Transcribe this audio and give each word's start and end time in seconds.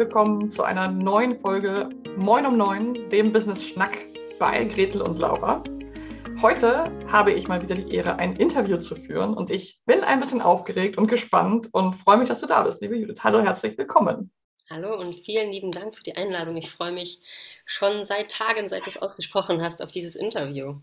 willkommen 0.00 0.50
zu 0.50 0.62
einer 0.62 0.90
neuen 0.90 1.38
Folge 1.38 1.90
Moin 2.16 2.46
um 2.46 2.56
Neun, 2.56 3.10
dem 3.10 3.34
Business 3.34 3.62
Schnack 3.62 3.98
bei 4.38 4.64
Gretel 4.64 5.02
und 5.02 5.18
Laura. 5.18 5.62
Heute 6.40 6.84
habe 7.08 7.32
ich 7.32 7.48
mal 7.48 7.60
wieder 7.60 7.74
die 7.74 7.94
Ehre, 7.94 8.16
ein 8.16 8.34
Interview 8.36 8.78
zu 8.78 8.94
führen 8.94 9.34
und 9.34 9.50
ich 9.50 9.78
bin 9.84 10.00
ein 10.00 10.18
bisschen 10.18 10.40
aufgeregt 10.40 10.96
und 10.96 11.06
gespannt 11.06 11.68
und 11.72 11.96
freue 11.96 12.16
mich, 12.16 12.30
dass 12.30 12.40
du 12.40 12.46
da 12.46 12.62
bist, 12.62 12.80
liebe 12.80 12.96
Judith. 12.96 13.22
Hallo, 13.22 13.42
herzlich 13.42 13.76
willkommen. 13.76 14.32
Hallo 14.70 14.98
und 14.98 15.16
vielen 15.26 15.52
lieben 15.52 15.70
Dank 15.70 15.94
für 15.94 16.02
die 16.02 16.16
Einladung. 16.16 16.56
Ich 16.56 16.70
freue 16.70 16.92
mich 16.92 17.20
schon 17.66 18.06
seit 18.06 18.30
Tagen, 18.30 18.70
seit 18.70 18.86
du 18.86 18.88
es 18.88 19.02
ausgesprochen 19.02 19.60
hast, 19.60 19.82
auf 19.82 19.90
dieses 19.90 20.16
Interview. 20.16 20.76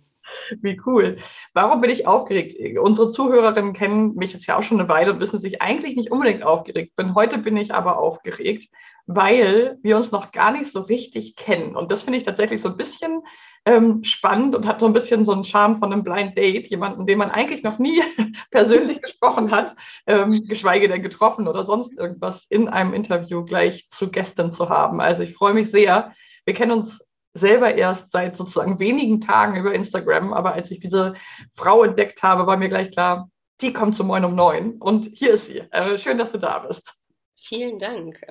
Wie 0.61 0.79
cool. 0.85 1.17
Warum 1.53 1.81
bin 1.81 1.89
ich 1.89 2.05
aufgeregt? 2.05 2.77
Unsere 2.77 3.09
Zuhörerinnen 3.09 3.73
kennen 3.73 4.13
mich 4.13 4.33
jetzt 4.33 4.45
ja 4.45 4.57
auch 4.57 4.61
schon 4.63 4.79
eine 4.79 4.89
Weile 4.89 5.13
und 5.13 5.19
wissen, 5.19 5.37
dass 5.37 5.43
ich 5.43 5.61
eigentlich 5.61 5.95
nicht 5.95 6.11
unbedingt 6.11 6.43
aufgeregt 6.43 6.95
bin. 6.95 7.15
Heute 7.15 7.39
bin 7.39 7.57
ich 7.57 7.73
aber 7.73 7.97
aufgeregt, 7.97 8.69
weil 9.07 9.77
wir 9.81 9.95
uns 9.95 10.11
noch 10.11 10.31
gar 10.31 10.51
nicht 10.51 10.71
so 10.71 10.81
richtig 10.81 11.35
kennen. 11.35 11.75
Und 11.75 11.91
das 11.91 12.03
finde 12.03 12.19
ich 12.19 12.25
tatsächlich 12.25 12.61
so 12.61 12.69
ein 12.69 12.77
bisschen 12.77 13.21
ähm, 13.65 14.03
spannend 14.03 14.53
und 14.53 14.67
hat 14.67 14.81
so 14.81 14.85
ein 14.85 14.93
bisschen 14.93 15.25
so 15.25 15.31
einen 15.31 15.45
Charme 15.45 15.77
von 15.77 15.91
einem 15.91 16.03
Blind 16.03 16.37
Date, 16.37 16.67
jemanden, 16.67 17.05
den 17.05 17.17
man 17.17 17.31
eigentlich 17.31 17.63
noch 17.63 17.79
nie 17.79 18.01
persönlich 18.51 19.01
gesprochen 19.01 19.51
hat, 19.51 19.75
ähm, 20.05 20.45
geschweige 20.47 20.89
denn 20.89 21.01
getroffen 21.01 21.47
oder 21.47 21.65
sonst 21.65 21.97
irgendwas 21.97 22.45
in 22.49 22.67
einem 22.67 22.93
Interview 22.93 23.43
gleich 23.43 23.89
zu 23.89 24.11
Gästen 24.11 24.51
zu 24.51 24.69
haben. 24.69 24.99
Also 24.99 25.23
ich 25.23 25.33
freue 25.33 25.53
mich 25.53 25.71
sehr. 25.71 26.13
Wir 26.45 26.53
kennen 26.53 26.73
uns 26.73 27.05
selber 27.33 27.75
erst 27.75 28.11
seit 28.11 28.35
sozusagen 28.35 28.79
wenigen 28.79 29.21
Tagen 29.21 29.55
über 29.55 29.73
Instagram, 29.73 30.33
aber 30.33 30.53
als 30.53 30.69
ich 30.69 30.79
diese 30.79 31.13
Frau 31.53 31.83
entdeckt 31.83 32.23
habe, 32.23 32.45
war 32.45 32.57
mir 32.57 32.69
gleich 32.69 32.91
klar, 32.91 33.29
die 33.61 33.73
kommt 33.73 33.95
zu 33.95 34.03
Moin 34.03 34.25
um 34.25 34.35
neun 34.35 34.73
und 34.73 35.09
hier 35.13 35.31
ist 35.31 35.45
sie. 35.45 35.59
Äh, 35.71 35.97
schön, 35.97 36.17
dass 36.17 36.31
du 36.31 36.39
da 36.39 36.59
bist. 36.59 36.93
Vielen 37.35 37.79
Dank. 37.79 38.21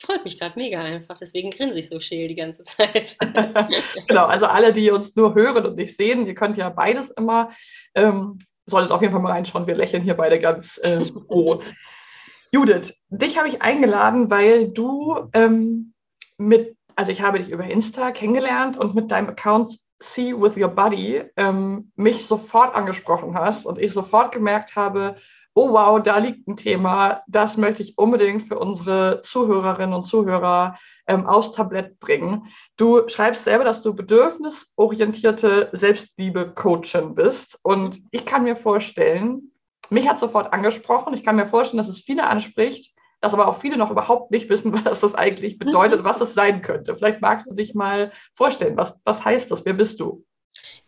Freut 0.00 0.24
mich 0.24 0.38
gerade 0.38 0.58
mega 0.58 0.80
einfach, 0.80 1.18
deswegen 1.18 1.50
grinse 1.50 1.78
ich 1.78 1.88
so 1.88 2.00
scheel 2.00 2.28
die 2.28 2.34
ganze 2.34 2.64
Zeit. 2.64 3.16
genau, 4.08 4.26
also 4.26 4.46
alle, 4.46 4.72
die 4.72 4.90
uns 4.90 5.16
nur 5.16 5.34
hören 5.34 5.66
und 5.66 5.76
nicht 5.76 5.96
sehen, 5.96 6.26
ihr 6.26 6.34
könnt 6.34 6.56
ja 6.56 6.68
beides 6.68 7.10
immer, 7.10 7.50
ähm, 7.94 8.38
solltet 8.66 8.92
auf 8.92 9.00
jeden 9.00 9.12
Fall 9.12 9.22
mal 9.22 9.32
reinschauen, 9.32 9.66
wir 9.66 9.76
lächeln 9.76 10.02
hier 10.02 10.14
beide 10.14 10.40
ganz 10.40 10.78
äh, 10.78 11.04
froh. 11.04 11.62
Judith, 12.52 12.94
dich 13.08 13.38
habe 13.38 13.48
ich 13.48 13.62
eingeladen, 13.62 14.30
weil 14.30 14.68
du 14.68 15.28
ähm, 15.34 15.92
mit 16.38 16.76
also 16.96 17.12
ich 17.12 17.20
habe 17.20 17.38
dich 17.38 17.50
über 17.50 17.64
Insta 17.64 18.10
kennengelernt 18.10 18.78
und 18.78 18.94
mit 18.94 19.10
deinem 19.10 19.28
Account 19.28 19.78
See 20.00 20.32
with 20.34 20.56
Your 20.56 20.68
Body 20.68 21.22
ähm, 21.36 21.92
mich 21.94 22.26
sofort 22.26 22.74
angesprochen 22.74 23.34
hast 23.38 23.66
und 23.66 23.78
ich 23.78 23.92
sofort 23.92 24.32
gemerkt 24.32 24.76
habe, 24.76 25.16
oh 25.56 25.72
wow, 25.72 26.02
da 26.02 26.18
liegt 26.18 26.46
ein 26.46 26.58
Thema, 26.58 27.22
das 27.26 27.56
möchte 27.56 27.82
ich 27.82 27.96
unbedingt 27.96 28.46
für 28.46 28.58
unsere 28.58 29.22
Zuhörerinnen 29.22 29.94
und 29.94 30.04
Zuhörer 30.04 30.78
ähm, 31.06 31.26
aufs 31.26 31.52
Tablett 31.52 31.98
bringen. 31.98 32.48
Du 32.76 33.08
schreibst 33.08 33.44
selber, 33.44 33.64
dass 33.64 33.80
du 33.80 33.94
bedürfnisorientierte 33.94 35.70
Selbstliebe-Coachin 35.72 37.14
bist 37.14 37.58
und 37.62 38.02
ich 38.10 38.26
kann 38.26 38.44
mir 38.44 38.54
vorstellen, 38.54 39.50
mich 39.88 40.06
hat 40.06 40.18
sofort 40.18 40.52
angesprochen, 40.52 41.14
ich 41.14 41.24
kann 41.24 41.36
mir 41.36 41.46
vorstellen, 41.46 41.78
dass 41.78 41.88
es 41.88 42.00
viele 42.00 42.26
anspricht, 42.26 42.94
dass 43.22 43.32
aber 43.32 43.48
auch 43.48 43.58
viele 43.58 43.78
noch 43.78 43.90
überhaupt 43.90 44.32
nicht 44.32 44.50
wissen, 44.50 44.74
was 44.84 45.00
das 45.00 45.14
eigentlich 45.14 45.58
bedeutet, 45.58 46.04
was 46.04 46.20
es 46.20 46.34
sein 46.34 46.60
könnte. 46.60 46.94
Vielleicht 46.94 47.22
magst 47.22 47.50
du 47.50 47.54
dich 47.54 47.74
mal 47.74 48.12
vorstellen, 48.34 48.76
was, 48.76 49.00
was 49.04 49.24
heißt 49.24 49.50
das? 49.50 49.64
Wer 49.64 49.72
bist 49.72 50.00
du? 50.00 50.22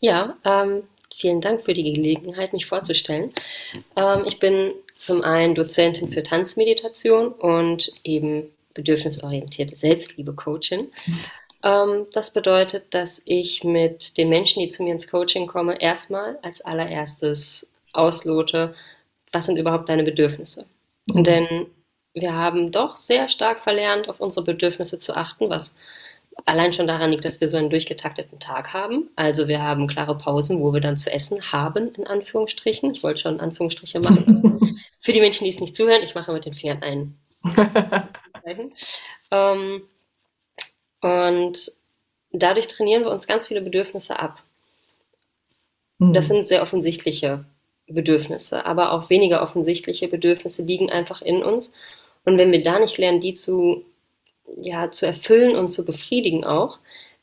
Ja, 0.00 0.36
ähm, 0.44 0.82
vielen 1.18 1.40
Dank 1.40 1.64
für 1.64 1.74
die 1.74 1.92
Gelegenheit, 1.92 2.52
mich 2.52 2.66
vorzustellen. 2.66 3.30
Ähm, 3.96 4.22
ich 4.26 4.38
bin 4.38 4.72
zum 4.96 5.22
einen 5.22 5.54
Dozentin 5.54 6.10
für 6.10 6.22
Tanzmeditation 6.22 7.28
und 7.28 7.92
eben 8.04 8.50
bedürfnisorientierte 8.74 9.76
Selbstliebe-Coachin. 9.76 10.88
Ähm, 11.62 12.06
das 12.12 12.32
bedeutet, 12.32 12.86
dass 12.94 13.22
ich 13.24 13.64
mit 13.64 14.16
den 14.16 14.28
Menschen, 14.28 14.60
die 14.60 14.68
zu 14.68 14.82
mir 14.82 14.92
ins 14.92 15.08
Coaching 15.08 15.46
kommen, 15.46 15.76
erstmal 15.76 16.38
als 16.42 16.60
allererstes 16.60 17.66
auslote, 17.92 18.74
was 19.32 19.46
sind 19.46 19.56
überhaupt 19.56 19.88
deine 19.88 20.04
Bedürfnisse? 20.04 20.66
Mhm. 21.06 21.24
Denn 21.24 21.66
wir 22.14 22.34
haben 22.34 22.72
doch 22.72 22.96
sehr 22.96 23.28
stark 23.28 23.60
verlernt, 23.60 24.08
auf 24.08 24.20
unsere 24.20 24.44
Bedürfnisse 24.44 24.98
zu 24.98 25.16
achten, 25.16 25.50
was 25.50 25.74
allein 26.46 26.72
schon 26.72 26.86
daran 26.86 27.10
liegt, 27.10 27.24
dass 27.24 27.40
wir 27.40 27.48
so 27.48 27.56
einen 27.56 27.70
durchgetakteten 27.70 28.38
Tag 28.40 28.72
haben. 28.72 29.10
Also 29.16 29.48
wir 29.48 29.62
haben 29.62 29.86
klare 29.86 30.16
Pausen, 30.16 30.60
wo 30.60 30.72
wir 30.72 30.80
dann 30.80 30.98
zu 30.98 31.10
essen 31.10 31.52
haben, 31.52 31.94
in 31.94 32.06
Anführungsstrichen. 32.06 32.94
Ich 32.94 33.02
wollte 33.02 33.20
schon 33.20 33.40
Anführungsstriche 33.40 34.00
machen. 34.00 34.60
Für 35.02 35.12
die 35.12 35.20
Menschen, 35.20 35.44
die 35.44 35.50
es 35.50 35.60
nicht 35.60 35.76
zuhören, 35.76 36.02
ich 36.02 36.14
mache 36.14 36.32
mit 36.32 36.44
den 36.44 36.54
Fingern 36.54 36.82
ein. 36.82 37.18
ähm, 39.30 39.82
und 41.00 41.72
dadurch 42.32 42.68
trainieren 42.68 43.04
wir 43.04 43.10
uns 43.10 43.26
ganz 43.26 43.46
viele 43.46 43.60
Bedürfnisse 43.60 44.18
ab. 44.18 44.42
Mhm. 45.98 46.14
Das 46.14 46.26
sind 46.26 46.48
sehr 46.48 46.62
offensichtliche 46.62 47.44
Bedürfnisse, 47.86 48.66
aber 48.66 48.92
auch 48.92 49.08
weniger 49.08 49.42
offensichtliche 49.42 50.08
Bedürfnisse 50.08 50.62
liegen 50.62 50.90
einfach 50.90 51.22
in 51.22 51.42
uns 51.42 51.72
und 52.28 52.36
wenn 52.36 52.52
wir 52.52 52.62
da 52.62 52.78
nicht 52.78 52.98
lernen, 52.98 53.20
die 53.20 53.32
zu, 53.32 53.86
ja, 54.56 54.90
zu 54.90 55.06
erfüllen 55.06 55.56
und 55.56 55.70
zu 55.70 55.84
befriedigen 55.84 56.44
auch, 56.44 56.78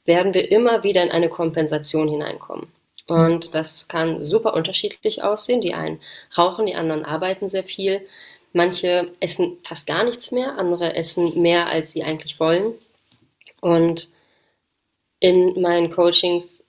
werden 0.05 0.33
wir 0.33 0.51
immer 0.51 0.83
wieder 0.83 1.03
in 1.03 1.11
eine 1.11 1.29
Kompensation 1.29 2.07
hineinkommen. 2.07 2.67
Und 3.07 3.53
das 3.53 3.87
kann 3.87 4.21
super 4.21 4.53
unterschiedlich 4.53 5.23
aussehen. 5.23 5.61
Die 5.61 5.73
einen 5.73 5.99
rauchen, 6.37 6.65
die 6.65 6.75
anderen 6.75 7.05
arbeiten 7.05 7.49
sehr 7.49 7.63
viel. 7.63 8.01
Manche 8.53 9.11
essen 9.19 9.57
fast 9.63 9.85
gar 9.85 10.03
nichts 10.03 10.31
mehr, 10.31 10.57
andere 10.57 10.95
essen 10.95 11.41
mehr, 11.41 11.67
als 11.67 11.91
sie 11.91 12.03
eigentlich 12.03 12.39
wollen. 12.39 12.73
Und 13.61 14.09
in 15.19 15.61
meinen 15.61 15.91
Coachings 15.91 16.63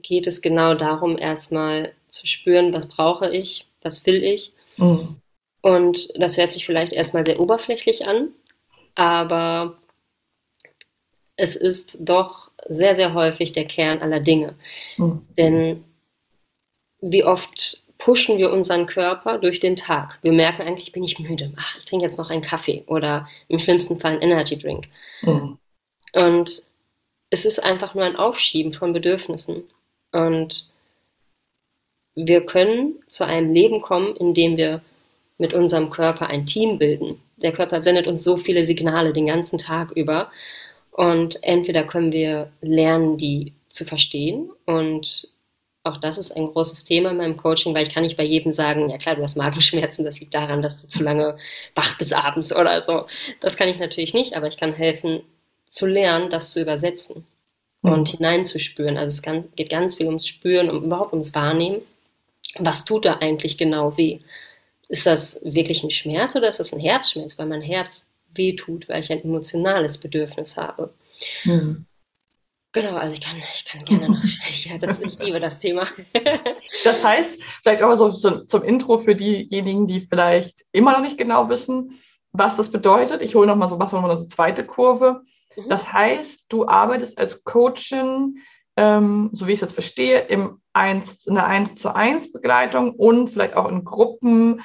geht 0.00 0.26
es 0.26 0.42
genau 0.42 0.74
darum, 0.74 1.18
erstmal 1.18 1.92
zu 2.08 2.26
spüren, 2.26 2.72
was 2.72 2.88
brauche 2.88 3.30
ich, 3.30 3.66
was 3.82 4.04
will 4.06 4.22
ich. 4.22 4.52
Mhm. 4.76 5.16
Und 5.60 6.08
das 6.16 6.36
hört 6.38 6.52
sich 6.52 6.66
vielleicht 6.66 6.92
erstmal 6.92 7.24
sehr 7.24 7.40
oberflächlich 7.40 8.06
an, 8.06 8.30
aber 8.94 9.78
es 11.36 11.56
ist 11.56 11.96
doch 12.00 12.50
sehr, 12.68 12.94
sehr 12.96 13.14
häufig 13.14 13.52
der 13.52 13.66
Kern 13.66 14.00
aller 14.00 14.20
Dinge. 14.20 14.54
Mhm. 14.96 15.26
Denn 15.36 15.84
wie 17.00 17.24
oft 17.24 17.82
pushen 17.98 18.38
wir 18.38 18.50
unseren 18.50 18.86
Körper 18.86 19.38
durch 19.38 19.60
den 19.60 19.76
Tag? 19.76 20.18
Wir 20.22 20.32
merken 20.32 20.62
eigentlich, 20.62 20.92
bin 20.92 21.04
ich 21.04 21.18
müde. 21.18 21.52
Ach, 21.56 21.78
ich 21.78 21.84
trinke 21.84 22.04
jetzt 22.04 22.18
noch 22.18 22.30
einen 22.30 22.42
Kaffee 22.42 22.84
oder 22.86 23.28
im 23.48 23.58
schlimmsten 23.58 24.00
Fall 24.00 24.12
einen 24.12 24.22
Energy 24.22 24.58
Drink. 24.58 24.88
Mhm. 25.22 25.58
Und 26.12 26.62
es 27.30 27.44
ist 27.44 27.62
einfach 27.62 27.94
nur 27.94 28.04
ein 28.04 28.16
Aufschieben 28.16 28.72
von 28.72 28.92
Bedürfnissen. 28.92 29.64
Und 30.12 30.70
wir 32.14 32.44
können 32.44 33.02
zu 33.08 33.24
einem 33.24 33.54
Leben 33.54 33.80
kommen, 33.80 34.14
in 34.16 34.34
dem 34.34 34.56
wir 34.56 34.82
mit 35.42 35.54
unserem 35.54 35.90
Körper 35.90 36.28
ein 36.28 36.46
Team 36.46 36.78
bilden. 36.78 37.20
Der 37.36 37.50
Körper 37.50 37.82
sendet 37.82 38.06
uns 38.06 38.22
so 38.22 38.36
viele 38.36 38.64
Signale 38.64 39.12
den 39.12 39.26
ganzen 39.26 39.58
Tag 39.58 39.90
über. 39.90 40.30
Und 40.92 41.42
entweder 41.42 41.82
können 41.82 42.12
wir 42.12 42.52
lernen, 42.60 43.16
die 43.18 43.52
zu 43.68 43.84
verstehen. 43.84 44.50
Und 44.66 45.26
auch 45.82 45.96
das 45.96 46.16
ist 46.16 46.30
ein 46.30 46.46
großes 46.46 46.84
Thema 46.84 47.10
in 47.10 47.16
meinem 47.16 47.36
Coaching, 47.36 47.74
weil 47.74 47.84
ich 47.84 47.92
kann 47.92 48.04
nicht 48.04 48.16
bei 48.16 48.22
jedem 48.22 48.52
sagen, 48.52 48.88
ja 48.88 48.98
klar, 48.98 49.16
du 49.16 49.22
hast 49.24 49.36
Magenschmerzen, 49.36 50.04
das 50.04 50.20
liegt 50.20 50.32
daran, 50.32 50.62
dass 50.62 50.80
du 50.80 50.86
zu 50.86 51.02
lange 51.02 51.36
wach 51.74 51.98
bis 51.98 52.12
abends 52.12 52.54
oder 52.54 52.80
so. 52.80 53.06
Das 53.40 53.56
kann 53.56 53.68
ich 53.68 53.80
natürlich 53.80 54.14
nicht, 54.14 54.36
aber 54.36 54.46
ich 54.46 54.58
kann 54.58 54.72
helfen, 54.72 55.22
zu 55.68 55.86
lernen, 55.86 56.30
das 56.30 56.52
zu 56.52 56.60
übersetzen 56.60 57.24
und 57.80 58.12
mhm. 58.12 58.16
hineinzuspüren. 58.16 58.96
Also 58.96 59.08
es 59.08 59.22
kann, 59.22 59.48
geht 59.56 59.70
ganz 59.70 59.96
viel 59.96 60.06
ums 60.06 60.28
Spüren, 60.28 60.70
um 60.70 60.84
überhaupt 60.84 61.12
ums 61.12 61.34
Wahrnehmen. 61.34 61.80
Was 62.58 62.84
tut 62.84 63.06
da 63.06 63.16
eigentlich 63.16 63.58
genau 63.58 63.96
weh? 63.96 64.20
Ist 64.92 65.06
das 65.06 65.40
wirklich 65.42 65.82
ein 65.82 65.90
Schmerz 65.90 66.36
oder 66.36 66.50
ist 66.50 66.60
das 66.60 66.74
ein 66.74 66.78
Herzschmerz, 66.78 67.38
weil 67.38 67.46
mein 67.46 67.62
Herz 67.62 68.06
wehtut, 68.34 68.90
weil 68.90 69.00
ich 69.00 69.10
ein 69.10 69.24
emotionales 69.24 69.96
Bedürfnis 69.96 70.58
habe? 70.58 70.92
Mhm. 71.44 71.86
Genau, 72.72 72.96
also 72.96 73.14
ich 73.14 73.22
kann, 73.22 73.36
ich 73.54 73.64
kann 73.64 73.86
gerne 73.86 74.10
noch, 74.10 74.22
ja, 74.64 74.76
das, 74.76 75.00
ich 75.00 75.18
liebe 75.18 75.40
das 75.40 75.58
Thema. 75.60 75.88
das 76.84 77.02
heißt, 77.02 77.38
vielleicht 77.62 77.82
auch 77.82 77.94
so, 77.94 78.10
so 78.10 78.44
zum 78.44 78.62
Intro 78.64 78.98
für 78.98 79.14
diejenigen, 79.16 79.86
die 79.86 80.02
vielleicht 80.02 80.66
immer 80.72 80.92
noch 80.92 81.00
nicht 81.00 81.16
genau 81.16 81.48
wissen, 81.48 81.98
was 82.32 82.56
das 82.56 82.70
bedeutet. 82.70 83.22
Ich 83.22 83.34
hole 83.34 83.46
nochmal 83.46 83.70
so, 83.70 83.78
was 83.78 83.92
nochmal 83.92 84.10
eine 84.10 84.26
zweite 84.26 84.66
Kurve. 84.66 85.22
Mhm. 85.56 85.70
Das 85.70 85.90
heißt, 85.90 86.44
du 86.50 86.68
arbeitest 86.68 87.16
als 87.16 87.44
Coachin, 87.44 88.40
ähm, 88.76 89.30
so 89.32 89.46
wie 89.46 89.52
ich 89.52 89.56
es 89.56 89.62
jetzt 89.62 89.72
verstehe, 89.72 90.20
im 90.20 90.60
1, 90.74 91.28
in 91.28 91.36
der 91.36 91.46
1 91.46 91.76
zu 91.76 91.94
1 91.94 92.30
Begleitung 92.30 92.94
und 92.94 93.30
vielleicht 93.30 93.54
auch 93.54 93.70
in 93.70 93.84
Gruppen 93.84 94.62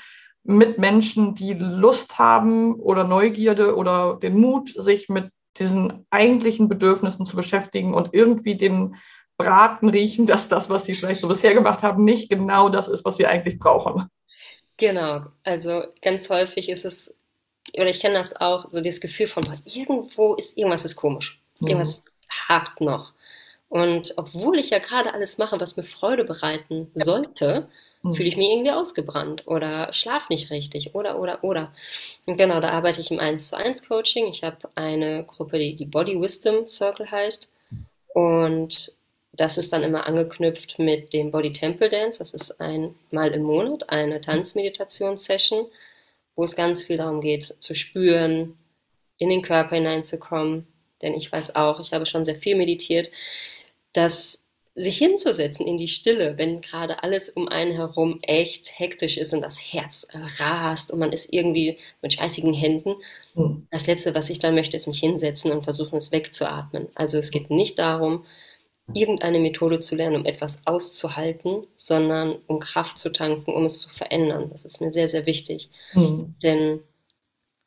mit 0.48 0.78
Menschen, 0.78 1.36
die 1.36 1.54
Lust 1.54 2.18
haben 2.18 2.76
oder 2.80 3.04
Neugierde 3.04 3.76
oder 3.76 4.18
den 4.22 4.40
Mut, 4.40 4.74
sich 4.76 5.10
mit 5.10 5.30
diesen 5.58 6.06
eigentlichen 6.10 6.70
Bedürfnissen 6.70 7.26
zu 7.26 7.36
beschäftigen 7.36 7.94
und 7.94 8.14
irgendwie 8.14 8.56
den 8.56 8.96
Braten 9.38 9.90
riechen, 9.90 10.26
dass 10.26 10.48
das, 10.48 10.70
was 10.70 10.86
sie 10.86 10.96
vielleicht 10.96 11.22
so 11.22 11.28
bisher 11.28 11.54
gemacht 11.54 11.84
haben, 11.84 12.04
nicht 12.04 12.30
genau 12.30 12.70
das 12.70 12.88
ist, 12.88 13.04
was 13.06 13.18
sie 13.18 13.28
eigentlich 13.28 13.60
brauchen. 13.60 14.08
Genau, 14.78 15.26
also 15.44 15.84
ganz 16.02 16.30
häufig 16.30 16.70
ist 16.70 16.86
es 16.86 17.14
oder 17.74 17.90
ich 17.90 18.00
kenne 18.00 18.16
das 18.16 18.36
auch, 18.36 18.72
so 18.72 18.82
dieses 18.82 19.02
Gefühl 19.02 19.28
von, 19.28 19.44
irgendwo 19.66 20.36
ist, 20.36 20.58
irgendwas 20.58 20.86
ist 20.86 20.96
komisch. 20.96 21.42
Mhm. 21.60 21.68
Irgendwas 21.68 22.06
hakt 22.30 22.82
noch. 22.82 23.14
Und 23.70 24.14
obwohl 24.16 24.60
ich 24.60 24.70
ja 24.70 24.80
gerade 24.80 25.14
alles 25.14 25.38
mache, 25.38 25.60
was 25.60 25.76
mir 25.76 25.84
Freude 25.84 26.24
bereiten 26.24 26.90
sollte, 26.96 27.68
mhm. 28.10 28.16
fühle 28.16 28.30
ich 28.30 28.38
mich 28.38 28.50
irgendwie 28.50 28.72
ausgebrannt 28.72 29.48
oder 29.48 29.92
schlaf 29.94 30.30
nicht 30.30 30.50
richtig 30.52 30.96
oder, 30.96 31.20
oder, 31.20 31.44
oder. 31.44 31.74
Und 32.26 32.38
genau, 32.38 32.60
da 32.60 32.70
arbeite 32.70 33.02
ich 33.02 33.12
im 33.12 33.20
1 33.20 33.50
zu 33.50 33.58
1 33.58 33.88
Coaching. 33.88 34.28
Ich 34.28 34.44
habe 34.44 34.70
eine 34.76 35.24
Gruppe, 35.24 35.60
die 35.60 35.76
die 35.76 35.86
Body 35.86 36.20
Wisdom 36.20 36.68
Circle 36.68 37.10
heißt. 37.10 37.50
Und 38.14 38.92
das 39.34 39.58
ist 39.58 39.72
dann 39.72 39.84
immer 39.84 40.08
angeknüpft 40.08 40.80
mit 40.80 41.14
dem 41.14 41.32
Body 41.32 41.52
Temple 41.52 41.90
Dance. 41.90 42.20
Das 42.20 42.34
ist 42.34 42.60
einmal 42.60 43.32
im 43.34 43.44
Monat 43.44 43.90
eine 43.90 44.20
Tanzmeditation-Session, 44.20 45.68
wo 46.36 46.44
es 46.44 46.56
ganz 46.56 46.84
viel 46.84 46.98
darum 46.98 47.22
geht, 47.22 47.56
zu 47.60 47.76
spüren, 47.76 48.58
in 49.20 49.30
den 49.30 49.44
Körper 49.44 49.76
hineinzukommen. 49.76 50.68
Denn 51.02 51.14
ich 51.14 51.32
weiß 51.32 51.56
auch, 51.56 51.80
ich 51.80 51.94
habe 51.94 52.06
schon 52.06 52.26
sehr 52.26 52.38
viel 52.38 52.56
meditiert, 52.56 53.12
dass 53.94 54.47
sich 54.80 55.00
hinzusetzen 55.00 55.66
in 55.66 55.78
die 55.78 55.88
Stille, 55.88 56.38
wenn 56.38 56.62
gerade 56.62 57.02
alles 57.02 57.30
um 57.30 57.48
einen 57.48 57.72
herum 57.72 58.20
echt 58.22 58.80
hektisch 58.80 59.18
ist 59.18 59.34
und 59.34 59.42
das 59.42 59.60
Herz 59.60 60.08
rast 60.38 60.92
und 60.92 61.00
man 61.00 61.12
ist 61.12 61.34
irgendwie 61.34 61.78
mit 62.04 62.14
schweißigen 62.14 62.54
Händen. 62.54 62.96
Mhm. 63.34 63.66
Das 63.72 63.88
Letzte, 63.88 64.14
was 64.14 64.30
ich 64.30 64.38
dann 64.38 64.54
möchte, 64.54 64.78
ist 64.78 64.86
mich 64.86 65.00
hinsetzen 65.00 65.52
und 65.52 65.64
versuchen, 65.64 65.98
es 65.98 66.12
wegzuatmen. 66.12 66.90
Also 66.94 67.18
es 67.18 67.32
geht 67.32 67.50
nicht 67.50 67.80
darum, 67.80 68.24
irgendeine 68.94 69.40
Methode 69.40 69.80
zu 69.80 69.96
lernen, 69.96 70.18
um 70.18 70.26
etwas 70.26 70.62
auszuhalten, 70.66 71.66
sondern 71.76 72.38
um 72.46 72.60
Kraft 72.60 73.00
zu 73.00 73.12
tanken, 73.12 73.54
um 73.54 73.66
es 73.66 73.80
zu 73.80 73.90
verändern. 73.90 74.52
Das 74.52 74.64
ist 74.64 74.80
mir 74.80 74.94
sehr, 74.94 75.08
sehr 75.08 75.26
wichtig. 75.26 75.72
Mhm. 75.94 76.36
Denn 76.44 76.82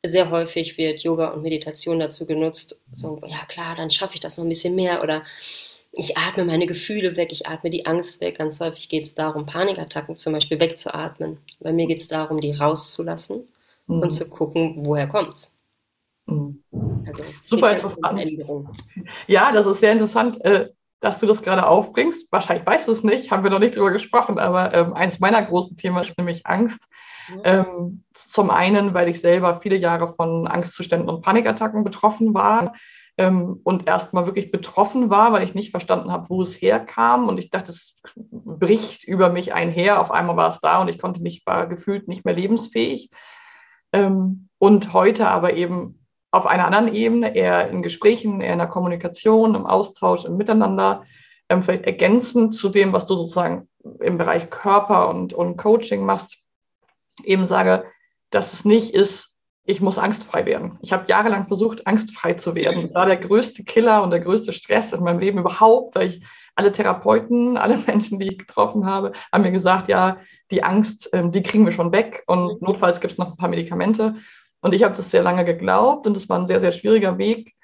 sehr 0.03 0.31
häufig 0.31 0.77
wird 0.77 1.01
Yoga 1.01 1.27
und 1.27 1.43
Meditation 1.43 1.99
dazu 1.99 2.25
genutzt, 2.25 2.79
so, 2.93 3.21
ja 3.27 3.45
klar, 3.49 3.75
dann 3.75 3.91
schaffe 3.91 4.15
ich 4.15 4.21
das 4.21 4.37
noch 4.37 4.45
ein 4.45 4.49
bisschen 4.49 4.75
mehr 4.75 5.03
oder 5.03 5.23
ich 5.93 6.17
atme 6.17 6.45
meine 6.45 6.67
Gefühle 6.67 7.17
weg, 7.17 7.31
ich 7.31 7.47
atme 7.47 7.69
die 7.69 7.85
Angst 7.85 8.21
weg. 8.21 8.37
Ganz 8.37 8.59
häufig 8.59 8.87
geht 8.87 9.03
es 9.03 9.13
darum, 9.13 9.45
Panikattacken 9.45 10.15
zum 10.15 10.33
Beispiel 10.33 10.59
wegzuatmen. 10.59 11.39
Bei 11.59 11.73
mir 11.73 11.87
geht 11.87 11.99
es 11.99 12.07
darum, 12.07 12.39
die 12.39 12.53
rauszulassen 12.53 13.47
mhm. 13.87 13.99
und 13.99 14.11
zu 14.11 14.29
gucken, 14.29 14.85
woher 14.85 15.07
kommt's. 15.07 15.53
Mhm. 16.27 16.63
Also, 17.05 17.23
Super 17.43 17.71
interessant. 17.71 18.25
Ja, 19.27 19.51
das 19.51 19.65
ist 19.65 19.81
sehr 19.81 19.91
interessant, 19.91 20.43
äh, 20.45 20.69
dass 21.01 21.19
du 21.19 21.25
das 21.25 21.41
gerade 21.41 21.67
aufbringst. 21.67 22.31
Wahrscheinlich 22.31 22.65
weißt 22.65 22.87
du 22.87 22.93
es 22.93 23.03
nicht, 23.03 23.31
haben 23.31 23.43
wir 23.43 23.51
noch 23.51 23.59
nicht 23.59 23.75
drüber 23.75 23.91
gesprochen, 23.91 24.39
aber 24.39 24.73
ähm, 24.73 24.93
eins 24.93 25.19
meiner 25.19 25.43
großen 25.43 25.75
Themen 25.75 25.97
ist 25.97 26.17
nämlich 26.17 26.45
Angst. 26.45 26.87
Mhm. 27.29 27.41
Ähm, 27.43 28.03
zum 28.13 28.49
einen, 28.49 28.93
weil 28.93 29.09
ich 29.09 29.19
selber 29.19 29.59
viele 29.59 29.75
Jahre 29.75 30.07
von 30.07 30.47
Angstzuständen 30.47 31.09
und 31.09 31.21
Panikattacken 31.21 31.83
betroffen 31.83 32.33
war 32.33 32.73
ähm, 33.17 33.59
und 33.63 33.87
erstmal 33.87 34.25
wirklich 34.25 34.51
betroffen 34.51 35.09
war, 35.09 35.33
weil 35.33 35.43
ich 35.43 35.53
nicht 35.53 35.71
verstanden 35.71 36.11
habe, 36.11 36.29
wo 36.29 36.41
es 36.41 36.61
herkam. 36.61 37.27
Und 37.27 37.37
ich 37.37 37.49
dachte, 37.49 37.71
es 37.71 37.95
bricht 38.25 39.03
über 39.03 39.29
mich 39.29 39.53
einher. 39.53 39.99
Auf 39.99 40.11
einmal 40.11 40.37
war 40.37 40.49
es 40.49 40.59
da 40.59 40.81
und 40.81 40.89
ich 40.89 40.99
konnte 40.99 41.21
nicht, 41.21 41.45
war 41.45 41.67
gefühlt 41.67 42.07
nicht 42.07 42.25
mehr 42.25 42.33
lebensfähig. 42.33 43.09
Ähm, 43.93 44.49
und 44.57 44.93
heute 44.93 45.27
aber 45.27 45.53
eben 45.53 46.05
auf 46.31 46.47
einer 46.47 46.65
anderen 46.65 46.93
Ebene, 46.93 47.35
eher 47.35 47.69
in 47.69 47.81
Gesprächen, 47.81 48.39
eher 48.39 48.53
in 48.53 48.59
der 48.59 48.67
Kommunikation, 48.67 49.55
im 49.55 49.65
Austausch, 49.65 50.23
im 50.23 50.37
Miteinander, 50.37 51.03
ähm, 51.49 51.61
vielleicht 51.61 51.85
ergänzend 51.85 52.55
zu 52.55 52.69
dem, 52.69 52.93
was 52.93 53.05
du 53.05 53.15
sozusagen 53.15 53.67
im 53.99 54.17
Bereich 54.17 54.49
Körper 54.49 55.09
und, 55.09 55.33
und 55.33 55.57
Coaching 55.57 56.05
machst, 56.05 56.37
eben 57.23 57.47
sage, 57.47 57.85
dass 58.29 58.53
es 58.53 58.63
nicht 58.63 58.93
ist, 58.93 59.30
ich 59.63 59.79
muss 59.79 59.97
angstfrei 59.97 60.45
werden. 60.45 60.77
Ich 60.81 60.91
habe 60.91 61.05
jahrelang 61.07 61.45
versucht, 61.45 61.85
angstfrei 61.85 62.33
zu 62.33 62.55
werden. 62.55 62.81
Das 62.81 62.95
war 62.95 63.05
der 63.05 63.17
größte 63.17 63.63
Killer 63.63 64.01
und 64.01 64.11
der 64.11 64.19
größte 64.19 64.53
Stress 64.53 64.91
in 64.91 65.03
meinem 65.03 65.19
Leben 65.19 65.39
überhaupt, 65.39 65.95
weil 65.95 66.07
ich 66.07 66.23
alle 66.55 66.71
Therapeuten, 66.71 67.57
alle 67.57 67.77
Menschen, 67.87 68.19
die 68.19 68.29
ich 68.29 68.37
getroffen 68.39 68.85
habe, 68.85 69.13
haben 69.31 69.43
mir 69.43 69.51
gesagt, 69.51 69.87
ja, 69.87 70.17
die 70.49 70.63
Angst, 70.63 71.09
ähm, 71.13 71.31
die 71.31 71.43
kriegen 71.43 71.65
wir 71.65 71.71
schon 71.71 71.91
weg 71.91 72.23
und 72.27 72.61
mhm. 72.61 72.67
notfalls 72.67 72.99
gibt 72.99 73.13
es 73.13 73.17
noch 73.17 73.31
ein 73.31 73.37
paar 73.37 73.49
Medikamente. 73.49 74.15
Und 74.61 74.73
ich 74.73 74.83
habe 74.83 74.95
das 74.95 75.09
sehr 75.09 75.23
lange 75.23 75.45
geglaubt 75.45 76.05
und 76.05 76.17
es 76.17 76.29
war 76.29 76.37
ein 76.37 76.47
sehr, 76.47 76.59
sehr 76.59 76.71
schwieriger 76.71 77.17
Weg 77.17 77.55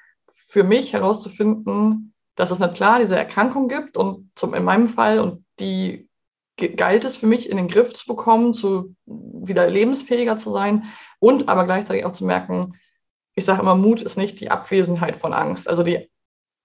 für 0.47 0.63
mich 0.63 0.93
herauszufinden, 0.93 2.13
dass 2.35 2.51
es 2.51 2.59
nicht 2.59 2.75
klar 2.75 2.99
diese 2.99 3.15
Erkrankung 3.15 3.67
gibt 3.67 3.97
und 3.97 4.29
zum, 4.35 4.53
in 4.53 4.63
meinem 4.63 4.87
Fall 4.87 5.19
und 5.19 5.43
die 5.59 6.07
galt 6.75 7.05
es 7.05 7.17
für 7.17 7.27
mich 7.27 7.49
in 7.49 7.57
den 7.57 7.67
Griff 7.67 7.93
zu 7.93 8.07
bekommen, 8.07 8.53
zu 8.53 8.95
wieder 9.05 9.69
lebensfähiger 9.69 10.37
zu 10.37 10.51
sein 10.51 10.85
und 11.19 11.49
aber 11.49 11.65
gleichzeitig 11.65 12.05
auch 12.05 12.11
zu 12.11 12.25
merken, 12.25 12.73
ich 13.35 13.45
sage 13.45 13.61
immer, 13.61 13.75
Mut 13.75 14.01
ist 14.01 14.17
nicht 14.17 14.39
die 14.39 14.49
Abwesenheit 14.49 15.15
von 15.15 15.33
Angst. 15.33 15.69
Also 15.69 15.83
die 15.83 16.09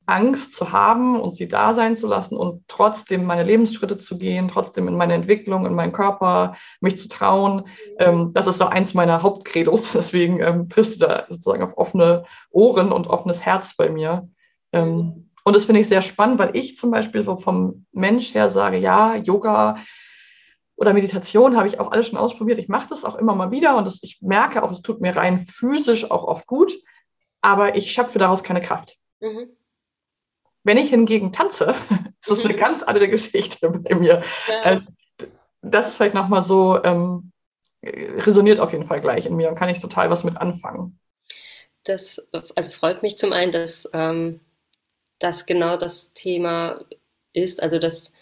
Angst 0.07 0.55
zu 0.55 0.73
haben 0.73 1.21
und 1.21 1.37
sie 1.37 1.47
da 1.47 1.75
sein 1.75 1.97
zu 1.97 2.07
lassen 2.07 2.37
und 2.37 2.65
trotzdem 2.67 3.25
meine 3.25 3.45
Lebensschritte 3.45 3.99
zu 3.99 4.19
gehen, 4.19 4.49
trotzdem 4.49 4.89
in 4.89 4.97
meine 4.97 5.15
Entwicklung, 5.15 5.65
in 5.65 5.75
meinen 5.75 5.93
Körper, 5.93 6.57
mich 6.81 6.99
zu 6.99 7.09
trauen. 7.09 7.69
Ähm, 7.99 8.33
das 8.35 8.47
ist 8.47 8.59
so 8.59 8.67
eins 8.67 8.95
meiner 8.95 9.23
Hauptcredos. 9.23 9.93
Deswegen 9.95 10.41
ähm, 10.41 10.69
triffst 10.69 10.97
du 10.97 11.07
da 11.07 11.27
sozusagen 11.29 11.63
auf 11.63 11.77
offene 11.77 12.25
Ohren 12.51 12.91
und 12.91 13.07
offenes 13.07 13.45
Herz 13.45 13.77
bei 13.77 13.91
mir. 13.91 14.29
Ähm, 14.73 15.31
und 15.45 15.57
das 15.57 15.67
finde 15.67 15.81
ich 15.81 15.89
sehr 15.89 16.03
spannend, 16.03 16.39
weil 16.39 16.57
ich 16.57 16.77
zum 16.77 16.91
Beispiel 16.91 17.25
so 17.25 17.37
vom 17.37 17.87
Mensch 17.93 18.35
her 18.35 18.51
sage, 18.51 18.79
ja, 18.79 19.17
Yoga 19.17 19.77
oder 20.83 20.93
Meditation 20.93 21.57
habe 21.57 21.69
ich 21.69 21.79
auch 21.79 21.93
alles 21.93 22.09
schon 22.09 22.19
ausprobiert. 22.19 22.59
Ich 22.59 22.69
mache 22.69 22.89
das 22.89 23.05
auch 23.05 23.15
immer 23.15 23.37
mal 23.37 23.53
wieder 23.53 23.77
und 23.77 23.85
das, 23.85 24.03
ich 24.03 24.21
merke 24.21 24.65
auch, 24.65 24.73
es 24.73 24.83
tut 24.83 25.01
mir 25.01 25.17
rein 25.17 25.47
physisch 25.47 26.11
auch 26.11 26.25
oft 26.25 26.49
gut, 26.49 26.73
aber 27.41 27.77
ich 27.77 27.93
schöpfe 27.93 28.19
daraus 28.19 28.43
keine 28.43 28.61
Kraft. 28.61 28.97
Mhm. 29.21 29.51
Wenn 30.65 30.79
ich 30.79 30.91
hingegen 30.91 31.33
tanze, 31.33 31.77
ist 32.21 32.31
das 32.31 32.41
eine 32.41 32.55
mhm. 32.55 32.59
ganz 32.59 32.83
andere 32.83 33.09
Geschichte 33.09 33.71
bei 33.71 33.95
mir. 33.95 34.25
Ja. 34.49 34.63
Äh, 34.65 34.81
das 35.63 35.91
ist 35.91 35.97
vielleicht 35.99 36.15
nochmal 36.15 36.43
so, 36.43 36.83
ähm, 36.83 37.31
resoniert 37.85 38.59
auf 38.59 38.73
jeden 38.73 38.85
Fall 38.85 39.01
gleich 39.01 39.27
in 39.27 39.37
mir 39.37 39.51
und 39.51 39.55
kann 39.55 39.69
ich 39.69 39.79
total 39.79 40.11
was 40.11 40.25
mit 40.25 40.37
anfangen. 40.37 40.99
Das 41.85 42.27
also 42.57 42.73
freut 42.73 43.05
mich 43.05 43.17
zum 43.19 43.33
einen, 43.33 43.53
dass 43.53 43.89
ähm, 43.93 44.41
das 45.21 45.47
genau 45.47 45.77
das 45.77 46.13
Thema 46.13 46.85
ist. 47.33 47.63
Also 47.63 47.79
dass 47.79 48.13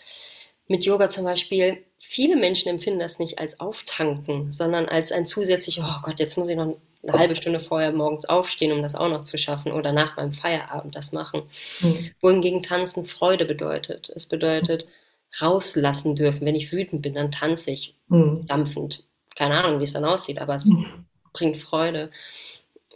mit 0.66 0.84
Yoga 0.84 1.08
zum 1.08 1.24
Beispiel 1.24 1.82
viele 2.00 2.36
Menschen 2.36 2.68
empfinden 2.68 2.98
das 2.98 3.18
nicht 3.18 3.38
als 3.38 3.60
Auftanken, 3.60 4.52
sondern 4.52 4.88
als 4.88 5.12
ein 5.12 5.26
zusätzliches, 5.26 5.84
oh 5.86 6.00
Gott, 6.02 6.18
jetzt 6.18 6.36
muss 6.36 6.48
ich 6.48 6.56
noch 6.56 6.76
eine 7.02 7.12
halbe 7.18 7.36
Stunde 7.36 7.60
vorher 7.60 7.92
morgens 7.92 8.26
aufstehen, 8.26 8.72
um 8.72 8.82
das 8.82 8.94
auch 8.94 9.08
noch 9.08 9.24
zu 9.24 9.38
schaffen 9.38 9.72
oder 9.72 9.92
nach 9.92 10.16
meinem 10.16 10.32
Feierabend 10.32 10.96
das 10.96 11.12
machen. 11.12 11.42
Mhm. 11.80 12.10
Wohingegen 12.20 12.62
Tanzen 12.62 13.06
Freude 13.06 13.44
bedeutet. 13.44 14.10
Es 14.14 14.26
bedeutet 14.26 14.86
rauslassen 15.40 16.16
dürfen. 16.16 16.44
Wenn 16.44 16.56
ich 16.56 16.72
wütend 16.72 17.02
bin, 17.02 17.14
dann 17.14 17.32
tanze 17.32 17.70
ich 17.70 17.94
mhm. 18.08 18.46
dampfend. 18.46 19.04
Keine 19.36 19.62
Ahnung, 19.62 19.80
wie 19.80 19.84
es 19.84 19.92
dann 19.92 20.04
aussieht, 20.04 20.38
aber 20.40 20.56
es 20.56 20.66
mhm. 20.66 21.06
bringt 21.32 21.58
Freude. 21.58 22.10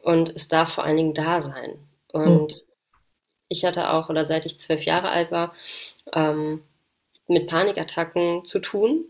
Und 0.02 0.34
es 0.34 0.48
darf 0.48 0.74
vor 0.74 0.84
allen 0.84 0.96
Dingen 0.96 1.14
da 1.14 1.40
sein. 1.40 1.78
Und 2.12 2.52
mhm 2.52 2.74
ich 3.48 3.64
hatte 3.64 3.90
auch, 3.90 4.08
oder 4.08 4.24
seit 4.24 4.46
ich 4.46 4.58
zwölf 4.58 4.82
Jahre 4.84 5.08
alt 5.08 5.30
war, 5.30 5.54
ähm, 6.12 6.62
mit 7.26 7.46
Panikattacken 7.46 8.44
zu 8.44 8.60
tun 8.60 9.04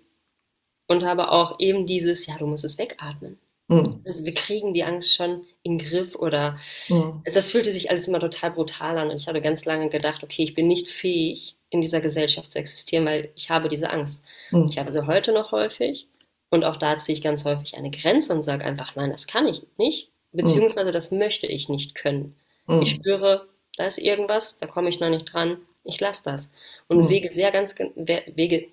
und 0.87 1.05
habe 1.05 1.31
auch 1.31 1.59
eben 1.59 1.87
dieses, 1.87 2.27
ja, 2.27 2.37
du 2.39 2.47
musst 2.47 2.65
es 2.65 2.79
wegatmen. 2.79 3.39
Mhm. 3.69 4.01
Also 4.07 4.25
wir 4.25 4.35
kriegen 4.35 4.75
die 4.75 4.85
Angst 4.85 5.15
schon 5.15 5.45
in 5.63 5.79
den 5.79 5.89
Griff 5.89 6.15
oder 6.15 6.59
mhm. 6.89 7.23
das 7.25 7.51
fühlte 7.51 7.73
sich 7.73 7.91
alles 7.91 8.09
immer 8.09 8.21
total 8.21 8.51
brutal 8.51 8.99
an 8.99 9.11
und 9.11 9.17
ich 9.17 9.27
habe 9.27 9.41
ganz 9.41 9.65
lange 9.65 9.89
gedacht, 9.89 10.23
okay, 10.23 10.43
ich 10.43 10.55
bin 10.55 10.67
nicht 10.67 10.91
fähig, 10.91 11.57
in 11.71 11.81
dieser 11.81 12.01
Gesellschaft 12.01 12.53
zu 12.53 12.59
existieren, 12.59 13.05
weil 13.05 13.31
ich 13.35 13.51
habe 13.51 13.69
diese 13.69 13.91
Angst. 13.91 14.23
Mhm. 14.51 14.69
Ich 14.69 14.79
habe 14.79 14.93
sie 14.93 15.07
heute 15.07 15.33
noch 15.33 15.51
häufig 15.51 16.07
und 16.51 16.63
auch 16.63 16.77
da 16.77 16.99
ziehe 16.99 17.17
ich 17.17 17.23
ganz 17.23 17.45
häufig 17.45 17.77
eine 17.77 17.91
Grenze 17.91 18.33
und 18.35 18.43
sage 18.43 18.65
einfach, 18.65 18.95
nein, 18.97 19.11
das 19.11 19.27
kann 19.27 19.49
ich 19.49 19.63
nicht, 19.79 20.11
beziehungsweise 20.33 20.93
das 20.93 21.11
möchte 21.11 21.47
ich 21.47 21.69
nicht 21.69 21.95
können. 21.95 22.37
Ich 22.69 22.77
mhm. 22.77 22.87
spüre, 22.87 23.49
da 23.77 23.87
ist 23.87 23.99
irgendwas, 23.99 24.57
da 24.61 24.67
komme 24.67 24.89
ich 24.89 25.01
noch 25.01 25.11
nicht 25.11 25.33
dran, 25.33 25.59
ich 25.85 26.01
lasse 26.01 26.25
das. 26.25 26.51
Und 26.89 27.05
mhm. 27.05 27.09
wege 27.09 27.33
sehr 27.33 27.53
ganz 27.53 27.77
wege, 27.79 28.69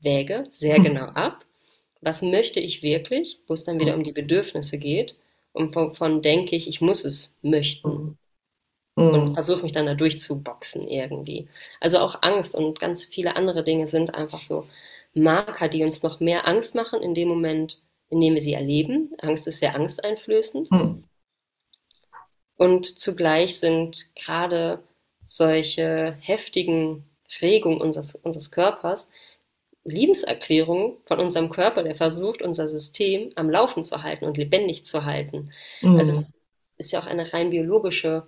wäge 0.00 0.46
sehr 0.50 0.78
genau 0.80 1.06
ab, 1.06 1.44
was 2.00 2.22
möchte 2.22 2.60
ich 2.60 2.82
wirklich, 2.82 3.40
wo 3.46 3.54
es 3.54 3.64
dann 3.64 3.78
wieder 3.78 3.94
um 3.94 4.04
die 4.04 4.12
Bedürfnisse 4.12 4.78
geht 4.78 5.16
und 5.52 5.74
von, 5.74 5.94
von 5.94 6.22
denke 6.22 6.56
ich, 6.56 6.68
ich 6.68 6.80
muss 6.80 7.04
es 7.04 7.36
möchten. 7.42 8.18
Mhm. 8.96 9.08
Und 9.08 9.34
versuche 9.34 9.62
mich 9.62 9.72
dann 9.72 9.86
da 9.86 9.94
durchzuboxen 9.94 10.88
irgendwie. 10.88 11.48
Also 11.80 11.98
auch 11.98 12.22
Angst 12.22 12.54
und 12.54 12.80
ganz 12.80 13.04
viele 13.04 13.36
andere 13.36 13.62
Dinge 13.64 13.86
sind 13.86 14.14
einfach 14.14 14.38
so 14.38 14.66
Marker, 15.14 15.68
die 15.68 15.82
uns 15.82 16.02
noch 16.02 16.20
mehr 16.20 16.46
Angst 16.46 16.74
machen 16.74 17.00
in 17.02 17.14
dem 17.14 17.28
Moment, 17.28 17.82
in 18.08 18.20
dem 18.20 18.34
wir 18.34 18.42
sie 18.42 18.52
erleben. 18.52 19.14
Angst 19.20 19.46
ist 19.46 19.60
sehr 19.60 19.74
angsteinflößend. 19.74 20.70
Mhm. 20.70 21.04
Und 22.56 22.98
zugleich 22.98 23.58
sind 23.58 24.14
gerade 24.14 24.82
solche 25.30 26.16
heftigen 26.20 27.04
Regungen 27.40 27.80
unseres, 27.80 28.16
unseres 28.16 28.50
Körpers 28.50 29.08
Liebeserklärung 29.84 30.98
von 31.06 31.20
unserem 31.20 31.50
Körper, 31.50 31.84
der 31.84 31.94
versucht, 31.94 32.42
unser 32.42 32.68
System 32.68 33.30
am 33.36 33.48
Laufen 33.48 33.84
zu 33.84 34.02
halten 34.02 34.24
und 34.24 34.36
lebendig 34.36 34.84
zu 34.84 35.04
halten. 35.04 35.52
Mhm. 35.82 36.00
Also 36.00 36.14
es 36.14 36.34
ist 36.78 36.92
ja 36.92 37.00
auch 37.00 37.06
eine 37.06 37.32
rein 37.32 37.50
biologische 37.50 38.26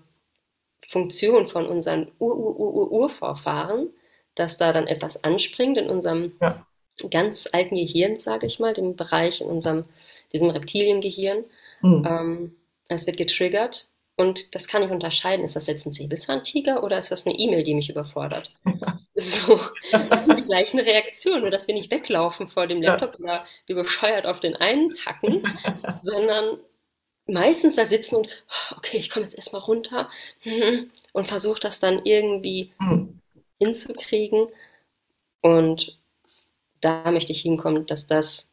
Funktion 0.89 1.49
von 1.49 1.67
unseren 1.67 2.11
Ur-Ur-Ur-Urvorfahren, 2.21 3.91
dass 4.37 4.57
da 4.57 4.73
dann 4.73 4.87
etwas 4.87 5.25
anspringt 5.25 5.79
in 5.79 5.91
unserem 5.91 6.33
ja. 6.41 6.65
ganz 7.11 7.49
alten 7.51 7.75
Gehirn, 7.75 8.17
sage 8.17 8.47
ich 8.47 8.61
mal, 8.61 8.75
dem 8.75 8.95
Bereich 8.95 9.41
in 9.41 9.49
unserem, 9.49 9.85
diesem 10.33 10.51
Reptiliengehirn. 10.51 11.45
Mhm. 11.83 12.07
Ähm, 12.09 12.57
es 12.89 13.07
wird 13.07 13.17
getriggert 13.17 13.89
und 14.17 14.55
das 14.55 14.69
kann 14.69 14.83
ich 14.83 14.91
unterscheiden. 14.91 15.45
Ist 15.45 15.57
das 15.57 15.67
jetzt 15.67 15.87
ein 15.87 15.93
Säbelzahntiger 15.93 16.85
oder 16.85 16.99
ist 16.99 17.11
das 17.11 17.27
eine 17.27 17.37
E-Mail, 17.37 17.63
die 17.63 17.75
mich 17.75 17.89
überfordert? 17.89 18.53
so, 19.15 19.61
das 19.91 20.21
sind 20.21 20.39
die 20.39 20.45
gleichen 20.45 20.81
Reaktionen, 20.81 21.43
nur 21.43 21.51
dass 21.51 21.67
wir 21.67 21.75
nicht 21.75 21.91
weglaufen 21.91 22.49
vor 22.49 22.67
dem 22.67 22.83
Laptop 22.83 23.19
ja. 23.19 23.25
oder 23.25 23.47
wie 23.67 23.75
bescheuert 23.75 24.27
auf 24.27 24.41
den 24.41 24.55
einen 24.55 24.97
hacken, 25.05 25.43
sondern 26.03 26.59
meistens 27.27 27.77
da 27.77 27.87
sitzen 27.87 28.17
und, 28.17 28.45
okay, 28.77 28.99
ich 28.99 29.09
komme 29.09 29.25
jetzt 29.25 29.37
erstmal 29.37 29.63
runter 29.63 30.11
und 31.13 31.29
versuche 31.29 31.61
das 31.61 31.81
dann 31.81 32.05
irgendwie 32.05 32.73
mhm. 32.81 33.21
hinzukriegen. 33.59 34.49
Und 35.41 35.99
da 36.81 37.11
möchte 37.11 37.33
ich 37.33 37.41
hinkommen, 37.41 37.87
dass 37.87 38.07
das 38.07 38.49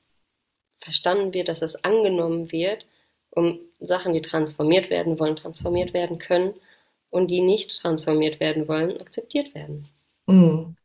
verstanden 0.79 1.33
wird, 1.33 1.49
dass 1.49 1.59
das 1.59 1.83
angenommen 1.83 2.51
wird 2.51 2.85
um 3.39 3.59
Sachen, 3.79 4.13
die 4.13 4.21
transformiert 4.21 4.89
werden 4.89 5.17
wollen, 5.19 5.37
transformiert 5.37 5.93
werden 5.93 6.19
können 6.19 6.53
und 7.09 7.31
die 7.31 7.41
nicht 7.41 7.79
transformiert 7.81 8.39
werden 8.39 8.67
wollen, 8.67 8.99
akzeptiert 8.99 9.55
werden. 9.55 9.87
Mhm. 10.27 10.75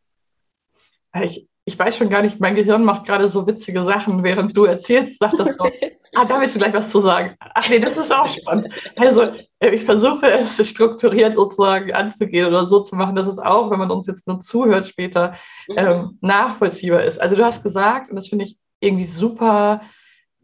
Ich, 1.23 1.49
ich 1.65 1.79
weiß 1.79 1.97
schon 1.97 2.11
gar 2.11 2.23
nicht, 2.23 2.41
mein 2.41 2.55
Gehirn 2.55 2.85
macht 2.85 3.07
gerade 3.07 3.29
so 3.29 3.47
witzige 3.47 3.85
Sachen, 3.85 4.23
während 4.23 4.57
du 4.57 4.65
erzählst, 4.65 5.19
sagt 5.19 5.39
das 5.39 5.55
so. 5.55 5.65
ah, 6.15 6.25
da 6.25 6.41
willst 6.41 6.55
du 6.55 6.59
gleich 6.59 6.73
was 6.73 6.91
zu 6.91 7.01
sagen. 7.01 7.37
Ach 7.41 7.69
nee, 7.69 7.79
das 7.79 7.97
ist 7.97 8.13
auch 8.13 8.29
spannend. 8.29 8.69
Also, 8.97 9.33
äh, 9.59 9.71
ich 9.71 9.85
versuche 9.85 10.27
es 10.27 10.67
strukturiert 10.67 11.37
sozusagen 11.37 11.93
anzugehen 11.93 12.47
oder 12.47 12.67
so 12.67 12.81
zu 12.81 12.97
machen, 12.97 13.17
dass 13.17 13.27
es 13.27 13.39
auch, 13.39 13.71
wenn 13.71 13.79
man 13.79 13.91
uns 13.91 14.07
jetzt 14.07 14.27
nur 14.27 14.41
zuhört 14.41 14.87
später, 14.87 15.35
mhm. 15.69 15.75
ähm, 15.77 16.19
nachvollziehbar 16.21 17.03
ist. 17.03 17.21
Also, 17.21 17.37
du 17.37 17.45
hast 17.45 17.63
gesagt, 17.63 18.11
und 18.11 18.17
das 18.17 18.29
finde 18.29 18.45
ich 18.45 18.57
irgendwie 18.81 19.07
super 19.07 19.83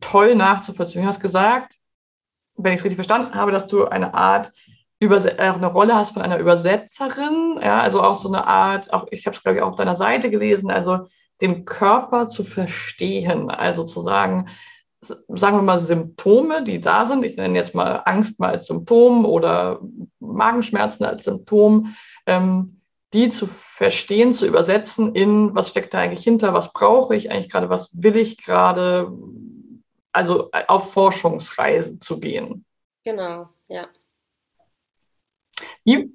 toll 0.00 0.34
nachzuvollziehen, 0.34 1.02
du 1.02 1.08
hast 1.08 1.20
gesagt, 1.20 1.74
wenn 2.62 2.72
ich 2.72 2.80
es 2.80 2.84
richtig 2.84 2.96
verstanden 2.96 3.34
habe, 3.34 3.52
dass 3.52 3.66
du 3.66 3.86
eine 3.86 4.14
Art 4.14 4.52
Übers 5.02 5.24
äh, 5.24 5.36
eine 5.38 5.66
Rolle 5.66 5.94
hast 5.94 6.12
von 6.12 6.22
einer 6.22 6.38
Übersetzerin, 6.38 7.58
ja, 7.62 7.80
also 7.80 8.02
auch 8.02 8.20
so 8.20 8.28
eine 8.28 8.46
Art, 8.46 8.92
auch 8.92 9.06
ich 9.10 9.26
habe 9.26 9.34
es 9.34 9.42
glaube 9.42 9.56
ich 9.56 9.62
auch 9.62 9.68
auf 9.68 9.76
deiner 9.76 9.96
Seite 9.96 10.30
gelesen, 10.30 10.70
also 10.70 11.06
den 11.40 11.64
Körper 11.64 12.28
zu 12.28 12.44
verstehen, 12.44 13.50
also 13.50 13.84
zu 13.84 14.02
sagen, 14.02 14.48
sagen 15.00 15.56
wir 15.56 15.62
mal 15.62 15.78
Symptome, 15.78 16.62
die 16.62 16.80
da 16.80 17.06
sind. 17.06 17.24
Ich 17.24 17.36
nenne 17.36 17.56
jetzt 17.56 17.74
mal 17.74 18.02
Angst 18.04 18.38
mal 18.38 18.50
als 18.50 18.66
Symptom 18.66 19.24
oder 19.24 19.80
Magenschmerzen 20.18 21.04
als 21.04 21.24
Symptom, 21.24 21.94
ähm, 22.26 22.80
die 23.12 23.30
zu 23.30 23.48
verstehen, 23.48 24.34
zu 24.34 24.46
übersetzen 24.46 25.14
in, 25.14 25.54
was 25.54 25.70
steckt 25.70 25.94
da 25.94 25.98
eigentlich 25.98 26.22
hinter, 26.22 26.52
was 26.54 26.72
brauche 26.72 27.16
ich 27.16 27.30
eigentlich 27.30 27.50
gerade, 27.50 27.70
was 27.70 27.90
will 27.94 28.16
ich 28.16 28.36
gerade, 28.36 29.10
also 30.12 30.50
äh, 30.52 30.64
auf 30.66 30.92
Forschungsreise 30.92 32.00
zu 32.00 32.20
gehen. 32.20 32.64
Genau, 33.04 33.48
ja. 33.68 33.86
Wie, 35.84 36.12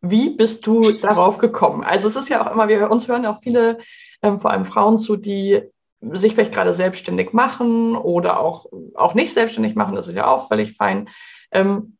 wie 0.00 0.30
bist 0.30 0.66
du 0.66 0.92
darauf 0.92 1.38
gekommen? 1.38 1.82
Also 1.82 2.08
es 2.08 2.16
ist 2.16 2.28
ja 2.28 2.46
auch 2.46 2.52
immer, 2.52 2.68
wir 2.68 2.90
uns 2.90 3.08
hören 3.08 3.26
auch 3.26 3.40
viele, 3.42 3.78
ähm, 4.22 4.38
vor 4.38 4.50
allem 4.50 4.64
Frauen 4.64 4.98
zu, 4.98 5.16
die 5.16 5.62
sich 6.00 6.34
vielleicht 6.34 6.52
gerade 6.52 6.72
selbstständig 6.72 7.32
machen 7.32 7.96
oder 7.96 8.38
auch, 8.38 8.66
auch 8.94 9.14
nicht 9.14 9.34
selbstständig 9.34 9.74
machen, 9.74 9.96
das 9.96 10.06
ist 10.06 10.14
ja 10.14 10.28
auch 10.28 10.48
völlig 10.48 10.76
fein. 10.76 11.08
Ähm, 11.50 11.96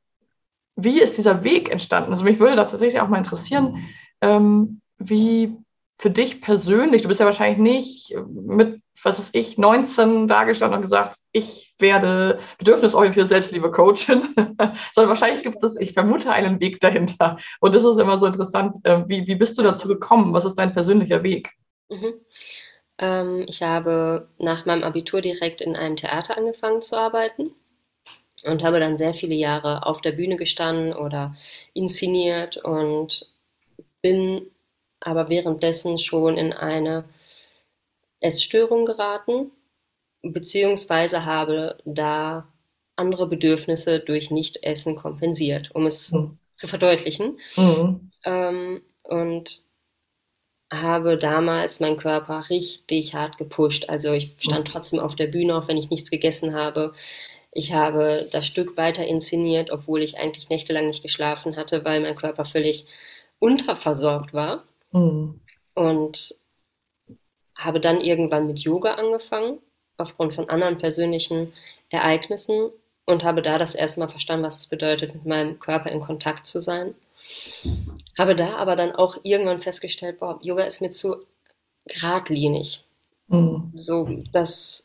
wie 0.76 1.00
ist 1.00 1.18
dieser 1.18 1.42
Weg 1.42 1.70
entstanden? 1.70 2.12
Also 2.12 2.22
mich 2.22 2.38
würde 2.38 2.54
da 2.54 2.64
tatsächlich 2.64 3.00
auch 3.00 3.08
mal 3.08 3.18
interessieren, 3.18 3.88
ähm, 4.20 4.80
wie 4.98 5.56
für 5.98 6.10
dich 6.10 6.40
persönlich, 6.40 7.02
du 7.02 7.08
bist 7.08 7.20
ja 7.20 7.26
wahrscheinlich 7.26 7.58
nicht 7.58 8.16
mit 8.28 8.80
was 9.02 9.18
ist 9.18 9.34
ich, 9.34 9.58
19 9.58 10.28
dargestanden 10.28 10.78
und 10.78 10.82
gesagt, 10.82 11.18
ich 11.32 11.74
werde 11.78 12.40
bedürfnisorientierte 12.58 13.28
Selbstliebe-Coachin, 13.28 14.34
sondern 14.94 15.10
wahrscheinlich 15.10 15.42
gibt 15.42 15.62
es, 15.62 15.76
ich 15.78 15.92
vermute, 15.92 16.30
einen 16.30 16.60
Weg 16.60 16.80
dahinter. 16.80 17.38
Und 17.60 17.74
das 17.74 17.84
ist 17.84 17.98
immer 17.98 18.18
so 18.18 18.26
interessant. 18.26 18.78
Äh, 18.84 19.04
wie, 19.06 19.26
wie 19.26 19.36
bist 19.36 19.56
du 19.58 19.62
dazu 19.62 19.88
gekommen? 19.88 20.32
Was 20.32 20.44
ist 20.44 20.56
dein 20.56 20.72
persönlicher 20.72 21.22
Weg? 21.22 21.52
Mhm. 21.88 22.14
Ähm, 22.98 23.44
ich 23.48 23.62
habe 23.62 24.28
nach 24.38 24.66
meinem 24.66 24.82
Abitur 24.82 25.20
direkt 25.20 25.60
in 25.60 25.76
einem 25.76 25.96
Theater 25.96 26.36
angefangen 26.36 26.82
zu 26.82 26.96
arbeiten 26.96 27.52
und 28.44 28.62
habe 28.62 28.80
dann 28.80 28.96
sehr 28.96 29.14
viele 29.14 29.34
Jahre 29.34 29.86
auf 29.86 30.00
der 30.00 30.12
Bühne 30.12 30.36
gestanden 30.36 30.92
oder 30.94 31.36
inszeniert 31.72 32.56
und 32.56 33.26
bin 34.02 34.50
aber 35.00 35.28
währenddessen 35.28 35.98
schon 35.98 36.36
in 36.36 36.52
eine 36.52 37.04
Essstörung 38.20 38.84
geraten, 38.84 39.50
beziehungsweise 40.22 41.24
habe 41.24 41.78
da 41.84 42.48
andere 42.96 43.26
Bedürfnisse 43.28 44.00
durch 44.00 44.30
Nichtessen 44.30 44.96
kompensiert, 44.96 45.70
um 45.74 45.86
es 45.86 46.10
mhm. 46.10 46.38
zu 46.56 46.66
verdeutlichen. 46.66 47.38
Mhm. 47.56 48.10
Ähm, 48.24 48.82
und 49.04 49.62
habe 50.70 51.16
damals 51.16 51.80
meinen 51.80 51.96
Körper 51.96 52.44
richtig 52.50 53.14
hart 53.14 53.38
gepusht. 53.38 53.88
Also 53.88 54.12
ich 54.12 54.34
stand 54.38 54.68
mhm. 54.68 54.72
trotzdem 54.72 54.98
auf 54.98 55.16
der 55.16 55.28
Bühne, 55.28 55.56
auch 55.56 55.68
wenn 55.68 55.78
ich 55.78 55.90
nichts 55.90 56.10
gegessen 56.10 56.54
habe. 56.54 56.92
Ich 57.52 57.72
habe 57.72 58.28
das 58.32 58.46
Stück 58.46 58.76
weiter 58.76 59.06
inszeniert, 59.06 59.70
obwohl 59.70 60.02
ich 60.02 60.18
eigentlich 60.18 60.50
nächtelang 60.50 60.86
nicht 60.86 61.02
geschlafen 61.02 61.56
hatte, 61.56 61.84
weil 61.84 62.00
mein 62.00 62.14
Körper 62.14 62.44
völlig 62.44 62.86
unterversorgt 63.38 64.34
war. 64.34 64.64
Mhm. 64.92 65.40
Und 65.74 66.34
habe 67.56 67.80
dann 67.80 68.00
irgendwann 68.00 68.46
mit 68.46 68.60
Yoga 68.60 68.94
angefangen, 68.94 69.58
aufgrund 69.96 70.34
von 70.34 70.48
anderen 70.48 70.78
persönlichen 70.78 71.52
Ereignissen 71.90 72.70
und 73.04 73.24
habe 73.24 73.42
da 73.42 73.58
das 73.58 73.74
erste 73.74 74.00
Mal 74.00 74.08
verstanden, 74.08 74.44
was 74.44 74.58
es 74.58 74.66
bedeutet, 74.66 75.14
mit 75.14 75.26
meinem 75.26 75.58
Körper 75.58 75.90
in 75.90 76.00
Kontakt 76.00 76.46
zu 76.46 76.60
sein. 76.60 76.94
Habe 78.16 78.36
da 78.36 78.56
aber 78.56 78.76
dann 78.76 78.92
auch 78.92 79.18
irgendwann 79.24 79.60
festgestellt, 79.60 80.20
boah, 80.20 80.38
Yoga 80.42 80.64
ist 80.64 80.80
mir 80.80 80.90
zu 80.90 81.16
geradlinig. 81.86 82.84
Mhm. 83.26 83.72
So, 83.74 84.08
das 84.32 84.84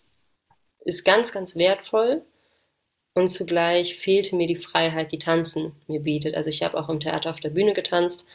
ist 0.79 1.03
ganz, 1.03 1.31
ganz 1.31 1.55
wertvoll 1.55 2.24
und 3.13 3.29
zugleich 3.29 4.00
fehlte 4.00 4.36
mir 4.36 4.48
die 4.48 4.55
Freiheit, 4.55 5.12
die 5.12 5.19
Tanzen 5.19 5.74
mir 5.88 6.00
bietet. 6.00 6.36
Also 6.36 6.50
ich 6.50 6.63
habe 6.63 6.77
auch 6.77 6.89
im 6.89 7.00
Theater 7.00 7.29
auf 7.29 7.39
der 7.39 7.51
Bühne 7.51 7.74
getanzt 7.74 8.25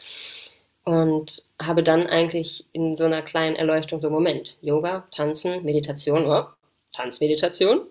und 0.89 1.43
habe 1.61 1.83
dann 1.83 2.07
eigentlich 2.07 2.65
in 2.73 2.97
so 2.97 3.05
einer 3.05 3.21
kleinen 3.21 3.57
Erleuchtung 3.57 4.01
so 4.01 4.09
Moment, 4.09 4.57
Yoga, 4.63 5.07
Tanzen, 5.11 5.63
Meditation, 5.63 6.27
oh, 6.27 6.47
Tanzmeditation 6.95 7.83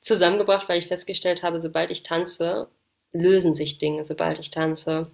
zusammengebracht, 0.00 0.68
weil 0.68 0.80
ich 0.80 0.88
festgestellt 0.88 1.44
habe, 1.44 1.62
sobald 1.62 1.92
ich 1.92 2.02
tanze, 2.02 2.66
lösen 3.12 3.54
sich 3.54 3.78
Dinge. 3.78 4.04
Sobald 4.04 4.40
ich 4.40 4.50
tanze, 4.50 5.12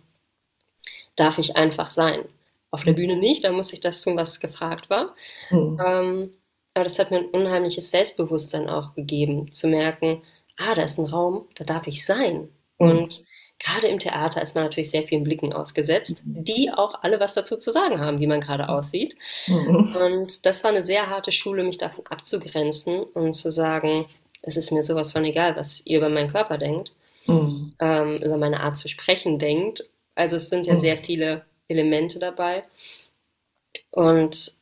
darf 1.15 1.37
ich 1.37 1.57
einfach 1.57 1.91
sein. 1.91 2.25
Auf 2.71 2.85
der 2.85 2.95
Bühne 2.95 3.17
nicht, 3.17 3.45
da 3.45 3.53
muss 3.53 3.75
ich 3.75 3.81
das 3.81 4.01
tun, 4.01 4.17
was 4.17 4.41
gefragt 4.41 4.89
war. 4.89 5.15
Mhm. 5.51 5.79
Ähm, 5.85 6.31
aber 6.73 6.85
das 6.85 6.99
hat 6.99 7.11
mir 7.11 7.19
ein 7.19 7.27
unheimliches 7.27 7.91
Selbstbewusstsein 7.91 8.71
auch 8.71 8.95
gegeben, 8.95 9.53
zu 9.53 9.69
merken, 9.69 10.23
ah, 10.57 10.75
da 10.75 10.85
ist 10.85 10.99
ein 10.99 11.05
Raum, 11.05 11.47
da 11.57 11.65
darf 11.65 11.87
ich 11.87 12.03
sein. 12.03 12.49
Mhm. 12.79 12.89
Und 12.89 13.25
gerade 13.61 13.87
im 13.87 13.99
Theater 13.99 14.43
ist 14.43 14.55
man 14.55 14.65
natürlich 14.65 14.91
sehr 14.91 15.05
vielen 15.05 15.23
Blicken 15.23 15.53
ausgesetzt, 15.53 16.17
die 16.25 16.71
auch 16.73 17.03
alle 17.03 17.21
was 17.21 17.35
dazu 17.35 17.57
zu 17.57 17.71
sagen 17.71 18.01
haben, 18.01 18.19
wie 18.19 18.27
man 18.27 18.41
gerade 18.41 18.69
aussieht. 18.69 19.17
Mhm. 19.47 19.97
Und 19.97 20.47
das 20.47 20.65
war 20.65 20.71
eine 20.71 20.83
sehr 20.83 21.09
harte 21.09 21.31
Schule, 21.31 21.63
mich 21.63 21.79
davon 21.79 22.05
abzugrenzen 22.07 23.03
und 23.03 23.35
zu 23.35 23.53
sagen, 23.53 24.07
es 24.43 24.57
ist 24.57 24.73
mir 24.73 24.83
sowas 24.83 25.13
von 25.13 25.25
egal, 25.25 25.55
was 25.57 25.83
ihr 25.85 25.99
über 25.99 26.09
meinen 26.09 26.33
Körper 26.33 26.57
denkt, 26.59 26.93
mhm. 27.27 27.75
ähm, 27.79 28.17
über 28.17 28.39
meine 28.39 28.61
Art 28.61 28.79
zu 28.79 28.89
sprechen 28.89 29.39
denkt. 29.39 29.85
Also 30.15 30.37
es 30.37 30.49
sind 30.49 30.67
ja 30.67 30.75
mhm. 30.75 30.81
sehr 30.81 30.97
viele 30.97 31.45
Elemente 31.69 32.19
dabei. 32.19 32.65
Und 33.91 34.55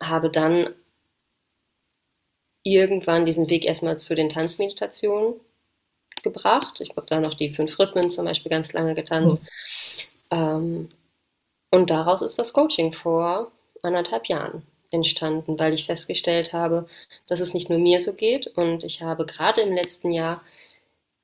habe 0.00 0.30
dann 0.30 0.74
irgendwann 2.62 3.24
diesen 3.24 3.48
Weg 3.50 3.64
erstmal 3.64 3.98
zu 3.98 4.14
den 4.14 4.28
Tanzmeditationen 4.28 5.34
gebracht. 6.22 6.80
Ich 6.80 6.90
habe 6.90 7.06
da 7.08 7.20
noch 7.20 7.34
die 7.34 7.50
fünf 7.50 7.78
Rhythmen 7.78 8.08
zum 8.08 8.24
Beispiel 8.24 8.50
ganz 8.50 8.72
lange 8.72 8.94
getanzt. 8.94 9.36
Mhm. 9.36 9.48
Ähm, 10.30 10.88
und 11.70 11.90
daraus 11.90 12.22
ist 12.22 12.38
das 12.38 12.52
Coaching 12.52 12.92
vor 12.92 13.52
anderthalb 13.82 14.26
Jahren 14.26 14.62
entstanden, 14.90 15.58
weil 15.58 15.74
ich 15.74 15.86
festgestellt 15.86 16.52
habe, 16.52 16.88
dass 17.26 17.40
es 17.40 17.54
nicht 17.54 17.68
nur 17.68 17.78
mir 17.78 18.00
so 18.00 18.12
geht. 18.12 18.46
Und 18.48 18.84
ich 18.84 19.02
habe 19.02 19.26
gerade 19.26 19.60
im 19.60 19.74
letzten 19.74 20.10
Jahr 20.10 20.42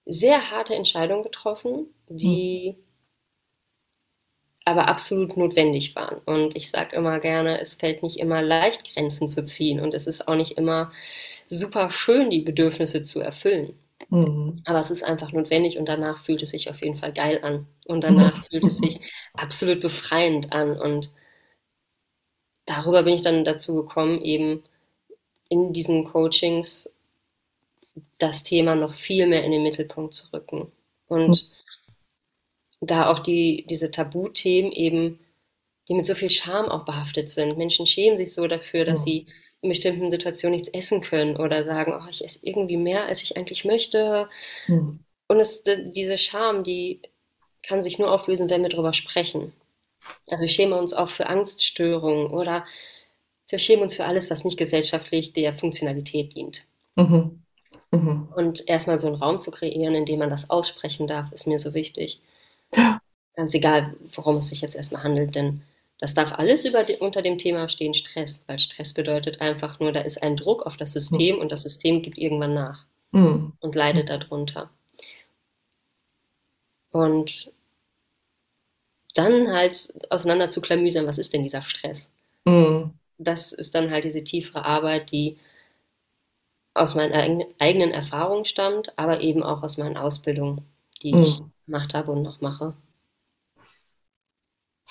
sehr 0.07 0.51
harte 0.51 0.75
Entscheidungen 0.75 1.23
getroffen, 1.23 1.87
die 2.09 2.75
mhm. 2.77 2.83
aber 4.65 4.89
absolut 4.89 5.37
notwendig 5.37 5.97
waren. 5.97 6.19
Und 6.27 6.57
ich 6.57 6.71
sage 6.71 6.97
immer 6.97 7.21
gerne, 7.21 7.61
es 7.61 7.75
fällt 7.75 8.03
nicht 8.03 8.19
immer 8.19 8.43
leicht, 8.43 8.93
Grenzen 8.93 9.31
zu 9.31 9.45
ziehen. 9.45 9.81
Und 9.81 9.95
es 9.95 10.07
ist 10.07 10.29
auch 10.29 10.37
nicht 10.37 10.59
immer 10.59 10.93
super 11.47 11.91
schön, 11.91 12.31
die 12.31 12.41
Bedürfnisse 12.41 13.03
zu 13.03 13.21
erfüllen. 13.21 13.79
Mhm. 14.11 14.63
Aber 14.65 14.81
es 14.81 14.91
ist 14.91 15.03
einfach 15.03 15.33
notwendig 15.33 15.79
und 15.79 15.87
danach 15.87 16.25
fühlt 16.25 16.43
es 16.43 16.51
sich 16.51 16.69
auf 16.69 16.83
jeden 16.83 16.97
Fall 16.97 17.13
geil 17.13 17.41
an. 17.43 17.67
Und 17.87 18.03
danach 18.03 18.47
fühlt 18.51 18.65
es 18.65 18.79
sich 18.79 19.01
absolut 19.35 19.81
befreiend 19.81 20.53
an. 20.53 20.79
Und 20.79 21.11
darüber 22.67 23.03
bin 23.03 23.15
ich 23.15 23.23
dann 23.23 23.45
dazu 23.45 23.75
gekommen, 23.75 24.23
eben 24.23 24.63
in 25.49 25.73
diesen 25.73 26.05
Coachings 26.05 26.95
das 28.19 28.43
Thema 28.43 28.75
noch 28.75 28.95
viel 28.95 29.27
mehr 29.27 29.45
in 29.45 29.53
den 29.53 29.63
Mittelpunkt 29.63 30.15
zu 30.15 30.33
rücken. 30.33 30.73
Und 31.07 31.51
mhm. 32.81 32.87
da 32.87 33.11
auch 33.11 33.21
die, 33.21 33.67
diese 33.69 33.91
Tabuthemen 33.91 34.73
eben, 34.73 35.21
die 35.89 35.95
mit 35.95 36.07
so 36.07 36.15
viel 36.15 36.31
Scham 36.31 36.67
auch 36.67 36.85
behaftet 36.85 37.31
sind. 37.31 37.57
Menschen 37.57 37.87
schämen 37.87 38.17
sich 38.17 38.33
so 38.33 38.47
dafür, 38.47 38.85
dass 38.85 39.01
mhm. 39.01 39.05
sie 39.05 39.27
in 39.65 39.71
bestimmten 39.71 40.11
Situationen 40.11 40.57
nichts 40.57 40.69
essen 40.69 41.01
können 41.01 41.37
oder 41.37 41.65
sagen, 41.65 41.95
oh, 41.95 42.09
ich 42.11 42.25
esse 42.25 42.39
irgendwie 42.43 42.77
mehr, 42.77 43.07
als 43.07 43.23
ich 43.23 43.37
eigentlich 43.37 43.65
möchte. 43.65 44.29
Mhm. 44.69 45.01
Und 45.27 45.41
es, 45.41 45.65
diese 45.65 46.19
Scham, 46.19 46.65
die 46.65 47.01
kann 47.63 47.83
sich 47.83 47.99
nur 47.99 48.13
auflösen, 48.13 48.51
wenn 48.51 48.63
wir 48.63 48.69
darüber 48.69 48.93
sprechen. 48.93 49.53
Also 50.29 50.43
wir 50.43 50.49
schämen 50.49 50.79
uns 50.79 50.93
auch 50.93 51.09
für 51.09 51.27
Angststörungen 51.27 52.27
oder 52.27 52.67
wir 53.49 53.59
schämen 53.59 53.85
uns 53.85 53.97
für 53.97 54.05
alles, 54.05 54.31
was 54.31 54.45
nicht 54.45 54.59
gesellschaftlich 54.59 55.33
der 55.33 55.55
Funktionalität 55.55 56.35
dient. 56.35 56.67
Mhm. 56.97 57.43
Mhm. 57.91 58.29
Und 58.37 58.69
erstmal 58.69 59.01
so 59.01 59.07
einen 59.07 59.17
Raum 59.17 59.41
zu 59.41 59.51
kreieren, 59.51 59.95
in 59.95 60.05
dem 60.05 60.19
man 60.19 60.31
das 60.31 60.51
aussprechen 60.51 61.07
darf, 61.07 61.33
ist 61.33 61.47
mir 61.47 61.59
so 61.59 61.73
wichtig. 61.73 62.21
Ja. 62.77 63.01
Ganz 63.35 63.55
egal, 63.55 63.97
worum 64.15 64.37
es 64.37 64.49
sich 64.49 64.61
jetzt 64.61 64.77
erstmal 64.77 65.03
handelt, 65.03 65.35
denn 65.35 65.63
das 65.99 66.15
darf 66.15 66.33
alles 66.33 66.63
die, 66.63 66.97
unter 67.01 67.23
dem 67.23 67.39
Thema 67.39 67.69
stehen 67.69 67.95
Stress, 67.95 68.45
weil 68.47 68.59
Stress 68.59 68.93
bedeutet 68.95 69.41
einfach 69.41 69.81
nur, 69.81 69.93
da 69.93 70.01
ist 70.01 70.23
ein 70.23 70.37
Druck 70.37 70.67
auf 70.67 70.77
das 70.77 70.93
System 70.93 71.37
mhm. 71.37 71.43
und 71.43 71.53
das 71.53 71.63
System 71.63 72.03
gibt 72.03 72.19
irgendwann 72.19 72.55
nach 72.55 72.85
mhm. 73.13 73.53
und 73.61 73.75
leidet 73.75 74.11
darunter. 74.11 74.71
Und 76.91 77.53
dann 79.15 79.53
halt 79.53 79.93
auseinander 80.11 80.51
zu 80.51 80.61
klamüsern, 80.61 81.07
was 81.07 81.19
ist 81.19 81.33
denn 81.33 81.43
dieser 81.43 81.63
Stress? 81.63 82.11
Mhm. 82.45 82.93
Das 83.19 83.53
ist 83.53 83.75
dann 83.75 83.91
halt 83.91 84.05
diese 84.05 84.25
tiefere 84.25 84.65
Arbeit, 84.65 85.13
die 85.13 85.39
aus 86.75 86.97
meinen 86.97 87.45
eigenen 87.61 87.93
Erfahrungen 87.93 88.45
stammt, 88.45 88.99
aber 88.99 89.21
eben 89.21 89.45
auch 89.45 89.63
aus 89.63 89.77
meinen 89.77 89.97
Ausbildungen, 89.97 90.63
die 91.03 91.15
mhm. 91.15 91.23
ich 91.23 91.41
gemacht 91.67 91.95
habe 91.95 92.11
und 92.11 92.23
noch 92.23 92.41
mache. 92.41 92.75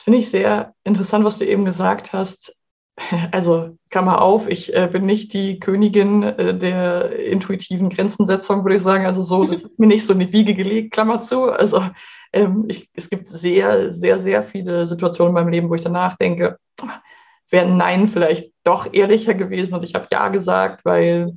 Finde 0.03 0.19
ich 0.19 0.29
sehr 0.29 0.73
interessant, 0.83 1.23
was 1.23 1.37
du 1.37 1.45
eben 1.45 1.65
gesagt 1.65 2.13
hast. 2.13 2.55
Also, 3.31 3.75
Klammer 3.89 4.21
auf, 4.21 4.47
ich 4.47 4.75
äh, 4.75 4.87
bin 4.91 5.07
nicht 5.07 5.33
die 5.33 5.59
Königin 5.59 6.21
äh, 6.21 6.55
der 6.55 7.17
intuitiven 7.25 7.89
Grenzensetzung, 7.89 8.63
würde 8.63 8.75
ich 8.75 8.83
sagen. 8.83 9.07
Also, 9.07 9.23
so, 9.23 9.45
das 9.45 9.63
ist 9.63 9.79
mir 9.79 9.87
nicht 9.87 10.05
so 10.05 10.13
in 10.13 10.19
die 10.19 10.31
Wiege 10.31 10.53
gelegt, 10.53 10.93
Klammer 10.93 11.21
zu. 11.21 11.45
Also, 11.45 11.83
ähm, 12.33 12.65
ich, 12.67 12.89
es 12.93 13.09
gibt 13.09 13.29
sehr, 13.29 13.91
sehr, 13.91 14.21
sehr 14.21 14.43
viele 14.43 14.85
Situationen 14.85 15.31
in 15.31 15.33
meinem 15.35 15.51
Leben, 15.51 15.69
wo 15.69 15.75
ich 15.75 15.81
danach 15.81 16.17
denke, 16.17 16.59
wäre 17.49 17.67
Nein 17.67 18.07
vielleicht 18.07 18.51
doch 18.63 18.93
ehrlicher 18.93 19.33
gewesen 19.33 19.73
und 19.73 19.83
ich 19.83 19.95
habe 19.95 20.07
Ja 20.11 20.27
gesagt, 20.27 20.85
weil 20.85 21.35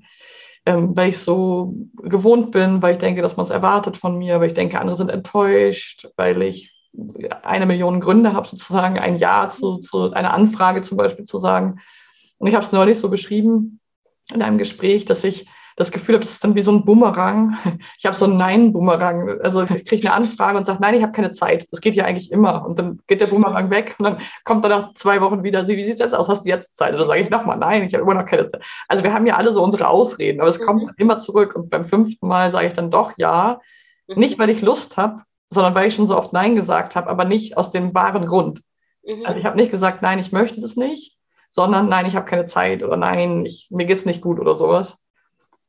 ähm, 0.67 0.97
weil 0.97 1.11
ich 1.11 1.19
so 1.19 1.75
gewohnt 2.03 2.51
bin, 2.51 2.83
weil 2.83 2.93
ich 2.93 2.99
denke, 2.99 3.23
dass 3.23 3.37
man 3.37 3.45
es 3.45 3.51
erwartet 3.51 3.97
von 3.97 4.19
mir, 4.19 4.41
weil 4.41 4.49
ich 4.49 4.55
denke, 4.55 4.81
andere 4.81 4.97
sind 4.97 5.11
enttäuscht, 5.11 6.09
weil 6.17 6.43
ich 6.43 6.76
eine 7.43 7.67
Million 7.67 8.01
Gründe 8.01 8.33
habe, 8.33 8.49
sozusagen 8.49 8.99
ein 8.99 9.19
Ja 9.19 9.49
zu, 9.51 9.79
zu 9.79 10.13
einer 10.13 10.33
Anfrage 10.33 10.83
zum 10.83 10.97
Beispiel 10.97 11.25
zu 11.25 11.39
sagen. 11.39 11.81
Und 12.39 12.49
ich 12.49 12.55
habe 12.55 12.65
es 12.65 12.73
neulich 12.73 12.99
so 12.99 13.09
beschrieben 13.09 13.81
in 14.33 14.43
einem 14.43 14.59
Gespräch, 14.59 15.05
dass 15.05 15.25
ich 15.25 15.49
das 15.77 15.93
Gefühl 15.93 16.15
habe, 16.15 16.25
das 16.25 16.33
ist 16.33 16.43
dann 16.43 16.55
wie 16.55 16.63
so 16.63 16.73
ein 16.73 16.85
Bumerang. 16.85 17.57
Ich 17.99 18.07
habe 18.07 18.17
so 18.17 18.25
einen 18.25 18.39
Nein-Bumerang. 18.39 19.41
Also 19.43 19.63
ich 19.65 19.85
kriege 19.85 20.07
eine 20.07 20.15
Anfrage 20.15 20.57
und 20.57 20.67
sage, 20.67 20.81
nein, 20.81 20.95
ich 20.95 21.03
habe 21.03 21.13
keine 21.13 21.33
Zeit. 21.33 21.67
Das 21.71 21.83
geht 21.83 21.95
ja 21.95 22.05
eigentlich 22.05 22.33
immer. 22.33 22.65
Und 22.65 22.79
dann 22.79 23.01
geht 23.07 23.21
der 23.21 23.27
Bumerang 23.27 23.69
weg 23.71 23.95
und 23.99 24.05
dann 24.05 24.19
kommt 24.45 24.65
er 24.65 24.71
nach 24.71 24.95
zwei 24.95 25.21
Wochen 25.21 25.45
wieder, 25.45 25.67
sie, 25.67 25.77
wie 25.77 25.85
sieht 25.85 25.95
es 25.95 26.01
jetzt 26.01 26.15
aus? 26.15 26.29
Hast 26.29 26.47
du 26.47 26.49
jetzt 26.49 26.77
Zeit? 26.77 26.93
Und 26.93 27.01
dann 27.01 27.09
sage 27.09 27.21
ich 27.21 27.31
nochmal, 27.31 27.59
nein, 27.59 27.83
ich 27.83 27.93
habe 27.93 28.03
immer 28.03 28.15
noch 28.15 28.25
keine 28.25 28.49
Zeit. 28.49 28.63
Also 28.89 29.05
wir 29.05 29.13
haben 29.13 29.27
ja 29.27 29.37
alle 29.37 29.53
so 29.53 29.63
unsere 29.63 29.89
Ausreden, 29.89 30.41
aber 30.41 30.49
es 30.49 30.61
kommt 30.61 30.85
mhm. 30.85 30.93
immer 30.97 31.21
zurück. 31.21 31.55
Und 31.55 31.69
beim 31.69 31.85
fünften 31.85 32.27
Mal 32.27 32.51
sage 32.51 32.69
ich 32.69 32.73
dann 32.73 32.91
doch 32.91 33.13
ja. 33.19 33.61
Mhm. 34.09 34.19
Nicht, 34.19 34.39
weil 34.39 34.49
ich 34.49 34.63
Lust 34.63 34.97
habe, 34.97 35.23
sondern 35.51 35.75
weil 35.75 35.89
ich 35.89 35.95
schon 35.95 36.09
so 36.09 36.17
oft 36.17 36.33
Nein 36.33 36.57
gesagt 36.57 36.97
habe, 36.97 37.09
aber 37.09 37.25
nicht 37.25 37.57
aus 37.57 37.71
dem 37.71 37.95
wahren 37.95 38.27
Grund. 38.27 38.63
Mhm. 39.05 39.25
Also 39.25 39.39
ich 39.39 39.47
habe 39.47 39.57
nicht 39.57 39.71
gesagt, 39.71 40.03
nein, 40.03 40.19
ich 40.19 40.33
möchte 40.33 40.61
das 40.61 40.77
nicht, 40.77 41.17
sondern 41.51 41.89
nein, 41.89 42.07
ich 42.07 42.17
habe 42.17 42.27
keine 42.27 42.47
Zeit 42.47 42.83
oder 42.83 42.97
nein, 42.97 43.45
ich, 43.45 43.69
mir 43.71 43.87
geht 43.87 43.99
es 43.99 44.07
nicht 44.07 44.21
gut 44.21 44.41
oder 44.41 44.57
sowas. 44.57 44.99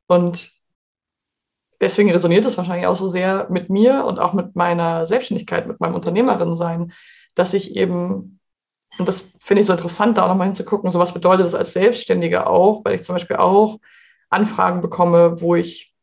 Und 0.07 0.51
deswegen 1.79 2.11
resoniert 2.11 2.45
es 2.45 2.57
wahrscheinlich 2.57 2.87
auch 2.87 2.95
so 2.95 3.09
sehr 3.09 3.47
mit 3.49 3.69
mir 3.69 4.05
und 4.05 4.19
auch 4.19 4.33
mit 4.33 4.55
meiner 4.55 5.05
Selbstständigkeit, 5.05 5.67
mit 5.67 5.79
meinem 5.79 5.95
Unternehmerin-Sein, 5.95 6.93
dass 7.35 7.53
ich 7.53 7.75
eben, 7.75 8.39
und 8.97 9.07
das 9.07 9.25
finde 9.39 9.61
ich 9.61 9.67
so 9.67 9.73
interessant, 9.73 10.17
da 10.17 10.23
auch 10.23 10.29
nochmal 10.29 10.47
hinzugucken, 10.47 10.91
so 10.91 10.99
was 10.99 11.13
bedeutet 11.13 11.45
das 11.45 11.55
als 11.55 11.73
Selbstständige 11.73 12.47
auch, 12.47 12.83
weil 12.83 12.95
ich 12.95 13.03
zum 13.03 13.15
Beispiel 13.15 13.35
auch 13.35 13.79
Anfragen 14.29 14.81
bekomme, 14.81 15.39
wo 15.39 15.55
ich 15.55 15.93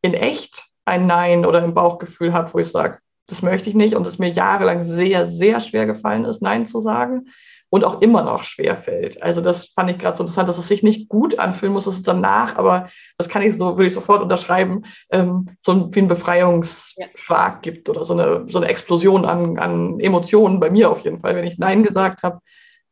in 0.00 0.14
echt 0.14 0.68
ein 0.84 1.06
Nein 1.06 1.46
oder 1.46 1.62
ein 1.62 1.74
Bauchgefühl 1.74 2.32
habe, 2.32 2.52
wo 2.52 2.58
ich 2.58 2.70
sage, 2.70 2.98
das 3.26 3.42
möchte 3.42 3.68
ich 3.68 3.74
nicht 3.74 3.94
und 3.94 4.06
es 4.06 4.18
mir 4.18 4.28
jahrelang 4.28 4.84
sehr, 4.84 5.28
sehr 5.28 5.60
schwer 5.60 5.86
gefallen 5.86 6.24
ist, 6.24 6.42
Nein 6.42 6.66
zu 6.66 6.80
sagen 6.80 7.28
und 7.70 7.82
auch 7.82 8.02
immer 8.02 8.22
noch 8.22 8.44
schwer 8.44 8.76
fällt. 8.76 9.20
Also 9.22 9.40
das 9.40 9.66
fand 9.66 9.90
ich 9.90 9.98
gerade 9.98 10.16
so 10.16 10.22
interessant, 10.22 10.48
dass 10.48 10.58
es 10.58 10.68
sich 10.68 10.82
nicht 10.82 11.08
gut 11.08 11.38
anfühlen 11.38 11.72
muss, 11.72 11.86
dass 11.86 11.96
es 11.96 12.02
danach, 12.02 12.56
aber 12.56 12.88
das 13.18 13.28
kann 13.28 13.42
ich 13.42 13.56
so, 13.56 13.76
würde 13.76 13.86
ich 13.86 13.94
sofort 13.94 14.22
unterschreiben, 14.22 14.84
ähm, 15.10 15.56
so 15.60 15.72
ein, 15.72 15.94
wie 15.94 16.00
ein 16.00 16.08
Befreiungsschlag 16.08 17.62
gibt 17.62 17.88
oder 17.88 18.04
so 18.04 18.12
eine, 18.12 18.44
so 18.48 18.58
eine 18.58 18.68
Explosion 18.68 19.24
an, 19.24 19.58
an 19.58 19.98
Emotionen 19.98 20.60
bei 20.60 20.70
mir 20.70 20.90
auf 20.90 21.00
jeden 21.00 21.18
Fall, 21.18 21.34
wenn 21.34 21.46
ich 21.46 21.58
Nein 21.58 21.82
gesagt 21.82 22.22
habe. 22.22 22.38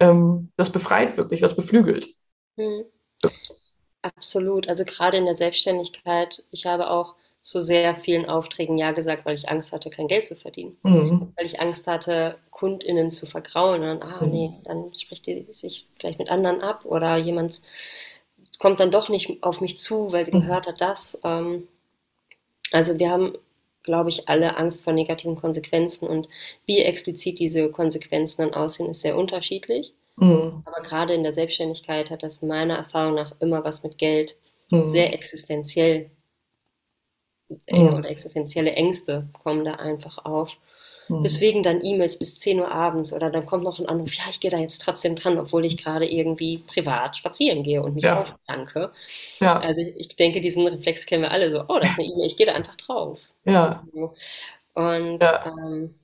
Ähm, 0.00 0.50
das 0.56 0.70
befreit 0.70 1.16
wirklich, 1.16 1.40
das 1.40 1.54
beflügelt. 1.54 2.08
Mhm. 2.56 2.84
Absolut. 4.02 4.68
Also 4.68 4.84
gerade 4.84 5.16
in 5.16 5.26
der 5.26 5.36
Selbstständigkeit, 5.36 6.42
ich 6.50 6.66
habe 6.66 6.90
auch 6.90 7.14
zu 7.42 7.60
sehr 7.60 7.96
vielen 7.96 8.26
Aufträgen 8.26 8.78
Ja 8.78 8.92
gesagt, 8.92 9.26
weil 9.26 9.34
ich 9.34 9.48
Angst 9.48 9.72
hatte, 9.72 9.90
kein 9.90 10.06
Geld 10.06 10.24
zu 10.24 10.36
verdienen. 10.36 10.76
Mhm. 10.84 11.32
Weil 11.36 11.46
ich 11.46 11.60
Angst 11.60 11.88
hatte, 11.88 12.38
KundInnen 12.52 13.10
zu 13.10 13.26
vergrauen. 13.26 13.82
Und 13.82 14.00
dann, 14.00 14.02
ah, 14.02 14.24
nee, 14.24 14.48
mhm. 14.48 14.62
dann 14.64 14.94
spricht 14.94 15.26
die 15.26 15.46
sich 15.50 15.88
vielleicht 15.98 16.20
mit 16.20 16.30
anderen 16.30 16.62
ab 16.62 16.84
oder 16.84 17.16
jemand 17.16 17.60
kommt 18.60 18.78
dann 18.78 18.92
doch 18.92 19.08
nicht 19.08 19.42
auf 19.42 19.60
mich 19.60 19.80
zu, 19.80 20.12
weil 20.12 20.24
sie 20.24 20.32
mhm. 20.32 20.42
gehört 20.42 20.68
hat, 20.68 20.80
das. 20.80 21.18
Ähm, 21.24 21.66
also 22.70 23.00
wir 23.00 23.10
haben, 23.10 23.32
glaube 23.82 24.10
ich, 24.10 24.28
alle 24.28 24.56
Angst 24.56 24.84
vor 24.84 24.92
negativen 24.92 25.34
Konsequenzen 25.34 26.06
und 26.06 26.28
wie 26.64 26.78
explizit 26.78 27.40
diese 27.40 27.68
Konsequenzen 27.72 28.42
dann 28.42 28.54
aussehen, 28.54 28.90
ist 28.90 29.00
sehr 29.00 29.18
unterschiedlich. 29.18 29.94
Mhm. 30.14 30.62
Aber 30.64 30.80
gerade 30.82 31.12
in 31.12 31.24
der 31.24 31.32
Selbstständigkeit 31.32 32.08
hat 32.10 32.22
das 32.22 32.40
meiner 32.40 32.76
Erfahrung 32.76 33.16
nach 33.16 33.34
immer 33.40 33.64
was 33.64 33.82
mit 33.82 33.98
Geld 33.98 34.36
mhm. 34.70 34.92
sehr 34.92 35.12
existenziell 35.12 36.10
mhm. 37.70 37.94
oder 37.94 38.10
existenzielle 38.10 38.72
Ängste 38.72 39.28
kommen 39.42 39.64
da 39.64 39.74
einfach 39.74 40.24
auf. 40.24 40.56
Mhm. 41.08 41.22
Deswegen 41.22 41.62
dann 41.62 41.84
E-Mails 41.84 42.18
bis 42.18 42.38
10 42.38 42.60
Uhr 42.60 42.70
abends 42.70 43.12
oder 43.12 43.30
dann 43.30 43.46
kommt 43.46 43.64
noch 43.64 43.78
ein 43.78 43.86
Anruf, 43.86 44.12
ja, 44.14 44.24
ich 44.30 44.40
gehe 44.40 44.50
da 44.50 44.58
jetzt 44.58 44.78
trotzdem 44.78 45.16
dran, 45.16 45.38
obwohl 45.38 45.64
ich 45.64 45.76
gerade 45.76 46.06
irgendwie 46.06 46.58
privat 46.58 47.16
spazieren 47.16 47.62
gehe 47.62 47.82
und 47.82 47.94
mich 47.94 48.04
ja. 48.04 48.22
aufdanke. 48.22 48.92
Ja. 49.40 49.58
Also 49.58 49.80
ich 49.80 50.16
denke, 50.16 50.40
diesen 50.40 50.66
Reflex 50.66 51.06
kennen 51.06 51.22
wir 51.22 51.30
alle 51.30 51.50
so, 51.50 51.64
oh, 51.68 51.78
das 51.78 51.92
ist 51.92 51.98
eine 51.98 52.08
E-Mail, 52.08 52.26
ich 52.26 52.36
gehe 52.36 52.46
da 52.46 52.54
einfach 52.54 52.76
drauf. 52.76 53.18
Ja. 53.44 53.82
Also, 53.94 54.14
und 54.74 55.22
ja. 55.22 55.46
Ähm, 55.46 55.94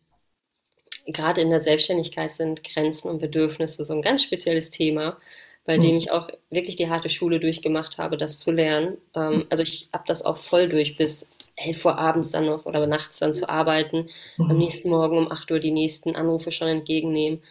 gerade 1.06 1.40
in 1.40 1.50
der 1.50 1.60
Selbstständigkeit 1.60 2.34
sind 2.34 2.62
Grenzen 2.64 3.08
und 3.08 3.18
Bedürfnisse 3.18 3.84
so 3.84 3.94
ein 3.94 4.02
ganz 4.02 4.22
spezielles 4.22 4.70
Thema, 4.70 5.16
bei 5.64 5.78
mhm. 5.78 5.82
dem 5.82 5.96
ich 5.96 6.10
auch 6.10 6.28
wirklich 6.50 6.76
die 6.76 6.90
harte 6.90 7.08
Schule 7.08 7.40
durchgemacht 7.40 7.98
habe, 7.98 8.16
das 8.16 8.38
zu 8.38 8.50
lernen. 8.50 8.98
Ähm, 9.14 9.36
mhm. 9.36 9.46
also 9.48 9.62
ich 9.62 9.88
habe 9.92 10.04
das 10.06 10.24
auch 10.24 10.38
voll 10.38 10.68
durch 10.68 10.96
bis 10.96 11.28
11 11.58 11.84
Uhr 11.84 11.98
abends 11.98 12.30
dann 12.30 12.46
noch 12.46 12.66
oder 12.66 12.86
nachts 12.86 13.18
dann 13.18 13.34
zu 13.34 13.48
arbeiten, 13.48 14.08
mhm. 14.36 14.50
am 14.50 14.58
nächsten 14.58 14.90
Morgen 14.90 15.18
um 15.18 15.32
8 15.32 15.50
Uhr 15.50 15.58
die 15.58 15.70
nächsten 15.70 16.16
Anrufe 16.16 16.52
schon 16.52 16.68
entgegennehmen. 16.68 17.42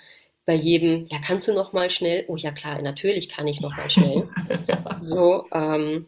Bei 0.45 0.55
jedem, 0.55 1.07
ja, 1.07 1.19
kannst 1.19 1.47
du 1.47 1.53
noch 1.53 1.73
mal 1.73 1.89
schnell? 1.89 2.23
Oh 2.27 2.37
ja, 2.37 2.51
klar, 2.51 2.81
natürlich 2.81 3.29
kann 3.29 3.47
ich 3.47 3.59
noch 3.59 3.75
mal 3.75 3.89
schnell. 3.89 4.29
ja. 4.67 4.97
So, 5.01 5.45
ähm, 5.51 6.05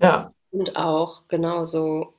ja. 0.00 0.30
Und 0.50 0.76
auch 0.76 1.28
genauso, 1.28 2.14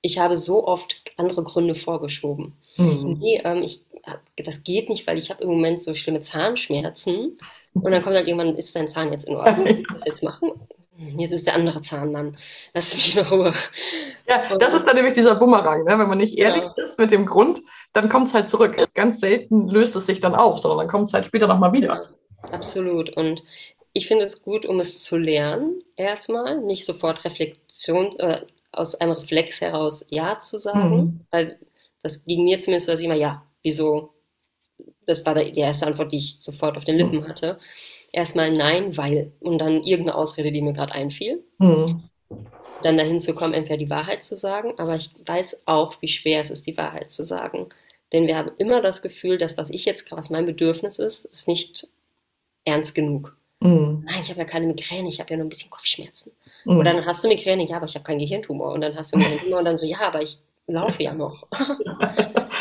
ich 0.00 0.18
habe 0.18 0.36
so 0.36 0.66
oft 0.66 1.12
andere 1.16 1.44
Gründe 1.44 1.76
vorgeschoben. 1.76 2.56
Mhm. 2.76 3.18
Nee, 3.20 3.40
ähm, 3.44 3.62
ich, 3.62 3.84
das 4.36 4.64
geht 4.64 4.88
nicht, 4.88 5.06
weil 5.06 5.18
ich 5.18 5.30
habe 5.30 5.44
im 5.44 5.50
Moment 5.50 5.80
so 5.80 5.94
schlimme 5.94 6.20
Zahnschmerzen. 6.20 7.38
Und 7.74 7.90
dann 7.90 8.02
kommt 8.02 8.16
dann 8.16 8.26
irgendwann, 8.26 8.56
ist 8.56 8.74
dein 8.74 8.88
Zahn 8.88 9.12
jetzt 9.12 9.28
in 9.28 9.36
Ordnung? 9.36 9.66
Willst 9.66 9.90
du 9.90 9.94
das 9.94 10.06
jetzt 10.06 10.24
machen? 10.24 10.50
Jetzt 11.16 11.32
ist 11.32 11.46
der 11.46 11.54
andere 11.54 11.80
Zahnmann. 11.80 12.36
Lass 12.74 12.94
mich 12.94 13.16
in 13.16 13.24
Ruhe. 13.26 13.54
Ja, 14.28 14.56
das 14.56 14.74
ist 14.74 14.86
dann 14.86 14.96
nämlich 14.96 15.14
dieser 15.14 15.34
Bumerang. 15.34 15.84
Ne? 15.84 15.98
Wenn 15.98 16.08
man 16.08 16.18
nicht 16.18 16.38
ehrlich 16.38 16.64
ja. 16.64 16.82
ist 16.82 16.98
mit 16.98 17.10
dem 17.12 17.26
Grund, 17.26 17.60
dann 17.92 18.08
kommt 18.08 18.28
es 18.28 18.34
halt 18.34 18.50
zurück. 18.50 18.76
Ganz 18.94 19.20
selten 19.20 19.68
löst 19.68 19.96
es 19.96 20.06
sich 20.06 20.20
dann 20.20 20.34
auf, 20.34 20.58
sondern 20.58 20.78
dann 20.78 20.88
kommt 20.88 21.08
es 21.08 21.14
halt 21.14 21.26
später 21.26 21.46
nochmal 21.46 21.72
wieder. 21.72 22.08
Absolut. 22.50 23.10
Und 23.16 23.42
ich 23.92 24.08
finde 24.08 24.24
es 24.24 24.42
gut, 24.42 24.64
um 24.66 24.80
es 24.80 25.02
zu 25.02 25.16
lernen, 25.16 25.82
erstmal, 25.96 26.60
nicht 26.60 26.86
sofort 26.86 27.24
Reflexion, 27.24 28.18
äh, 28.18 28.42
aus 28.72 28.94
einem 28.94 29.12
Reflex 29.12 29.60
heraus 29.60 30.06
Ja 30.08 30.40
zu 30.40 30.58
sagen, 30.58 30.96
mhm. 30.96 31.20
weil 31.30 31.58
das 32.02 32.24
ging 32.24 32.44
mir 32.44 32.60
zumindest 32.60 32.86
so, 32.86 32.92
dass 32.92 33.00
ich 33.00 33.06
immer 33.06 33.14
Ja, 33.14 33.46
wieso? 33.62 34.14
Das 35.06 35.24
war 35.26 35.34
die 35.34 35.60
erste 35.60 35.86
Antwort, 35.86 36.10
die 36.12 36.16
ich 36.16 36.36
sofort 36.40 36.76
auf 36.76 36.84
den 36.84 36.96
Lippen 36.96 37.20
mhm. 37.20 37.28
hatte. 37.28 37.58
Erstmal 38.12 38.52
Nein, 38.52 38.96
weil 38.96 39.32
und 39.40 39.58
dann 39.58 39.82
irgendeine 39.82 40.16
Ausrede, 40.16 40.52
die 40.52 40.60
mir 40.60 40.74
gerade 40.74 40.92
einfiel. 40.92 41.42
Mhm. 41.58 42.04
Dann 42.82 42.98
dahin 42.98 43.20
zu 43.20 43.34
kommen, 43.34 43.54
entweder 43.54 43.78
die 43.78 43.90
Wahrheit 43.90 44.22
zu 44.22 44.36
sagen, 44.36 44.74
aber 44.76 44.96
ich 44.96 45.10
weiß 45.24 45.62
auch, 45.66 46.00
wie 46.00 46.08
schwer 46.08 46.40
es 46.40 46.50
ist, 46.50 46.66
die 46.66 46.76
Wahrheit 46.76 47.10
zu 47.10 47.24
sagen. 47.24 47.68
Denn 48.12 48.26
wir 48.26 48.36
haben 48.36 48.50
immer 48.58 48.82
das 48.82 49.00
Gefühl, 49.02 49.38
dass 49.38 49.56
was 49.56 49.70
ich 49.70 49.84
jetzt, 49.84 50.10
was 50.12 50.30
mein 50.30 50.46
Bedürfnis 50.46 50.98
ist, 50.98 51.24
ist 51.24 51.48
nicht 51.48 51.88
ernst 52.64 52.94
genug. 52.94 53.36
Mhm. 53.60 54.02
Nein, 54.04 54.20
ich 54.22 54.28
habe 54.28 54.40
ja 54.40 54.44
keine 54.44 54.66
Migräne, 54.66 55.08
ich 55.08 55.20
habe 55.20 55.30
ja 55.30 55.36
nur 55.36 55.46
ein 55.46 55.48
bisschen 55.48 55.70
Kopfschmerzen. 55.70 56.32
Mhm. 56.64 56.78
Und 56.78 56.84
dann 56.84 57.06
hast 57.06 57.22
du 57.22 57.28
Migräne, 57.28 57.66
ja, 57.66 57.76
aber 57.76 57.86
ich 57.86 57.94
habe 57.94 58.04
keinen 58.04 58.18
Gehirntumor. 58.18 58.72
Und 58.72 58.80
dann 58.80 58.96
hast 58.96 59.12
du 59.12 59.16
einen 59.16 59.24
Gehirntumor 59.24 59.60
und 59.60 59.64
dann 59.64 59.78
so, 59.78 59.86
ja, 59.86 60.00
aber 60.00 60.22
ich 60.22 60.38
laufe 60.66 61.02
ja 61.02 61.14
noch. 61.14 61.46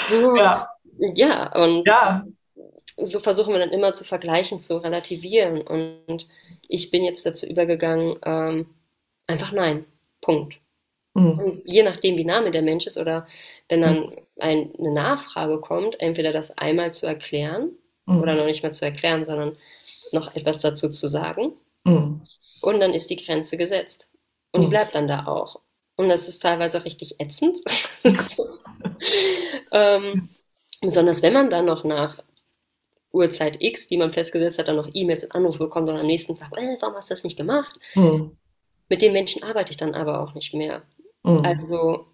so, 0.09 0.35
ja. 0.37 0.69
ja, 0.97 1.61
und 1.61 1.87
ja. 1.87 2.23
So 2.97 3.19
versuchen 3.19 3.54
wir 3.54 3.60
dann 3.60 3.71
immer 3.71 3.93
zu 3.93 4.04
vergleichen, 4.04 4.60
zu 4.60 4.77
relativieren. 4.77 5.62
Und 5.62 6.27
ich 6.67 6.91
bin 6.91 7.04
jetzt 7.04 7.25
dazu 7.25 7.45
übergegangen, 7.45 8.17
ähm, 8.23 8.67
einfach 9.27 9.51
nein. 9.51 9.86
Punkt. 10.21 10.56
Mhm. 11.13 11.39
Und 11.39 11.62
je 11.65 11.84
nachdem, 11.84 12.17
wie 12.17 12.25
nah 12.25 12.41
mir 12.41 12.51
der 12.51 12.62
Mensch 12.62 12.88
ist 12.88 12.97
oder 12.97 13.27
wenn 13.69 13.82
dann 13.82 13.99
mhm. 14.01 14.15
ein, 14.39 14.71
eine 14.77 14.93
Nachfrage 14.93 15.60
kommt, 15.60 15.99
entweder 15.99 16.32
das 16.32 16.58
einmal 16.58 16.93
zu 16.93 17.06
erklären 17.06 17.71
mhm. 18.06 18.21
oder 18.21 18.36
noch 18.36 18.45
nicht 18.45 18.63
mal 18.63 18.73
zu 18.73 18.86
erklären, 18.86 19.25
sondern 19.25 19.58
noch 20.12 20.36
etwas 20.36 20.60
dazu 20.60 20.89
zu 20.89 21.08
sagen. 21.08 21.54
Mhm. 21.84 22.21
Und 22.62 22.80
dann 22.80 22.93
ist 22.93 23.10
die 23.10 23.17
Grenze 23.17 23.58
gesetzt. 23.58 24.08
Und 24.51 24.62
die 24.62 24.67
mhm. 24.67 24.71
bleibt 24.71 24.95
dann 24.95 25.08
da 25.08 25.25
auch. 25.25 25.62
Und 25.95 26.10
das 26.10 26.27
ist 26.27 26.39
teilweise 26.39 26.86
richtig 26.86 27.19
ätzend. 27.19 27.60
ähm, 29.71 30.30
besonders 30.82 31.21
wenn 31.21 31.34
man 31.34 31.49
dann 31.49 31.65
noch 31.65 31.84
nach 31.84 32.23
Uhrzeit 33.12 33.62
X, 33.62 33.88
die 33.88 33.97
man 33.97 34.13
festgesetzt 34.13 34.60
hat, 34.60 34.67
dann 34.67 34.78
noch 34.78 34.89
E-Mails 34.93 35.24
und 35.24 35.36
Anrufe 35.36 35.60
bekommt 35.60 35.89
und 35.89 36.00
am 36.00 36.08
nächsten 36.08 36.36
Tag, 36.36 36.56
äh, 36.58 36.78
warum 36.80 36.95
hast 36.95 37.10
du 37.10 37.13
das 37.13 37.24
nicht 37.24 37.38
gemacht? 37.38 37.80
Mhm. 37.95 38.38
Mit 38.89 39.02
den 39.02 39.13
Menschen 39.13 39.43
arbeite 39.43 39.71
ich 39.71 39.78
dann 39.78 39.93
aber 39.93 40.21
auch 40.21 40.34
nicht 40.34 40.54
mehr. 40.54 40.82
Mhm. 41.24 41.45
Also 41.45 42.08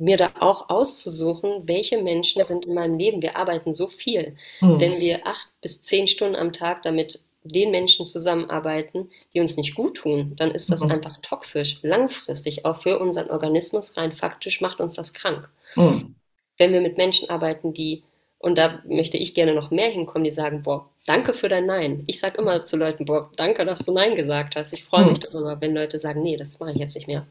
mir 0.00 0.16
da 0.16 0.32
auch 0.40 0.68
auszusuchen, 0.70 1.66
welche 1.66 2.02
Menschen 2.02 2.44
sind 2.44 2.66
in 2.66 2.74
meinem 2.74 2.98
Leben. 2.98 3.22
Wir 3.22 3.36
arbeiten 3.36 3.74
so 3.74 3.88
viel. 3.88 4.36
Mhm. 4.60 4.80
Wenn 4.80 5.00
wir 5.00 5.26
acht 5.26 5.48
bis 5.60 5.82
zehn 5.82 6.08
Stunden 6.08 6.36
am 6.36 6.52
Tag 6.52 6.82
damit 6.82 7.20
den 7.44 7.70
Menschen 7.70 8.06
zusammenarbeiten, 8.06 9.10
die 9.34 9.40
uns 9.40 9.56
nicht 9.56 9.74
gut 9.74 9.98
tun, 9.98 10.32
dann 10.36 10.50
ist 10.50 10.70
das 10.70 10.82
mhm. 10.82 10.92
einfach 10.92 11.18
toxisch, 11.20 11.78
langfristig, 11.82 12.64
auch 12.64 12.82
für 12.82 12.98
unseren 12.98 13.30
Organismus 13.30 13.96
rein 13.96 14.12
faktisch 14.12 14.60
macht 14.60 14.80
uns 14.80 14.94
das 14.94 15.12
krank. 15.12 15.50
Mhm. 15.76 16.14
Wenn 16.56 16.72
wir 16.72 16.80
mit 16.80 16.96
Menschen 16.96 17.28
arbeiten, 17.28 17.74
die, 17.74 18.02
und 18.44 18.56
da 18.56 18.82
möchte 18.86 19.16
ich 19.16 19.32
gerne 19.32 19.54
noch 19.54 19.70
mehr 19.70 19.88
hinkommen, 19.88 20.24
die 20.24 20.30
sagen, 20.30 20.60
boah, 20.60 20.90
danke 21.06 21.32
für 21.32 21.48
dein 21.48 21.64
Nein. 21.64 22.04
Ich 22.06 22.20
sage 22.20 22.36
immer 22.36 22.62
zu 22.62 22.76
Leuten, 22.76 23.06
boah, 23.06 23.30
danke, 23.36 23.64
dass 23.64 23.86
du 23.86 23.92
Nein 23.92 24.16
gesagt 24.16 24.54
hast. 24.54 24.74
Ich 24.74 24.84
freue 24.84 25.06
mich 25.06 25.18
mhm. 25.18 25.22
darüber, 25.22 25.58
wenn 25.62 25.74
Leute 25.74 25.98
sagen, 25.98 26.22
nee, 26.22 26.36
das 26.36 26.60
mache 26.60 26.72
ich 26.72 26.76
jetzt 26.76 26.94
nicht 26.94 27.06
mehr 27.06 27.26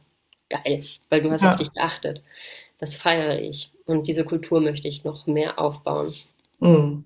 geil, 0.49 0.83
weil 1.09 1.21
du 1.21 1.29
hast 1.29 1.43
ja. 1.43 1.51
auf 1.51 1.59
dich 1.59 1.71
geachtet. 1.71 2.23
Das 2.79 2.95
feiere 2.95 3.39
ich. 3.39 3.69
Und 3.85 4.07
diese 4.07 4.25
Kultur 4.25 4.59
möchte 4.59 4.87
ich 4.87 5.03
noch 5.03 5.27
mehr 5.27 5.59
aufbauen. 5.59 6.11
Mhm. 6.57 7.03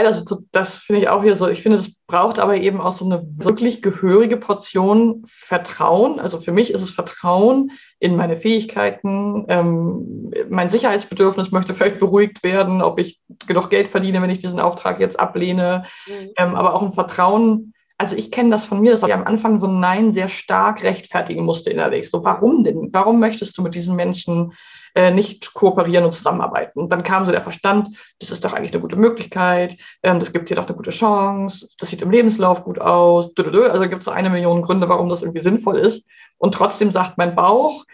Ja, 0.00 0.08
das, 0.08 0.24
so, 0.24 0.38
das 0.50 0.76
finde 0.76 1.02
ich 1.02 1.08
auch 1.08 1.22
hier 1.22 1.36
so. 1.36 1.46
Ich 1.46 1.62
finde, 1.62 1.76
es 1.76 1.94
braucht 2.06 2.38
aber 2.38 2.56
eben 2.56 2.80
auch 2.80 2.96
so 2.96 3.04
eine 3.04 3.22
wirklich 3.36 3.82
gehörige 3.82 4.38
Portion 4.38 5.22
Vertrauen. 5.26 6.18
Also 6.18 6.40
für 6.40 6.52
mich 6.52 6.72
ist 6.72 6.80
es 6.80 6.90
Vertrauen 6.90 7.72
in 7.98 8.16
meine 8.16 8.36
Fähigkeiten. 8.36 9.44
Ähm, 9.48 10.32
mein 10.48 10.70
Sicherheitsbedürfnis 10.70 11.50
möchte 11.50 11.74
vielleicht 11.74 12.00
beruhigt 12.00 12.42
werden, 12.42 12.80
ob 12.80 12.98
ich 12.98 13.20
genug 13.46 13.68
Geld 13.68 13.88
verdiene, 13.88 14.22
wenn 14.22 14.30
ich 14.30 14.38
diesen 14.38 14.58
Auftrag 14.58 15.00
jetzt 15.00 15.20
ablehne. 15.20 15.84
Mhm. 16.06 16.30
Ähm, 16.38 16.54
aber 16.54 16.72
auch 16.74 16.82
ein 16.82 16.92
Vertrauen 16.92 17.74
also 18.00 18.16
ich 18.16 18.30
kenne 18.30 18.48
das 18.48 18.64
von 18.64 18.80
mir, 18.80 18.92
dass 18.92 19.02
ich 19.02 19.12
am 19.12 19.24
Anfang 19.24 19.58
so 19.58 19.66
ein 19.66 19.78
Nein 19.78 20.12
sehr 20.12 20.30
stark 20.30 20.82
rechtfertigen 20.82 21.44
musste 21.44 21.68
innerlich. 21.68 22.08
So, 22.08 22.24
warum 22.24 22.64
denn? 22.64 22.88
Warum 22.92 23.20
möchtest 23.20 23.58
du 23.58 23.62
mit 23.62 23.74
diesen 23.74 23.94
Menschen 23.94 24.54
äh, 24.94 25.10
nicht 25.10 25.52
kooperieren 25.52 26.06
und 26.06 26.12
zusammenarbeiten? 26.12 26.80
Und 26.80 26.90
dann 26.92 27.02
kam 27.02 27.26
so 27.26 27.30
der 27.30 27.42
Verstand, 27.42 27.90
das 28.18 28.30
ist 28.30 28.42
doch 28.42 28.54
eigentlich 28.54 28.72
eine 28.72 28.80
gute 28.80 28.96
Möglichkeit, 28.96 29.76
ähm, 30.02 30.18
das 30.18 30.32
gibt 30.32 30.48
dir 30.48 30.54
doch 30.54 30.66
eine 30.66 30.76
gute 30.76 30.92
Chance, 30.92 31.68
das 31.78 31.90
sieht 31.90 32.00
im 32.00 32.10
Lebenslauf 32.10 32.64
gut 32.64 32.80
aus. 32.80 33.30
Also 33.36 33.82
gibt 33.82 34.00
es 34.00 34.06
so 34.06 34.10
eine 34.10 34.30
Million 34.30 34.62
Gründe, 34.62 34.88
warum 34.88 35.10
das 35.10 35.20
irgendwie 35.20 35.42
sinnvoll 35.42 35.78
ist. 35.78 36.08
Und 36.38 36.54
trotzdem 36.54 36.92
sagt 36.92 37.18
mein 37.18 37.34
Bauch, 37.34 37.84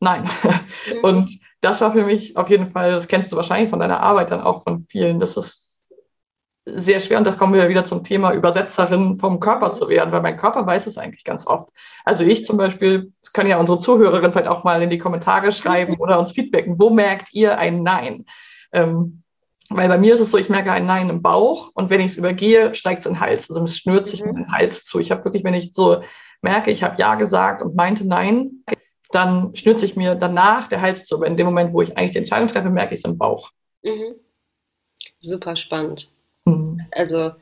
nein. 0.00 0.28
Mhm. 0.86 1.04
Und 1.04 1.40
das 1.62 1.80
war 1.80 1.92
für 1.92 2.04
mich 2.04 2.36
auf 2.36 2.50
jeden 2.50 2.66
Fall, 2.66 2.90
das 2.90 3.08
kennst 3.08 3.32
du 3.32 3.36
wahrscheinlich 3.36 3.70
von 3.70 3.78
deiner 3.78 4.00
Arbeit 4.00 4.30
dann 4.30 4.42
auch 4.42 4.64
von 4.64 4.80
vielen, 4.80 5.18
das 5.18 5.34
ist 5.38 5.63
sehr 6.66 7.00
schwer 7.00 7.18
und 7.18 7.26
da 7.26 7.32
kommen 7.32 7.52
wir 7.52 7.68
wieder 7.68 7.84
zum 7.84 8.04
Thema 8.04 8.32
Übersetzerin 8.32 9.18
vom 9.18 9.38
Körper 9.38 9.74
zu 9.74 9.88
werden, 9.88 10.12
weil 10.12 10.22
mein 10.22 10.38
Körper 10.38 10.66
weiß 10.66 10.86
es 10.86 10.96
eigentlich 10.96 11.24
ganz 11.24 11.46
oft. 11.46 11.68
Also 12.04 12.24
ich 12.24 12.46
zum 12.46 12.56
Beispiel, 12.56 13.12
das 13.22 13.32
können 13.32 13.50
ja 13.50 13.60
unsere 13.60 13.78
Zuhörerinnen 13.78 14.32
vielleicht 14.32 14.48
auch 14.48 14.64
mal 14.64 14.80
in 14.82 14.90
die 14.90 14.98
Kommentare 14.98 15.52
schreiben 15.52 15.96
oder 15.98 16.18
uns 16.18 16.32
feedbacken, 16.32 16.78
wo 16.78 16.88
merkt 16.88 17.34
ihr 17.34 17.58
ein 17.58 17.82
Nein? 17.82 18.24
Ähm, 18.72 19.22
weil 19.68 19.88
bei 19.88 19.98
mir 19.98 20.14
ist 20.14 20.20
es 20.20 20.30
so, 20.30 20.38
ich 20.38 20.48
merke 20.48 20.72
ein 20.72 20.86
Nein 20.86 21.10
im 21.10 21.22
Bauch 21.22 21.70
und 21.74 21.90
wenn 21.90 22.00
ich 22.00 22.12
es 22.12 22.16
übergehe, 22.16 22.74
steigt 22.74 23.00
es 23.00 23.06
in 23.06 23.14
den 23.14 23.20
Hals. 23.20 23.50
Also 23.50 23.62
es 23.64 23.76
schnürt 23.76 24.06
sich 24.06 24.22
mhm. 24.22 24.30
in 24.30 24.36
den 24.36 24.52
Hals 24.52 24.84
zu. 24.84 24.98
Ich 24.98 25.10
habe 25.10 25.24
wirklich, 25.24 25.44
wenn 25.44 25.54
ich 25.54 25.74
so 25.74 26.02
merke, 26.40 26.70
ich 26.70 26.82
habe 26.82 26.96
Ja 26.98 27.14
gesagt 27.14 27.62
und 27.62 27.74
meinte 27.74 28.06
Nein, 28.06 28.64
dann 29.10 29.54
schnürt 29.54 29.78
sich 29.78 29.96
mir 29.96 30.14
danach 30.14 30.68
der 30.68 30.80
Hals 30.80 31.06
zu. 31.06 31.16
Aber 31.16 31.26
in 31.26 31.36
dem 31.36 31.46
Moment, 31.46 31.74
wo 31.74 31.82
ich 31.82 31.96
eigentlich 31.96 32.12
die 32.12 32.18
Entscheidung 32.18 32.48
treffe, 32.48 32.70
merke 32.70 32.94
ich 32.94 33.00
es 33.00 33.04
im 33.04 33.18
Bauch. 33.18 33.50
Mhm. 33.82 34.14
Super 35.20 35.56
spannend. 35.56 36.10
Also 36.90 37.32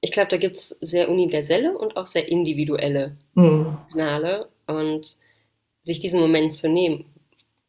ich 0.00 0.12
glaube, 0.12 0.28
da 0.30 0.36
gibt 0.36 0.56
es 0.56 0.68
sehr 0.80 1.08
universelle 1.08 1.76
und 1.76 1.96
auch 1.96 2.06
sehr 2.06 2.28
individuelle 2.28 3.16
mhm. 3.34 3.78
Kanäle 3.90 4.48
und 4.66 5.16
sich 5.82 6.00
diesen 6.00 6.20
Moment 6.20 6.52
zu 6.52 6.68
nehmen. 6.68 7.06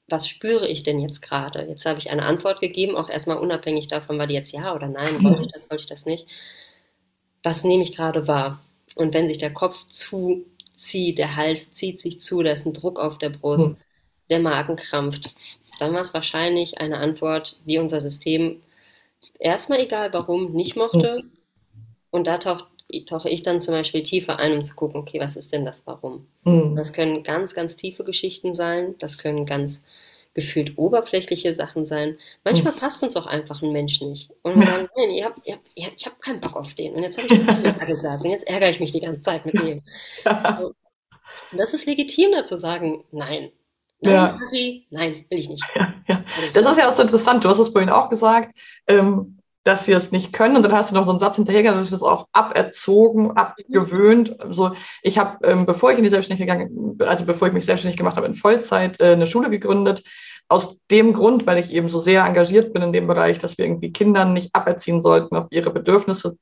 Was 0.08 0.28
spüre 0.28 0.68
ich 0.68 0.84
denn 0.84 1.00
jetzt 1.00 1.22
gerade? 1.22 1.64
Jetzt 1.64 1.86
habe 1.86 2.00
ich 2.00 2.10
eine 2.10 2.26
Antwort 2.26 2.60
gegeben, 2.60 2.96
auch 2.96 3.10
erstmal 3.10 3.38
unabhängig 3.38 3.88
davon, 3.88 4.18
war 4.18 4.28
die 4.28 4.34
jetzt 4.34 4.52
ja 4.52 4.76
oder 4.76 4.88
nein, 4.88 5.24
wollte 5.24 5.44
ich 5.44 5.52
das, 5.52 5.70
wollte 5.70 5.84
ich 5.84 5.90
das 5.90 6.06
nicht. 6.06 6.28
Was 7.44 7.64
nehme 7.64 7.84
ich 7.84 7.96
gerade 7.96 8.28
wahr? 8.28 8.60
Und 8.96 9.14
wenn 9.14 9.28
sich 9.28 9.38
der 9.38 9.54
Kopf 9.54 9.88
zuzieht, 9.88 11.18
der 11.18 11.36
Hals 11.36 11.74
zieht 11.74 12.02
sich 12.02 12.22
zu, 12.22 12.44
da 12.44 12.52
ist 12.52 12.66
ein 12.66 12.74
Druck 12.74 13.00
auf 13.00 13.18
der 13.18 13.30
Brust, 13.30 13.70
mhm. 13.70 13.78
der 14.30 14.40
Magen 14.40 14.76
krampft, 14.76 15.60
dann 15.80 15.94
war 15.94 16.02
es 16.02 16.14
wahrscheinlich 16.14 16.80
eine 16.80 16.98
Antwort, 16.98 17.58
die 17.66 17.78
unser 17.78 18.02
System 18.02 18.62
erstmal 19.40 19.80
egal 19.80 20.14
warum 20.14 20.52
nicht 20.54 20.76
mochte. 20.76 21.24
Und 22.12 22.28
da 22.28 22.38
taucht, 22.38 22.66
tauche 23.08 23.30
ich 23.30 23.44
dann 23.44 23.62
zum 23.62 23.74
Beispiel 23.74 24.04
tiefer 24.04 24.40
ein, 24.40 24.54
um 24.58 24.64
zu 24.64 24.76
gucken, 24.76 25.00
okay, 25.00 25.20
was 25.20 25.36
ist 25.36 25.54
denn 25.54 25.66
das 25.66 25.86
Warum? 25.86 26.28
Mhm. 26.44 26.76
Das 26.76 26.94
können 26.94 27.24
ganz, 27.24 27.54
ganz 27.54 27.76
tiefe 27.76 28.04
Geschichten 28.04 28.56
sein, 28.56 28.96
das 29.00 29.18
können 29.18 29.46
ganz 29.46 29.84
gefühlt 30.34 30.78
oberflächliche 30.78 31.54
Sachen 31.54 31.86
sein. 31.86 32.18
Manchmal 32.44 32.74
mhm. 32.74 32.80
passt 32.80 33.04
uns 33.04 33.16
auch 33.16 33.26
einfach 33.26 33.62
ein 33.62 33.72
Mensch 33.72 34.00
nicht. 34.02 34.32
Und 34.42 34.60
wir 34.60 34.66
sagen, 34.66 34.90
nein, 34.96 35.10
ihr 35.12 35.26
habt, 35.26 35.40
ihr 35.46 35.56
habt, 35.56 35.68
ihr 35.76 35.86
habt, 35.86 35.96
ich 35.98 36.06
habe 36.06 36.16
keinen 36.20 36.40
Bock 36.40 36.56
auf 36.56 36.74
den. 36.76 36.94
Und 36.94 37.04
jetzt 37.04 37.18
habe 37.18 37.28
ich 37.34 37.46
das 37.46 37.80
gesagt. 37.80 38.24
Und 38.24 38.32
jetzt 38.32 38.48
ärgere 38.48 38.70
ich 38.70 38.80
mich 38.80 38.92
die 38.92 39.02
ganze 39.02 39.22
Zeit 39.22 39.46
mit 39.46 39.56
dem. 39.62 39.82
Und 41.52 41.58
das 41.58 41.74
ist 41.74 41.86
legitim, 41.86 42.32
dazu 42.32 42.58
sagen, 42.58 43.04
nein. 43.12 43.52
Nein, 44.02 44.14
ja. 44.14 44.40
Harry, 44.40 44.88
nein, 44.90 45.14
will 45.30 45.40
ich 45.40 45.50
nicht. 45.50 45.64
Ja, 45.76 45.94
ja. 46.08 46.24
Das 46.54 46.66
ist 46.66 46.78
ja 46.78 46.88
auch 46.88 46.94
so 46.94 47.02
interessant. 47.02 47.44
Du 47.44 47.50
hast 47.50 47.60
es 47.60 47.70
vorhin 47.70 47.90
auch 47.90 48.10
gesagt, 48.10 48.58
ähm, 48.88 49.40
dass 49.64 49.88
wir 49.88 49.98
es 49.98 50.12
nicht 50.12 50.32
können. 50.32 50.56
Und 50.56 50.64
dann 50.64 50.72
hast 50.72 50.92
du 50.92 50.96
noch 50.96 51.06
so 51.06 51.12
einen 51.12 51.20
Satz 51.20 51.36
hinterhergegangen, 51.36 51.82
dass 51.82 51.92
wir 51.92 51.98
es 51.98 52.04
auch 52.04 52.28
aberzogen, 52.32 53.32
abgewöhnt. 53.32 54.30
Mhm. 54.30 54.36
Also 54.40 54.72
ich 55.02 55.18
habe, 55.18 55.46
ähm, 55.48 55.66
bevor 55.66 55.92
ich 55.92 55.98
in 55.98 56.04
die 56.04 56.10
Selbstständigkeit 56.10 56.70
gegangen, 56.70 56.98
also 57.06 57.26
bevor 57.26 57.48
ich 57.48 57.54
mich 57.54 57.66
selbstständig 57.66 57.98
gemacht 57.98 58.16
habe, 58.16 58.28
in 58.28 58.36
Vollzeit 58.36 59.00
äh, 59.00 59.14
eine 59.14 59.28
Schule 59.28 59.50
gegründet. 59.50 60.04
Aus 60.52 60.80
dem 60.90 61.14
Grund, 61.14 61.46
weil 61.46 61.60
ich 61.60 61.72
eben 61.72 61.90
so 61.90 62.00
sehr 62.00 62.26
engagiert 62.26 62.74
bin 62.74 62.82
in 62.82 62.94
dem 62.94 63.06
Bereich, 63.06 63.38
dass 63.38 63.60
wir 63.60 63.66
irgendwie 63.66 63.92
Kindern 63.94 64.34
nicht 64.34 64.56
aberziehen 64.56 65.00
sollten, 65.00 65.36
auf 65.36 65.46
ihre 65.52 65.70
Bedürfnisse 65.70 66.38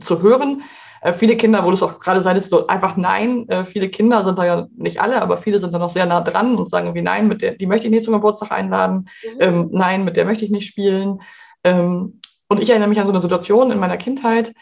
zu 0.00 0.22
hören. 0.22 0.62
Äh, 1.00 1.12
viele 1.12 1.36
Kinder, 1.36 1.64
wo 1.64 1.68
du 1.68 1.74
es 1.74 1.82
auch 1.82 1.98
gerade 1.98 2.22
sagst, 2.22 2.50
so 2.50 2.66
einfach 2.66 2.96
nein. 2.96 3.48
Äh, 3.48 3.64
viele 3.64 3.88
Kinder 3.88 4.24
sind 4.24 4.38
da 4.38 4.44
ja 4.44 4.66
nicht 4.76 5.00
alle, 5.00 5.20
aber 5.22 5.36
viele 5.36 5.58
sind 5.58 5.72
da 5.74 5.78
noch 5.78 5.90
sehr 5.90 6.06
nah 6.06 6.20
dran 6.20 6.56
und 6.56 6.70
sagen 6.70 6.94
wie 6.94 7.02
nein, 7.02 7.28
mit 7.28 7.42
der, 7.42 7.54
die 7.54 7.66
möchte 7.66 7.86
ich 7.86 7.92
nicht 7.92 8.04
zum 8.04 8.14
Geburtstag 8.14 8.50
einladen. 8.52 9.08
Mhm. 9.24 9.36
Ähm, 9.40 9.68
nein, 9.72 10.04
mit 10.04 10.16
der 10.16 10.24
möchte 10.24 10.44
ich 10.44 10.50
nicht 10.50 10.68
spielen. 10.68 11.22
Ähm, 11.64 12.20
und 12.48 12.60
ich 12.60 12.70
erinnere 12.70 12.88
mich 12.88 13.00
an 13.00 13.06
so 13.06 13.12
eine 13.12 13.20
Situation 13.22 13.70
in 13.70 13.78
meiner 13.78 13.96
Kindheit. 13.96 14.52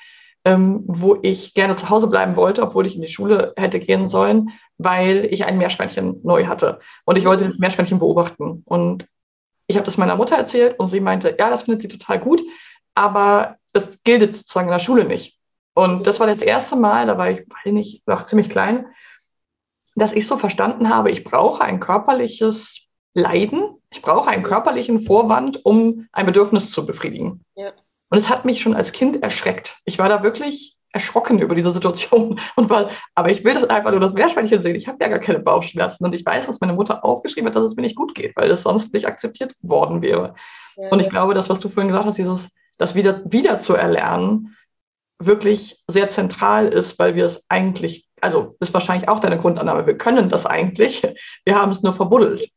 ähm, 0.44 0.84
wo 0.86 1.18
ich 1.22 1.54
gerne 1.54 1.76
zu 1.76 1.90
Hause 1.90 2.06
bleiben 2.06 2.36
wollte, 2.36 2.62
obwohl 2.62 2.86
ich 2.86 2.94
in 2.94 3.02
die 3.02 3.08
Schule 3.08 3.52
hätte 3.56 3.80
gehen 3.80 4.08
sollen, 4.08 4.50
weil 4.78 5.26
ich 5.30 5.44
ein 5.44 5.58
Meerschweinchen 5.58 6.20
neu 6.22 6.46
hatte. 6.46 6.80
Und 7.04 7.18
ich 7.18 7.24
wollte 7.24 7.44
das 7.44 7.58
Meerschweinchen 7.58 7.98
beobachten. 7.98 8.62
Und 8.64 9.06
ich 9.66 9.76
habe 9.76 9.84
das 9.84 9.98
meiner 9.98 10.16
Mutter 10.16 10.36
erzählt 10.36 10.78
und 10.78 10.88
sie 10.88 11.00
meinte, 11.00 11.36
ja, 11.38 11.50
das 11.50 11.64
findet 11.64 11.82
sie 11.82 11.88
total 11.88 12.18
gut, 12.18 12.42
aber 12.94 13.56
das 13.72 13.98
gilt 14.04 14.36
sozusagen 14.36 14.68
in 14.68 14.72
der 14.72 14.78
Schule 14.78 15.04
nicht. 15.04 15.37
Und 15.78 16.08
das 16.08 16.18
war 16.18 16.26
das 16.26 16.42
erste 16.42 16.74
Mal, 16.74 17.06
da 17.06 17.18
war 17.18 17.30
ich, 17.30 17.38
weiß 17.38 17.72
nicht, 17.72 18.04
noch 18.08 18.26
ziemlich 18.26 18.50
klein, 18.50 18.86
dass 19.94 20.12
ich 20.12 20.26
so 20.26 20.36
verstanden 20.36 20.88
habe, 20.88 21.12
ich 21.12 21.22
brauche 21.22 21.62
ein 21.62 21.78
körperliches 21.78 22.88
Leiden, 23.14 23.76
ich 23.88 24.02
brauche 24.02 24.28
einen 24.28 24.42
körperlichen 24.42 24.98
Vorwand, 24.98 25.64
um 25.64 26.08
ein 26.10 26.26
Bedürfnis 26.26 26.72
zu 26.72 26.84
befriedigen. 26.84 27.44
Ja. 27.54 27.70
Und 28.10 28.18
es 28.18 28.28
hat 28.28 28.44
mich 28.44 28.60
schon 28.60 28.74
als 28.74 28.90
Kind 28.90 29.22
erschreckt. 29.22 29.76
Ich 29.84 30.00
war 30.00 30.08
da 30.08 30.24
wirklich 30.24 30.76
erschrocken 30.90 31.38
über 31.38 31.54
diese 31.54 31.70
Situation 31.70 32.40
und 32.56 32.70
war, 32.70 32.90
aber 33.14 33.30
ich 33.30 33.44
will 33.44 33.54
das 33.54 33.62
einfach 33.62 33.92
nur 33.92 34.00
das 34.00 34.14
Meerschweinchen 34.14 34.60
sehen. 34.60 34.74
Ich 34.74 34.88
habe 34.88 34.98
ja 35.00 35.08
gar 35.08 35.20
keine 35.20 35.38
Bauchschmerzen 35.38 36.04
und 36.04 36.12
ich 36.12 36.26
weiß, 36.26 36.46
dass 36.46 36.60
meine 36.60 36.72
Mutter 36.72 37.04
aufgeschrieben 37.04 37.46
hat, 37.46 37.54
dass 37.54 37.62
es 37.62 37.76
mir 37.76 37.82
nicht 37.82 37.94
gut 37.94 38.16
geht, 38.16 38.34
weil 38.34 38.50
es 38.50 38.64
sonst 38.64 38.92
nicht 38.94 39.06
akzeptiert 39.06 39.54
worden 39.62 40.02
wäre. 40.02 40.34
Ja, 40.74 40.88
und 40.88 40.98
ich 40.98 41.06
ja. 41.06 41.10
glaube, 41.12 41.34
das, 41.34 41.48
was 41.48 41.60
du 41.60 41.68
vorhin 41.68 41.86
gesagt 41.86 42.06
hast, 42.06 42.18
dieses, 42.18 42.48
das 42.78 42.96
wieder, 42.96 43.22
wieder 43.30 43.60
zu 43.60 43.76
erlernen, 43.76 44.56
wirklich 45.18 45.82
sehr 45.88 46.10
zentral 46.10 46.68
ist, 46.68 46.98
weil 46.98 47.14
wir 47.14 47.26
es 47.26 47.42
eigentlich, 47.48 48.08
also 48.20 48.56
ist 48.60 48.74
wahrscheinlich 48.74 49.08
auch 49.08 49.18
deine 49.18 49.38
Grundannahme, 49.38 49.86
wir 49.86 49.98
können 49.98 50.28
das 50.28 50.46
eigentlich, 50.46 51.02
wir 51.44 51.54
haben 51.54 51.72
es 51.72 51.82
nur 51.82 51.94
verbuddelt. 51.94 52.48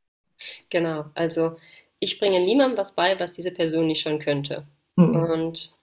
Genau, 0.69 1.05
also 1.13 1.57
ich 1.99 2.19
bringe 2.19 2.39
niemandem 2.39 2.77
was 2.77 2.93
bei, 2.93 3.19
was 3.19 3.33
diese 3.33 3.51
Person 3.51 3.87
nicht 3.87 4.01
schon 4.01 4.19
könnte. 4.19 4.65
Mhm. 4.95 5.15
Und 5.15 5.73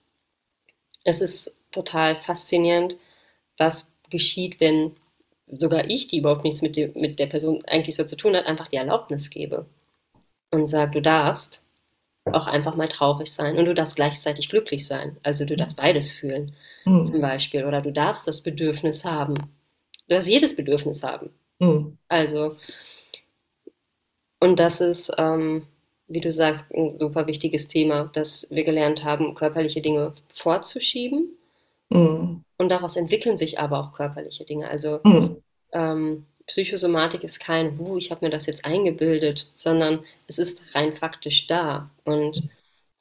es 1.03 1.21
ist 1.21 1.55
total 1.71 2.17
faszinierend, 2.17 2.97
was 3.57 3.89
geschieht, 4.09 4.59
wenn 4.59 4.95
sogar 5.47 5.89
ich, 5.89 6.07
die 6.07 6.19
überhaupt 6.19 6.43
nichts 6.43 6.61
mit, 6.61 6.75
die, 6.75 6.87
mit 6.95 7.19
der 7.19 7.27
Person 7.27 7.63
eigentlich 7.65 7.95
so 7.95 8.03
zu 8.03 8.15
tun 8.15 8.35
hat, 8.35 8.45
einfach 8.45 8.67
die 8.67 8.75
Erlaubnis 8.75 9.29
gebe 9.29 9.65
und 10.51 10.67
sage, 10.67 10.91
du 10.91 11.01
darfst 11.01 11.63
auch 12.33 12.47
einfach 12.47 12.75
mal 12.75 12.87
traurig 12.87 13.31
sein 13.31 13.57
und 13.57 13.65
du 13.65 13.73
darfst 13.73 13.95
gleichzeitig 13.95 14.49
glücklich 14.49 14.85
sein. 14.85 15.17
Also 15.23 15.45
du 15.45 15.55
darfst 15.55 15.77
beides 15.77 16.11
fühlen, 16.11 16.53
mhm. 16.85 17.05
zum 17.05 17.21
Beispiel. 17.21 17.65
Oder 17.65 17.81
du 17.81 17.91
darfst 17.91 18.27
das 18.27 18.41
Bedürfnis 18.41 19.05
haben. 19.05 19.35
Du 19.35 20.15
darfst 20.15 20.29
jedes 20.29 20.55
Bedürfnis 20.55 21.03
haben. 21.03 21.31
Mhm. 21.59 21.97
Also, 22.07 22.55
und 24.39 24.59
das 24.59 24.81
ist, 24.81 25.11
ähm, 25.17 25.67
wie 26.07 26.21
du 26.21 26.31
sagst, 26.31 26.71
ein 26.73 26.97
super 26.99 27.27
wichtiges 27.27 27.67
Thema, 27.67 28.09
dass 28.13 28.47
wir 28.49 28.63
gelernt 28.63 29.03
haben, 29.03 29.35
körperliche 29.35 29.81
Dinge 29.81 30.13
vorzuschieben. 30.33 31.29
Mhm. 31.89 32.43
Und 32.57 32.69
daraus 32.69 32.95
entwickeln 32.95 33.37
sich 33.37 33.59
aber 33.59 33.79
auch 33.79 33.93
körperliche 33.93 34.45
Dinge. 34.45 34.69
Also 34.69 34.99
mhm. 35.03 35.37
ähm, 35.71 36.25
Psychosomatik 36.49 37.23
ist 37.23 37.39
kein, 37.39 37.79
uh, 37.79 37.97
ich 37.97 38.11
habe 38.11 38.25
mir 38.25 38.31
das 38.31 38.45
jetzt 38.45 38.65
eingebildet, 38.65 39.49
sondern 39.55 40.03
es 40.27 40.37
ist 40.37 40.59
rein 40.73 40.93
faktisch 40.93 41.47
da 41.47 41.89
und 42.03 42.49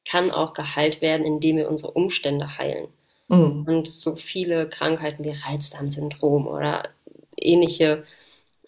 kann 0.09 0.31
auch 0.31 0.53
geheilt 0.53 1.03
werden, 1.03 1.27
indem 1.27 1.57
wir 1.57 1.69
unsere 1.69 1.93
Umstände 1.93 2.59
heilen. 2.59 2.89
Mhm. 3.29 3.65
Und 3.67 3.89
so 3.89 4.17
viele 4.17 4.69
Krankheiten 4.69 5.25
wie 5.25 5.31
Reizdarmsyndrom 5.31 6.47
oder 6.47 6.91
ähnliche 7.37 8.05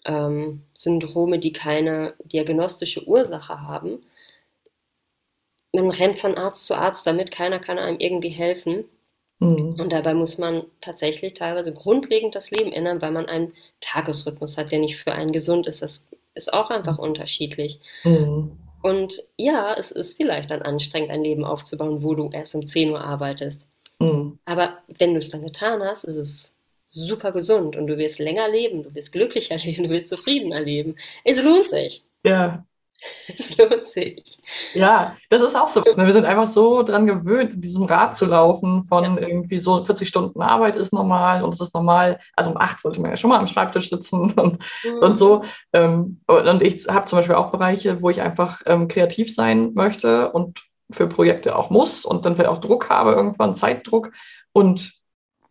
ähm, 0.05 0.63
Syndrome, 0.73 1.39
die 1.39 1.53
keine 1.53 2.13
diagnostische 2.25 3.07
Ursache 3.07 3.61
haben, 3.61 3.99
man 5.73 5.89
rennt 5.89 6.19
von 6.19 6.35
Arzt 6.35 6.65
zu 6.67 6.75
Arzt 6.75 7.07
damit, 7.07 7.31
keiner 7.31 7.59
kann 7.59 7.79
einem 7.79 7.99
irgendwie 7.99 8.29
helfen. 8.29 8.85
Mhm. 9.41 9.75
Und 9.79 9.91
dabei 9.91 10.13
muss 10.13 10.37
man 10.37 10.63
tatsächlich 10.79 11.33
teilweise 11.33 11.73
grundlegend 11.73 12.35
das 12.35 12.51
Leben 12.51 12.71
ändern, 12.71 13.01
weil 13.01 13.11
man 13.11 13.25
einen 13.25 13.53
Tagesrhythmus 13.81 14.57
hat, 14.57 14.71
der 14.71 14.79
nicht 14.79 14.97
für 14.97 15.13
einen 15.13 15.31
gesund 15.31 15.65
ist. 15.65 15.81
Das 15.81 16.07
ist 16.35 16.53
auch 16.53 16.69
einfach 16.69 16.99
unterschiedlich. 16.99 17.79
Mhm. 18.03 18.51
Und 18.83 19.21
ja, 19.37 19.73
es 19.77 19.91
ist 19.91 20.15
vielleicht 20.17 20.51
dann 20.51 20.61
anstrengend, 20.61 21.09
ein 21.09 21.23
Leben 21.23 21.43
aufzubauen, 21.43 22.03
wo 22.03 22.13
du 22.13 22.29
erst 22.31 22.53
um 22.53 22.67
10 22.67 22.91
Uhr 22.91 23.01
arbeitest. 23.01 23.65
Mhm. 23.99 24.37
Aber 24.45 24.77
wenn 24.87 25.13
du 25.13 25.19
es 25.19 25.29
dann 25.31 25.41
getan 25.41 25.81
hast, 25.81 26.03
ist 26.03 26.17
es 26.17 26.53
super 26.85 27.31
gesund 27.31 27.75
und 27.75 27.87
du 27.87 27.97
wirst 27.97 28.19
länger 28.19 28.47
leben, 28.47 28.83
du 28.83 28.93
wirst 28.93 29.11
glücklicher 29.11 29.57
leben, 29.63 29.85
du 29.85 29.89
wirst 29.89 30.09
zufriedener 30.09 30.61
leben. 30.61 30.97
Es 31.23 31.41
lohnt 31.41 31.67
sich. 31.67 32.03
Ja, 32.23 32.63
Es 33.37 33.57
lohnt 33.57 33.85
sich. 33.85 34.37
Ja, 34.73 35.15
das 35.29 35.41
ist 35.41 35.55
auch 35.55 35.67
so. 35.67 35.83
Wir 35.83 36.13
sind 36.13 36.25
einfach 36.25 36.47
so 36.47 36.83
dran 36.83 37.07
gewöhnt, 37.07 37.53
in 37.53 37.61
diesem 37.61 37.83
Rad 37.83 38.15
zu 38.15 38.25
laufen, 38.25 38.83
von 38.83 39.03
ja. 39.03 39.17
irgendwie 39.17 39.59
so 39.59 39.83
40 39.83 40.07
Stunden 40.07 40.41
Arbeit 40.41 40.75
ist 40.75 40.93
normal 40.93 41.43
und 41.43 41.53
es 41.53 41.61
ist 41.61 41.73
normal, 41.73 42.19
also 42.35 42.51
um 42.51 42.57
acht 42.57 42.79
sollte 42.79 43.01
man 43.01 43.11
ja 43.11 43.17
schon 43.17 43.29
mal 43.29 43.39
am 43.39 43.47
Schreibtisch 43.47 43.89
sitzen 43.89 44.31
und, 44.35 44.59
mhm. 44.83 44.99
und 44.99 45.17
so. 45.17 45.43
Ähm, 45.73 46.21
und 46.27 46.61
ich 46.61 46.87
habe 46.87 47.05
zum 47.05 47.19
Beispiel 47.19 47.35
auch 47.35 47.51
Bereiche, 47.51 48.01
wo 48.01 48.09
ich 48.09 48.21
einfach 48.21 48.61
ähm, 48.65 48.87
kreativ 48.87 49.33
sein 49.33 49.73
möchte 49.73 50.31
und 50.31 50.63
für 50.91 51.07
Projekte 51.07 51.55
auch 51.55 51.69
muss 51.69 52.05
und 52.05 52.25
dann 52.25 52.35
vielleicht 52.35 52.49
auch 52.49 52.61
Druck 52.61 52.89
habe, 52.89 53.13
irgendwann 53.13 53.55
Zeitdruck. 53.55 54.11
Und 54.53 55.00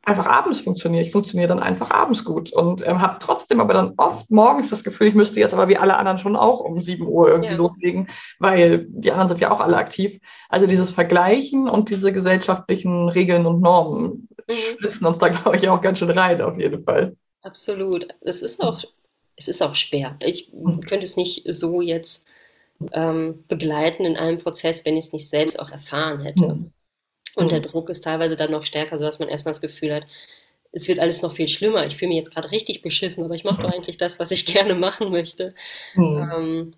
einfach 0.02 0.26
abends 0.26 0.60
funktioniere. 0.60 1.04
Ich 1.04 1.12
funktioniere 1.12 1.48
dann 1.48 1.60
einfach 1.60 1.90
abends 1.90 2.24
gut 2.24 2.52
und 2.52 2.86
ähm, 2.86 3.00
habe 3.00 3.18
trotzdem 3.20 3.60
aber 3.60 3.74
dann 3.74 3.94
oft 3.96 4.30
morgens 4.30 4.70
das 4.70 4.82
Gefühl, 4.82 5.08
ich 5.08 5.14
müsste 5.14 5.40
jetzt 5.40 5.52
aber 5.52 5.68
wie 5.68 5.76
alle 5.76 5.96
anderen 5.96 6.18
schon 6.18 6.36
auch 6.36 6.60
um 6.60 6.80
7 6.80 7.06
Uhr 7.06 7.28
irgendwie 7.28 7.50
ja. 7.50 7.56
loslegen, 7.56 8.08
weil 8.38 8.86
die 8.88 9.12
anderen 9.12 9.28
sind 9.28 9.40
ja 9.40 9.50
auch 9.50 9.60
alle 9.60 9.76
aktiv. 9.76 10.18
Also 10.48 10.66
dieses 10.66 10.90
Vergleichen 10.90 11.68
und 11.68 11.90
diese 11.90 12.12
gesellschaftlichen 12.12 13.08
Regeln 13.08 13.46
und 13.46 13.60
Normen 13.60 14.28
mhm. 14.48 14.52
schlitzen 14.52 15.06
uns 15.06 15.18
da, 15.18 15.28
glaube 15.28 15.56
ich, 15.56 15.68
auch 15.68 15.82
ganz 15.82 15.98
schön 15.98 16.10
rein, 16.10 16.40
auf 16.40 16.58
jeden 16.58 16.82
Fall. 16.84 17.16
Absolut. 17.42 18.08
Es 18.22 18.42
ist 18.42 18.60
auch, 18.60 18.82
es 19.36 19.48
ist 19.48 19.62
auch 19.62 19.74
schwer. 19.74 20.16
Ich 20.24 20.50
mhm. 20.52 20.80
könnte 20.80 21.04
es 21.04 21.16
nicht 21.16 21.44
so 21.46 21.82
jetzt 21.82 22.26
ähm, 22.92 23.44
begleiten 23.48 24.06
in 24.06 24.16
einem 24.16 24.38
Prozess, 24.38 24.84
wenn 24.86 24.96
ich 24.96 25.06
es 25.06 25.12
nicht 25.12 25.28
selbst 25.28 25.60
auch 25.60 25.70
erfahren 25.70 26.22
hätte. 26.22 26.54
Mhm. 26.54 26.72
Und 27.40 27.52
der 27.52 27.60
mhm. 27.60 27.64
Druck 27.64 27.88
ist 27.90 28.04
teilweise 28.04 28.34
dann 28.34 28.50
noch 28.50 28.64
stärker, 28.64 28.98
sodass 28.98 29.18
man 29.18 29.28
erstmal 29.28 29.52
das 29.52 29.60
Gefühl 29.60 29.94
hat, 29.94 30.06
es 30.72 30.86
wird 30.88 31.00
alles 31.00 31.22
noch 31.22 31.34
viel 31.34 31.48
schlimmer. 31.48 31.86
Ich 31.86 31.96
fühle 31.96 32.10
mich 32.10 32.18
jetzt 32.18 32.32
gerade 32.32 32.50
richtig 32.50 32.82
beschissen, 32.82 33.24
aber 33.24 33.34
ich 33.34 33.44
mache 33.44 33.62
doch 33.62 33.72
eigentlich 33.72 33.96
das, 33.96 34.18
was 34.18 34.30
ich 34.30 34.46
gerne 34.52 34.74
machen 34.74 35.10
möchte. 35.10 35.54
Mhm. 35.94 36.30
Ähm, 36.32 36.74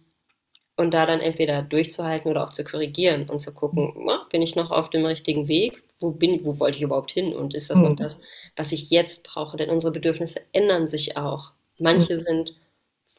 und 0.76 0.94
da 0.94 1.04
dann 1.04 1.20
entweder 1.20 1.62
durchzuhalten 1.62 2.30
oder 2.30 2.44
auch 2.44 2.52
zu 2.52 2.64
korrigieren 2.64 3.28
und 3.28 3.40
zu 3.40 3.52
gucken, 3.52 3.92
oh, 3.94 4.28
bin 4.30 4.40
ich 4.40 4.56
noch 4.56 4.70
auf 4.70 4.88
dem 4.88 5.04
richtigen 5.04 5.46
Weg? 5.46 5.82
Wo 6.00 6.10
bin, 6.10 6.44
wo 6.44 6.58
wollte 6.58 6.78
ich 6.78 6.82
überhaupt 6.82 7.10
hin? 7.10 7.34
Und 7.34 7.54
ist 7.54 7.70
das 7.70 7.78
mhm. 7.78 7.88
noch 7.88 7.96
das, 7.96 8.18
was 8.56 8.72
ich 8.72 8.90
jetzt 8.90 9.24
brauche? 9.24 9.56
Denn 9.56 9.70
unsere 9.70 9.92
Bedürfnisse 9.92 10.40
ändern 10.52 10.88
sich 10.88 11.16
auch. 11.16 11.52
Manche 11.78 12.16
mhm. 12.16 12.20
sind 12.20 12.54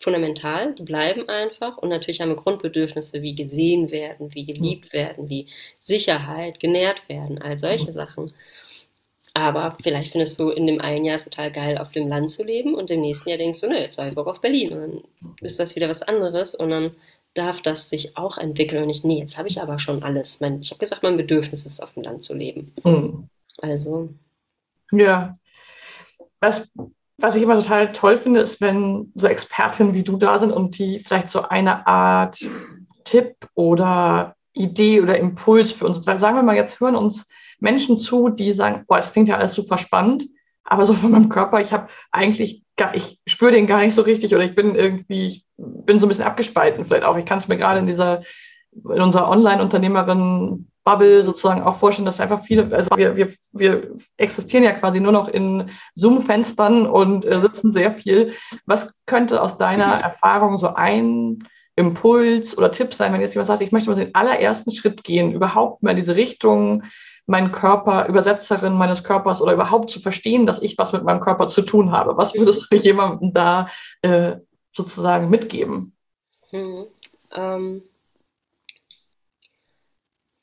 fundamental, 0.03 0.73
die 0.75 0.83
bleiben 0.83 1.29
einfach 1.29 1.77
und 1.77 1.89
natürlich 1.89 2.21
haben 2.21 2.29
wir 2.29 2.35
Grundbedürfnisse 2.35 3.21
wie 3.21 3.35
gesehen 3.35 3.91
werden, 3.91 4.33
wie 4.33 4.45
geliebt 4.45 4.93
werden, 4.93 5.29
wie 5.29 5.47
Sicherheit, 5.79 6.59
genährt 6.59 7.07
werden, 7.07 7.41
all 7.41 7.57
solche. 7.57 7.93
Sachen. 7.93 8.33
Aber 9.33 9.77
vielleicht 9.81 10.11
findest 10.11 10.39
du 10.39 10.49
in 10.49 10.67
dem 10.67 10.79
einen 10.79 11.05
Jahr 11.05 11.17
total 11.17 11.51
geil, 11.51 11.77
auf 11.77 11.91
dem 11.91 12.07
Land 12.07 12.29
zu 12.29 12.43
leben 12.43 12.75
und 12.75 12.91
im 12.91 13.01
nächsten 13.01 13.29
Jahr 13.29 13.37
denkst 13.37 13.61
du, 13.61 13.67
ne, 13.67 13.81
jetzt 13.81 13.97
habe 13.97 14.09
ich 14.09 14.15
Bock 14.15 14.27
auf 14.27 14.41
Berlin. 14.41 14.73
Und 14.73 14.79
dann 14.79 15.01
ist 15.41 15.59
das 15.59 15.75
wieder 15.75 15.89
was 15.89 16.03
anderes 16.03 16.53
und 16.53 16.69
dann 16.69 16.91
darf 17.33 17.61
das 17.61 17.89
sich 17.89 18.15
auch 18.15 18.37
entwickeln 18.37 18.83
und 18.83 18.87
nicht, 18.87 19.05
nee, 19.05 19.19
jetzt 19.19 19.37
habe 19.37 19.47
ich 19.47 19.59
aber 19.59 19.79
schon 19.79 20.03
alles. 20.03 20.39
Mein, 20.39 20.61
ich 20.61 20.69
habe 20.69 20.79
gesagt, 20.79 21.01
mein 21.01 21.17
Bedürfnis 21.17 21.65
ist, 21.65 21.81
auf 21.81 21.93
dem 21.93 22.03
Land 22.03 22.21
zu 22.21 22.35
leben. 22.35 22.71
Mhm. 22.83 23.27
Also. 23.57 24.09
Ja. 24.91 25.37
Was 26.39 26.71
was 27.23 27.35
ich 27.35 27.41
immer 27.41 27.55
total 27.55 27.93
toll 27.93 28.17
finde, 28.17 28.41
ist, 28.41 28.59
wenn 28.59 29.13
so 29.15 29.27
Expertinnen 29.27 29.93
wie 29.93 30.03
du 30.03 30.17
da 30.17 30.37
sind 30.37 30.51
und 30.51 30.77
die 30.77 30.99
vielleicht 30.99 31.29
so 31.29 31.43
eine 31.43 31.87
Art 31.87 32.45
Tipp 33.05 33.35
oder 33.55 34.35
Idee 34.51 34.99
oder 34.99 35.17
Impuls 35.17 35.71
für 35.71 35.85
uns, 35.85 36.05
weil 36.05 36.19
sagen 36.19 36.35
wir 36.35 36.43
mal, 36.43 36.57
jetzt 36.57 36.81
hören 36.81 36.97
uns 36.97 37.25
Menschen 37.59 37.97
zu, 37.97 38.27
die 38.27 38.51
sagen, 38.51 38.83
boah, 38.89 38.97
das 38.97 39.13
klingt 39.13 39.29
ja 39.29 39.37
alles 39.37 39.53
super 39.53 39.77
spannend, 39.77 40.25
aber 40.65 40.83
so 40.83 40.93
von 40.93 41.11
meinem 41.11 41.29
Körper, 41.29 41.61
ich 41.61 41.71
habe 41.71 41.87
eigentlich, 42.11 42.61
gar, 42.75 42.93
ich 42.93 43.21
spüre 43.25 43.53
den 43.53 43.67
gar 43.67 43.79
nicht 43.79 43.95
so 43.95 44.01
richtig 44.01 44.35
oder 44.35 44.43
ich 44.43 44.53
bin 44.53 44.75
irgendwie, 44.75 45.27
ich 45.27 45.45
bin 45.55 45.99
so 45.99 46.05
ein 46.05 46.09
bisschen 46.09 46.25
abgespalten 46.25 46.83
vielleicht 46.83 47.05
auch. 47.05 47.15
Ich 47.15 47.25
kann 47.25 47.37
es 47.37 47.47
mir 47.47 47.55
gerade 47.55 47.79
in 47.79 47.87
dieser, 47.87 48.23
in 48.73 49.01
unserer 49.01 49.29
Online-Unternehmerin 49.29 50.67
Bubble 50.83 51.23
sozusagen 51.23 51.61
auch 51.61 51.77
vorstellen, 51.77 52.05
dass 52.05 52.19
einfach 52.19 52.43
viele, 52.43 52.75
also 52.75 52.89
wir, 52.95 53.15
wir, 53.15 53.31
wir 53.51 53.91
existieren 54.17 54.63
ja 54.63 54.73
quasi 54.73 54.99
nur 54.99 55.11
noch 55.11 55.27
in 55.27 55.69
Zoom-Fenstern 55.95 56.87
und 56.87 57.25
äh, 57.25 57.39
sitzen 57.39 57.71
sehr 57.71 57.93
viel. 57.93 58.33
Was 58.65 59.01
könnte 59.05 59.41
aus 59.41 59.57
deiner 59.57 59.93
Erfahrung 59.99 60.57
so 60.57 60.73
ein 60.73 61.47
Impuls 61.75 62.57
oder 62.57 62.71
Tipp 62.71 62.93
sein, 62.93 63.13
wenn 63.13 63.21
jetzt 63.21 63.33
jemand 63.33 63.47
sagt, 63.47 63.61
ich 63.61 63.71
möchte 63.71 63.89
mal 63.89 63.95
den 63.95 64.13
allerersten 64.13 64.71
Schritt 64.71 65.03
gehen, 65.03 65.31
überhaupt 65.31 65.81
mal 65.81 65.91
in 65.91 65.97
diese 65.97 66.15
Richtung, 66.15 66.83
meinen 67.25 67.51
Körper, 67.51 68.07
Übersetzerin 68.07 68.73
meines 68.73 69.03
Körpers 69.03 69.41
oder 69.41 69.53
überhaupt 69.53 69.89
zu 69.89 70.01
verstehen, 70.01 70.45
dass 70.45 70.61
ich 70.61 70.77
was 70.77 70.91
mit 70.91 71.03
meinem 71.03 71.21
Körper 71.21 71.47
zu 71.47 71.61
tun 71.61 71.91
habe? 71.91 72.17
Was 72.17 72.35
würdest 72.35 72.67
du 72.69 72.75
jemandem 72.75 73.33
da 73.33 73.69
äh, 74.01 74.35
sozusagen 74.73 75.29
mitgeben? 75.29 75.95
Hm, 76.49 76.85
ähm 77.33 77.83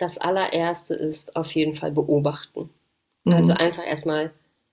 das 0.01 0.19
allererste 0.19 0.95
ist 0.95 1.37
auf 1.37 1.53
jeden 1.53 1.75
Fall 1.75 1.93
beobachten. 1.93 2.71
Also 3.25 3.31
mhm. 3.31 3.35
Also 3.35 3.53
einfach 3.53 3.87
erstmal 3.87 4.31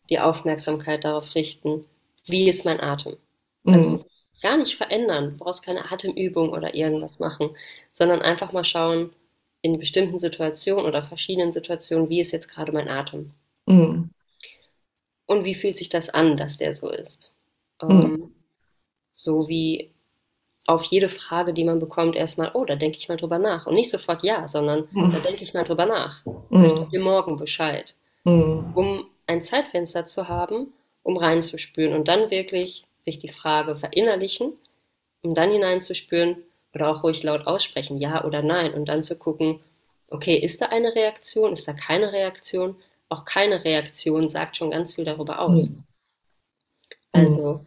die 0.10 0.20
Aufmerksamkeit 0.20 1.04
darauf 1.04 1.36
richten, 1.36 1.84
wie 2.26 2.50
ist 2.50 2.66
mein 2.66 2.80
Atem. 2.80 3.18
Also 3.66 3.90
mhm. 3.90 4.06
gar 4.42 4.58
nicht 4.58 4.78
verändern, 4.78 5.32
du 5.32 5.38
brauchst 5.38 5.64
keine 5.64 5.92
Atemübung 5.92 6.52
oder 6.52 6.74
irgendwas 6.76 7.20
machen, 7.20 7.50
sondern 7.92 8.22
einfach 8.22 8.54
mal 8.54 8.64
schauen, 8.64 9.12
in 9.62 9.74
bestimmten 9.74 10.20
Situationen 10.20 10.86
oder 10.86 11.04
verschiedenen 11.04 11.52
Situationen, 11.52 12.10
wie 12.10 12.22
ist 12.22 12.32
jetzt 12.32 12.48
gerade 12.48 12.72
mein 12.72 12.88
Atem. 12.88 13.32
Mhm. 13.66 14.12
Und 15.26 15.44
wie 15.44 15.56
fühlt 15.56 15.76
sich 15.76 15.90
das 15.90 16.10
an, 16.10 16.38
dass 16.38 16.58
der 16.58 16.74
so 16.74 16.90
ist? 16.90 17.32
Mhm. 17.82 17.90
Ähm, 17.90 18.36
so 19.12 19.50
wie 19.50 19.92
auf 20.68 20.84
jede 20.84 21.10
Frage, 21.10 21.54
die 21.54 21.64
man 21.64 21.80
bekommt, 21.80 22.16
erstmal, 22.16 22.52
oh, 22.54 22.66
da 22.66 22.76
denke 22.76 22.98
ich 22.98 23.08
mal 23.08 23.18
drüber 23.18 23.40
nach. 23.40 23.66
Und 23.66 23.74
nicht 23.74 23.90
sofort 23.90 24.22
ja, 24.24 24.48
sondern 24.48 24.88
mhm. 24.92 25.14
da 25.14 25.20
denke 25.20 25.44
ich 25.44 25.54
mal 25.54 25.64
drüber 25.64 25.86
nach. 25.86 26.24
Mhm. 26.26 26.66
Ich 26.66 26.74
gebe 26.74 26.90
dir 26.92 27.00
morgen 27.00 27.38
Bescheid. 27.38 27.96
Mhm. 28.26 28.74
Um 28.76 29.06
ein 29.26 29.42
Zeitfenster 29.42 30.06
zu 30.06 30.28
haben, 30.28 30.74
um 31.04 31.18
reinzuspüren 31.18 31.94
und 31.94 32.10
dann 32.10 32.30
wirklich 32.30 32.86
sich 33.06 33.18
die 33.20 33.30
Frage 33.30 33.78
verinnerlichen, 33.78 34.54
um 35.24 35.34
dann 35.34 35.52
hineinzuspüren 35.52 36.44
oder 36.76 36.90
auch 36.90 37.04
ruhig 37.04 37.24
laut 37.24 37.48
aussprechen, 37.48 37.98
ja 37.98 38.26
oder 38.26 38.42
nein, 38.42 38.74
und 38.74 38.86
dann 38.86 39.06
zu 39.06 39.18
gucken, 39.18 39.62
okay, 40.10 40.38
ist 40.38 40.62
da 40.62 40.68
eine 40.68 40.94
Reaktion, 40.94 41.54
ist 41.54 41.68
da 41.68 41.74
keine 41.74 42.12
Reaktion? 42.12 42.76
Auch 43.08 43.24
keine 43.24 43.64
Reaktion 43.64 44.28
sagt 44.28 44.58
schon 44.58 44.72
ganz 44.72 44.96
viel 44.96 45.06
darüber 45.06 45.40
aus. 45.40 45.70
Mhm. 45.70 45.84
Also 47.14 47.66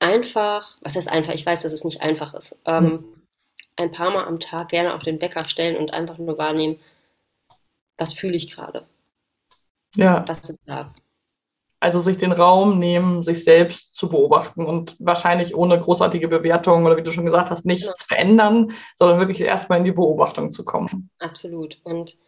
einfach, 0.00 0.76
was 0.80 0.96
heißt 0.96 1.08
einfach, 1.08 1.32
ich 1.34 1.46
weiß, 1.46 1.62
dass 1.62 1.72
es 1.72 1.84
nicht 1.84 2.00
einfach 2.00 2.34
ist, 2.34 2.56
ähm, 2.64 2.84
mhm. 2.84 3.04
ein 3.76 3.92
paar 3.92 4.10
Mal 4.10 4.24
am 4.24 4.40
Tag 4.40 4.70
gerne 4.70 4.94
auf 4.94 5.02
den 5.02 5.20
Wecker 5.20 5.48
stellen 5.48 5.76
und 5.76 5.92
einfach 5.92 6.18
nur 6.18 6.36
wahrnehmen, 6.38 6.80
was 7.96 8.14
fühle 8.14 8.36
ich 8.36 8.50
gerade. 8.50 8.86
Ja. 9.94 10.24
Was 10.26 10.48
ist 10.48 10.60
da? 10.66 10.92
Also 11.82 12.00
sich 12.00 12.18
den 12.18 12.32
Raum 12.32 12.78
nehmen, 12.78 13.24
sich 13.24 13.44
selbst 13.44 13.94
zu 13.94 14.10
beobachten 14.10 14.66
und 14.66 14.96
wahrscheinlich 14.98 15.54
ohne 15.54 15.80
großartige 15.80 16.28
Bewertung 16.28 16.84
oder 16.84 16.96
wie 16.96 17.02
du 17.02 17.10
schon 17.10 17.24
gesagt 17.24 17.50
hast, 17.50 17.64
nichts 17.64 17.86
genau. 17.86 17.96
verändern, 18.06 18.72
sondern 18.96 19.18
wirklich 19.18 19.40
erstmal 19.40 19.78
in 19.78 19.84
die 19.84 19.92
Beobachtung 19.92 20.50
zu 20.50 20.64
kommen. 20.64 21.10
Absolut. 21.18 21.78
Und 21.82 22.18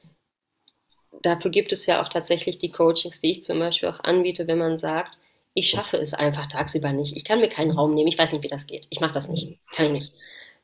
dafür 1.21 1.51
gibt 1.51 1.73
es 1.73 1.85
ja 1.85 2.03
auch 2.03 2.09
tatsächlich 2.09 2.59
die 2.59 2.71
Coachings, 2.71 3.21
die 3.21 3.33
ich 3.33 3.43
zum 3.43 3.59
Beispiel 3.59 3.91
auch 3.91 4.01
anbiete, 4.01 4.47
wenn 4.47 4.59
man 4.59 4.79
sagt, 4.79 5.19
ich 5.55 5.69
schaffe 5.69 5.99
es 5.99 6.15
einfach 6.15 6.47
tagsüber 6.47 6.93
nicht. 6.93 7.17
Ich 7.17 7.25
kann 7.25 7.41
mir 7.41 7.49
keinen 7.49 7.73
Raum 7.73 7.95
nehmen. 7.95 8.09
Ich 8.09 8.19
weiß 8.19 8.33
nicht, 8.33 8.43
wie 8.43 8.49
das 8.49 8.67
geht. 8.67 8.87
Ich 8.91 9.01
mache 9.01 9.15
das 9.15 9.29
nicht. 9.29 9.59
Kann 9.75 9.87
ich 9.87 9.93
nicht. 9.93 10.13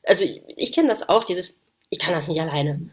Also 0.03 0.25
ich, 0.25 0.41
ich 0.55 0.73
kenne 0.73 0.89
das 0.89 1.07
auch, 1.07 1.23
dieses, 1.23 1.59
ich 1.89 1.99
kann 1.99 2.13
das 2.13 2.27
nicht 2.27 2.41
alleine. 2.41 2.89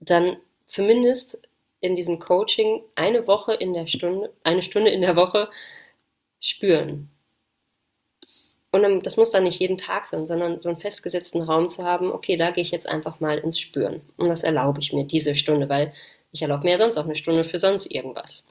Dann 0.00 0.36
zumindest 0.66 1.38
in 1.80 1.96
diesem 1.96 2.18
Coaching 2.18 2.82
eine 2.94 3.26
Woche 3.26 3.54
in 3.54 3.72
der 3.72 3.86
Stunde, 3.86 4.32
eine 4.44 4.62
Stunde 4.62 4.90
in 4.90 5.00
der 5.00 5.16
Woche 5.16 5.50
spüren. 6.40 7.10
Und 8.70 8.82
dann, 8.82 9.00
das 9.00 9.16
muss 9.16 9.30
dann 9.30 9.44
nicht 9.44 9.60
jeden 9.60 9.78
Tag 9.78 10.08
sein, 10.08 10.26
sondern 10.26 10.60
so 10.60 10.68
einen 10.68 10.78
festgesetzten 10.78 11.40
Raum 11.42 11.70
zu 11.70 11.84
haben, 11.84 12.12
okay, 12.12 12.36
da 12.36 12.50
gehe 12.50 12.62
ich 12.62 12.70
jetzt 12.70 12.88
einfach 12.88 13.18
mal 13.20 13.38
ins 13.38 13.58
Spüren. 13.58 14.02
Und 14.18 14.28
das 14.28 14.42
erlaube 14.42 14.80
ich 14.80 14.92
mir, 14.92 15.04
diese 15.04 15.34
Stunde, 15.34 15.68
weil 15.68 15.94
ich 16.32 16.42
erlaube 16.42 16.64
mir 16.64 16.72
ja 16.72 16.76
sonst 16.76 16.98
auch 16.98 17.04
eine 17.04 17.16
Stunde 17.16 17.44
für 17.44 17.58
sonst 17.58 17.86
irgendwas. 17.86 18.44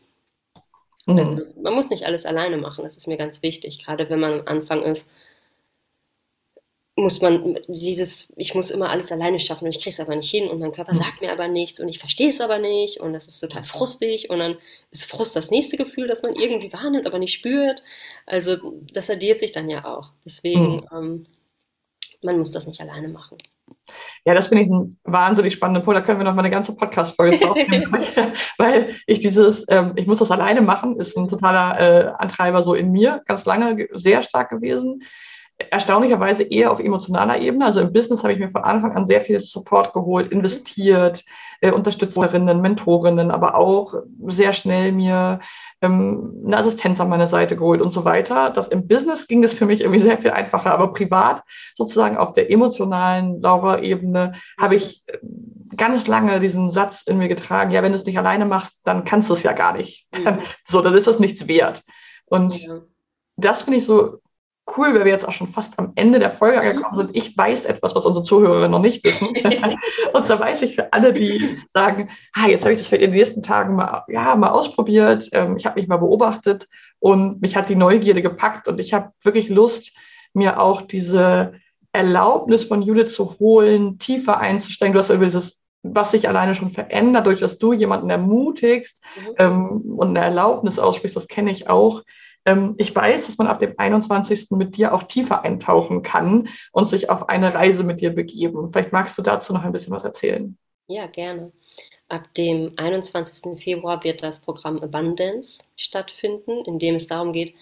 Mhm. 1.07 1.19
Also, 1.19 1.41
man 1.61 1.73
muss 1.73 1.89
nicht 1.89 2.05
alles 2.05 2.25
alleine 2.25 2.57
machen, 2.57 2.83
das 2.83 2.97
ist 2.97 3.07
mir 3.07 3.17
ganz 3.17 3.41
wichtig. 3.41 3.83
Gerade 3.83 4.09
wenn 4.09 4.19
man 4.19 4.41
am 4.41 4.47
Anfang 4.47 4.83
ist, 4.83 5.09
muss 6.99 7.21
man 7.21 7.59
dieses, 7.67 8.33
ich 8.37 8.55
muss 8.55 8.71
immer 8.71 8.89
alles 8.89 9.11
alleine 9.11 9.39
schaffen 9.39 9.65
und 9.65 9.69
ich 9.69 9.77
kriege 9.77 9.91
es 9.91 9.99
aber 9.99 10.15
nicht 10.15 10.31
hin 10.31 10.49
und 10.49 10.59
mein 10.59 10.71
Körper 10.71 10.93
mhm. 10.93 10.97
sagt 10.97 11.21
mir 11.21 11.31
aber 11.31 11.47
nichts 11.47 11.79
und 11.79 11.87
ich 11.89 11.99
verstehe 11.99 12.31
es 12.31 12.41
aber 12.41 12.57
nicht 12.57 12.99
und 12.99 13.13
das 13.13 13.27
ist 13.27 13.39
total 13.39 13.63
frustig 13.63 14.31
und 14.31 14.39
dann 14.39 14.57
ist 14.89 15.05
Frust 15.05 15.35
das 15.35 15.51
nächste 15.51 15.77
Gefühl, 15.77 16.07
das 16.07 16.23
man 16.23 16.33
irgendwie 16.33 16.73
wahrnimmt, 16.73 17.05
aber 17.05 17.19
nicht 17.19 17.33
spürt. 17.33 17.83
Also 18.25 18.73
das 18.93 19.11
addiert 19.11 19.39
sich 19.39 19.51
dann 19.51 19.69
ja 19.69 19.85
auch. 19.85 20.09
Deswegen, 20.25 20.77
mhm. 20.77 20.87
ähm, 20.91 21.25
man 22.23 22.39
muss 22.39 22.51
das 22.51 22.65
nicht 22.65 22.81
alleine 22.81 23.09
machen. 23.09 23.37
Ja, 24.27 24.33
das 24.33 24.47
finde 24.47 24.65
ich 24.65 24.69
ein 24.69 24.97
wahnsinnig 25.05 25.53
spannender 25.53 25.79
Punkt. 25.79 25.97
Da 25.97 26.03
können 26.03 26.19
wir 26.19 26.25
noch 26.25 26.35
mal 26.35 26.41
eine 26.41 26.51
ganze 26.51 26.75
Podcast-Folge 26.75 27.49
aufnehmen, 27.49 27.95
weil 28.57 28.95
ich 29.05 29.21
dieses, 29.21 29.63
ähm, 29.69 29.93
ich 29.95 30.05
muss 30.05 30.19
das 30.19 30.31
alleine 30.31 30.61
machen, 30.61 30.99
ist 30.99 31.17
ein 31.17 31.29
totaler 31.29 31.79
äh, 31.79 32.11
Antreiber 32.17 32.61
so 32.61 32.73
in 32.73 32.91
mir, 32.91 33.21
ganz 33.25 33.45
lange 33.45 33.87
sehr 33.93 34.23
stark 34.23 34.49
gewesen. 34.49 35.03
Erstaunlicherweise 35.69 36.43
eher 36.43 36.73
auf 36.73 36.81
emotionaler 36.81 37.39
Ebene. 37.39 37.63
Also 37.63 37.79
im 37.79 37.93
Business 37.93 38.21
habe 38.21 38.33
ich 38.33 38.39
mir 38.39 38.49
von 38.49 38.65
Anfang 38.65 38.97
an 38.97 39.05
sehr 39.05 39.21
viel 39.21 39.39
Support 39.39 39.93
geholt, 39.93 40.29
investiert, 40.33 41.23
äh, 41.61 41.71
Unterstützerinnen, 41.71 42.61
Mentorinnen, 42.61 43.31
aber 43.31 43.55
auch 43.55 43.95
sehr 44.27 44.53
schnell 44.53 44.91
mir 44.91 45.39
ähm, 45.81 46.43
eine 46.45 46.57
Assistenz 46.57 46.99
an 46.99 47.09
meine 47.09 47.27
Seite 47.27 47.55
geholt 47.55 47.81
und 47.81 47.93
so 47.93 48.05
weiter. 48.05 48.49
Das 48.49 48.67
im 48.67 48.87
Business 48.87 49.27
ging 49.27 49.41
das 49.41 49.53
für 49.53 49.65
mich 49.65 49.81
irgendwie 49.81 49.99
sehr 49.99 50.17
viel 50.17 50.31
einfacher, 50.31 50.71
aber 50.71 50.93
privat 50.93 51.43
sozusagen 51.75 52.17
auf 52.17 52.33
der 52.33 52.51
emotionalen 52.51 53.41
Laura-Ebene 53.41 54.33
habe 54.59 54.75
ich 54.75 55.03
äh, 55.07 55.17
ganz 55.75 56.07
lange 56.07 56.39
diesen 56.39 56.71
Satz 56.71 57.03
in 57.03 57.17
mir 57.17 57.27
getragen, 57.27 57.71
ja, 57.71 57.83
wenn 57.83 57.91
du 57.91 57.97
es 57.97 58.05
nicht 58.05 58.17
alleine 58.17 58.45
machst, 58.45 58.79
dann 58.83 59.05
kannst 59.05 59.29
du 59.29 59.33
es 59.33 59.43
ja 59.43 59.53
gar 59.53 59.73
nicht. 59.73 60.07
Dann, 60.11 60.37
mhm. 60.37 60.41
so, 60.67 60.81
dann 60.81 60.93
ist 60.93 61.07
das 61.07 61.19
nichts 61.19 61.47
wert. 61.47 61.83
Und 62.25 62.61
ja. 62.61 62.81
das 63.37 63.61
finde 63.61 63.79
ich 63.79 63.85
so 63.85 64.19
cool, 64.75 64.93
weil 64.93 65.05
wir 65.05 65.11
jetzt 65.11 65.27
auch 65.27 65.31
schon 65.33 65.47
fast 65.47 65.77
am 65.77 65.93
Ende 65.95 66.19
der 66.19 66.29
Folge 66.29 66.59
angekommen 66.59 66.97
sind. 66.97 67.15
Ich 67.15 67.37
weiß 67.37 67.65
etwas, 67.65 67.95
was 67.95 68.05
unsere 68.05 68.25
Zuhörer 68.25 68.67
noch 68.67 68.79
nicht 68.79 69.03
wissen. 69.03 69.27
und 70.13 70.27
zwar 70.27 70.39
weiß 70.39 70.61
ich 70.63 70.75
für 70.75 70.91
alle, 70.93 71.13
die 71.13 71.59
sagen, 71.67 72.09
ah, 72.33 72.47
jetzt 72.47 72.61
habe 72.61 72.73
ich 72.73 72.79
das 72.79 72.87
vielleicht 72.87 73.03
in 73.03 73.11
den 73.11 73.19
nächsten 73.19 73.43
Tagen 73.43 73.75
mal, 73.75 74.03
ja, 74.07 74.35
mal 74.35 74.49
ausprobiert. 74.49 75.29
Ähm, 75.31 75.57
ich 75.57 75.65
habe 75.65 75.79
mich 75.79 75.87
mal 75.87 75.97
beobachtet 75.97 76.67
und 76.99 77.41
mich 77.41 77.55
hat 77.55 77.69
die 77.69 77.75
Neugierde 77.75 78.21
gepackt 78.21 78.67
und 78.67 78.79
ich 78.79 78.93
habe 78.93 79.11
wirklich 79.23 79.49
Lust, 79.49 79.95
mir 80.33 80.59
auch 80.59 80.81
diese 80.81 81.53
Erlaubnis 81.93 82.65
von 82.65 82.81
Judith 82.81 83.13
zu 83.13 83.39
holen, 83.39 83.97
tiefer 83.99 84.39
einzusteigen. 84.39 84.93
Du 84.93 84.99
hast 84.99 85.09
über 85.09 85.25
dieses 85.25 85.57
was 85.83 86.11
sich 86.11 86.27
alleine 86.27 86.55
schon 86.55 86.69
verändert, 86.69 87.27
durch 87.27 87.39
dass 87.39 87.59
du 87.59 87.73
jemanden 87.73 88.09
ermutigst 88.09 89.01
mhm. 89.15 89.33
ähm, 89.37 89.81
und 89.97 90.09
eine 90.09 90.25
Erlaubnis 90.25 90.79
aussprichst, 90.79 91.15
das 91.15 91.27
kenne 91.27 91.51
ich 91.51 91.69
auch, 91.69 92.03
ich 92.77 92.95
weiß, 92.95 93.25
dass 93.25 93.37
man 93.37 93.47
ab 93.47 93.59
dem 93.59 93.73
21. 93.77 94.51
mit 94.51 94.77
dir 94.77 94.93
auch 94.93 95.03
tiefer 95.03 95.43
eintauchen 95.43 96.01
kann 96.01 96.49
und 96.71 96.87
sich 96.87 97.09
auf 97.09 97.29
eine 97.29 97.53
Reise 97.53 97.83
mit 97.83 98.01
dir 98.01 98.11
begeben. 98.11 98.71
Vielleicht 98.71 98.93
magst 98.93 99.17
du 99.17 99.21
dazu 99.21 99.53
noch 99.53 99.63
ein 99.63 99.71
bisschen 99.71 99.93
was 99.93 100.03
erzählen. 100.03 100.57
Ja, 100.87 101.07
gerne. 101.07 101.51
Ab 102.09 102.33
dem 102.35 102.71
21. 102.77 103.61
Februar 103.61 104.03
wird 104.03 104.23
das 104.23 104.39
Programm 104.39 104.79
Abundance 104.79 105.65
stattfinden, 105.75 106.63
in 106.65 106.79
dem 106.79 106.95
es 106.95 107.07
darum 107.07 107.33
geht, 107.33 107.53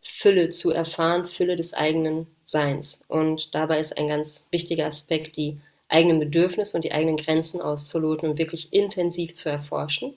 Fülle 0.00 0.48
zu 0.48 0.70
erfahren, 0.70 1.26
Fülle 1.26 1.56
des 1.56 1.74
eigenen 1.74 2.26
Seins. 2.46 3.00
Und 3.08 3.54
dabei 3.54 3.80
ist 3.80 3.98
ein 3.98 4.08
ganz 4.08 4.44
wichtiger 4.50 4.86
Aspekt, 4.86 5.36
die 5.36 5.58
eigenen 5.88 6.20
Bedürfnisse 6.20 6.76
und 6.76 6.84
die 6.84 6.92
eigenen 6.92 7.18
Grenzen 7.18 7.60
auszuloten 7.60 8.30
und 8.30 8.38
wirklich 8.38 8.72
intensiv 8.72 9.34
zu 9.34 9.50
erforschen. 9.50 10.16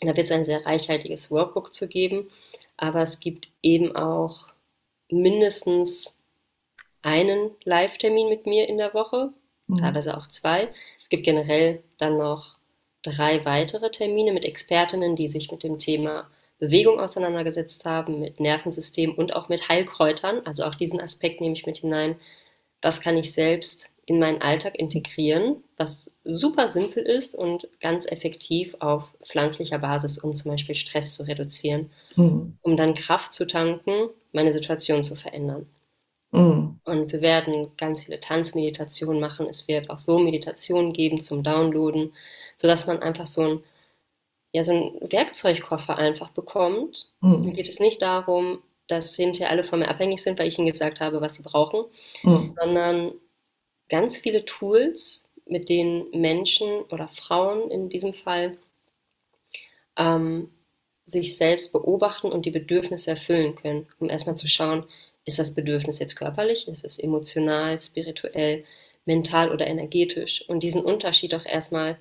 da 0.00 0.08
wird 0.08 0.26
es 0.26 0.30
ein 0.30 0.44
sehr 0.44 0.66
reichhaltiges 0.66 1.30
Workbook 1.30 1.74
zu 1.74 1.88
geben, 1.88 2.28
aber 2.78 3.02
es 3.02 3.20
gibt 3.20 3.48
eben 3.62 3.94
auch 3.94 4.48
mindestens 5.10 6.16
einen 7.02 7.50
Live-Termin 7.64 8.28
mit 8.28 8.46
mir 8.46 8.68
in 8.68 8.78
der 8.78 8.94
Woche, 8.94 9.32
mhm. 9.66 9.78
teilweise 9.78 10.16
auch 10.16 10.28
zwei. 10.28 10.68
Es 10.96 11.08
gibt 11.10 11.24
generell 11.24 11.82
dann 11.98 12.16
noch 12.16 12.56
drei 13.02 13.44
weitere 13.44 13.90
Termine 13.90 14.32
mit 14.32 14.44
Expertinnen, 14.44 15.16
die 15.16 15.28
sich 15.28 15.50
mit 15.50 15.62
dem 15.62 15.78
Thema 15.78 16.30
Bewegung 16.58 16.98
auseinandergesetzt 16.98 17.84
haben, 17.84 18.20
mit 18.20 18.40
Nervensystem 18.40 19.14
und 19.14 19.34
auch 19.34 19.48
mit 19.48 19.68
Heilkräutern. 19.68 20.44
Also 20.44 20.64
auch 20.64 20.74
diesen 20.74 21.00
Aspekt 21.00 21.40
nehme 21.40 21.54
ich 21.54 21.66
mit 21.66 21.78
hinein. 21.78 22.16
Was 22.82 23.00
kann 23.00 23.16
ich 23.16 23.32
selbst 23.32 23.90
in 24.08 24.18
meinen 24.18 24.40
Alltag 24.40 24.78
integrieren, 24.78 25.62
was 25.76 26.10
super 26.24 26.70
simpel 26.70 27.02
ist 27.02 27.34
und 27.34 27.68
ganz 27.78 28.06
effektiv 28.06 28.74
auf 28.78 29.04
pflanzlicher 29.22 29.78
Basis, 29.78 30.16
um 30.16 30.34
zum 30.34 30.50
Beispiel 30.50 30.74
Stress 30.74 31.14
zu 31.14 31.24
reduzieren, 31.24 31.90
mhm. 32.16 32.56
um 32.62 32.76
dann 32.78 32.94
Kraft 32.94 33.34
zu 33.34 33.46
tanken, 33.46 34.08
meine 34.32 34.54
Situation 34.54 35.04
zu 35.04 35.14
verändern. 35.14 35.66
Mhm. 36.30 36.80
Und 36.84 37.12
wir 37.12 37.20
werden 37.20 37.72
ganz 37.76 38.04
viele 38.04 38.18
Tanzmeditationen 38.18 39.20
machen. 39.20 39.46
Es 39.46 39.68
wird 39.68 39.90
auch 39.90 39.98
so 39.98 40.18
Meditationen 40.18 40.94
geben 40.94 41.20
zum 41.20 41.42
Downloaden, 41.42 42.14
sodass 42.56 42.86
man 42.86 43.00
einfach 43.00 43.26
so 43.26 43.42
ein 43.42 43.60
ja, 44.52 44.64
so 44.64 44.72
einen 44.72 45.12
Werkzeugkoffer 45.12 45.98
einfach 45.98 46.30
bekommt. 46.30 47.12
Mhm. 47.20 47.44
Mir 47.44 47.52
geht 47.52 47.68
es 47.68 47.80
nicht 47.80 48.00
darum, 48.00 48.60
dass 48.86 49.14
hinterher 49.14 49.50
alle 49.50 49.64
von 49.64 49.80
mir 49.80 49.88
abhängig 49.88 50.22
sind, 50.22 50.38
weil 50.38 50.48
ich 50.48 50.58
ihnen 50.58 50.66
gesagt 50.66 51.00
habe, 51.00 51.20
was 51.20 51.34
sie 51.34 51.42
brauchen, 51.42 51.84
mhm. 52.22 52.54
sondern 52.58 53.12
ganz 53.88 54.18
viele 54.18 54.44
Tools, 54.44 55.24
mit 55.46 55.68
denen 55.68 56.10
Menschen 56.10 56.82
oder 56.90 57.08
Frauen 57.08 57.70
in 57.70 57.88
diesem 57.88 58.14
Fall 58.14 58.56
ähm, 59.96 60.50
sich 61.06 61.36
selbst 61.36 61.72
beobachten 61.72 62.30
und 62.30 62.44
die 62.44 62.50
Bedürfnisse 62.50 63.10
erfüllen 63.12 63.54
können, 63.54 63.86
um 63.98 64.10
erstmal 64.10 64.36
zu 64.36 64.46
schauen, 64.46 64.84
ist 65.24 65.38
das 65.38 65.54
Bedürfnis 65.54 65.98
jetzt 65.98 66.16
körperlich, 66.16 66.68
ist 66.68 66.84
es 66.84 66.98
emotional, 66.98 67.80
spirituell, 67.80 68.64
mental 69.04 69.50
oder 69.50 69.66
energetisch 69.66 70.46
und 70.48 70.62
diesen 70.62 70.82
Unterschied 70.82 71.34
auch 71.34 71.46
erstmal 71.46 71.98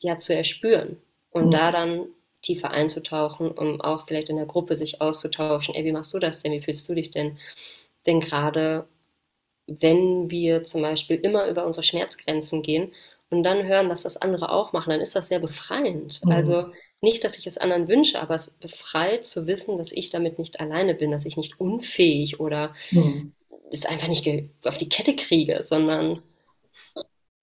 ja 0.00 0.18
zu 0.18 0.34
erspüren. 0.34 0.96
Und 1.30 1.46
mhm. 1.46 1.50
da 1.50 1.72
dann 1.72 2.06
tiefer 2.42 2.70
einzutauchen, 2.70 3.50
um 3.50 3.80
auch 3.80 4.06
vielleicht 4.06 4.28
in 4.28 4.36
der 4.36 4.46
Gruppe 4.46 4.76
sich 4.76 5.00
auszutauschen. 5.00 5.74
Ey, 5.74 5.84
wie 5.84 5.92
machst 5.92 6.14
du 6.14 6.18
das 6.18 6.42
denn? 6.42 6.52
Wie 6.52 6.60
fühlst 6.60 6.88
du 6.88 6.94
dich 6.94 7.10
denn? 7.10 7.38
Denn 8.06 8.20
gerade 8.20 8.86
wenn 9.68 10.30
wir 10.30 10.64
zum 10.64 10.82
Beispiel 10.82 11.16
immer 11.16 11.46
über 11.48 11.66
unsere 11.66 11.84
Schmerzgrenzen 11.84 12.62
gehen 12.62 12.92
und 13.30 13.42
dann 13.42 13.66
hören, 13.66 13.88
dass 13.88 14.02
das 14.02 14.16
andere 14.16 14.50
auch 14.50 14.72
machen, 14.72 14.90
dann 14.90 15.00
ist 15.00 15.14
das 15.14 15.28
sehr 15.28 15.38
befreiend. 15.38 16.20
Mhm. 16.24 16.32
Also 16.32 16.66
nicht, 17.00 17.22
dass 17.22 17.38
ich 17.38 17.46
es 17.46 17.58
anderen 17.58 17.88
wünsche, 17.88 18.20
aber 18.20 18.34
es 18.34 18.50
befreit 18.50 19.26
zu 19.26 19.46
wissen, 19.46 19.78
dass 19.78 19.92
ich 19.92 20.10
damit 20.10 20.38
nicht 20.38 20.58
alleine 20.60 20.94
bin, 20.94 21.10
dass 21.10 21.26
ich 21.26 21.36
nicht 21.36 21.60
unfähig 21.60 22.40
oder 22.40 22.74
mhm. 22.90 23.32
es 23.70 23.86
einfach 23.86 24.08
nicht 24.08 24.26
auf 24.64 24.78
die 24.78 24.88
Kette 24.88 25.14
kriege, 25.14 25.62
sondern 25.62 26.22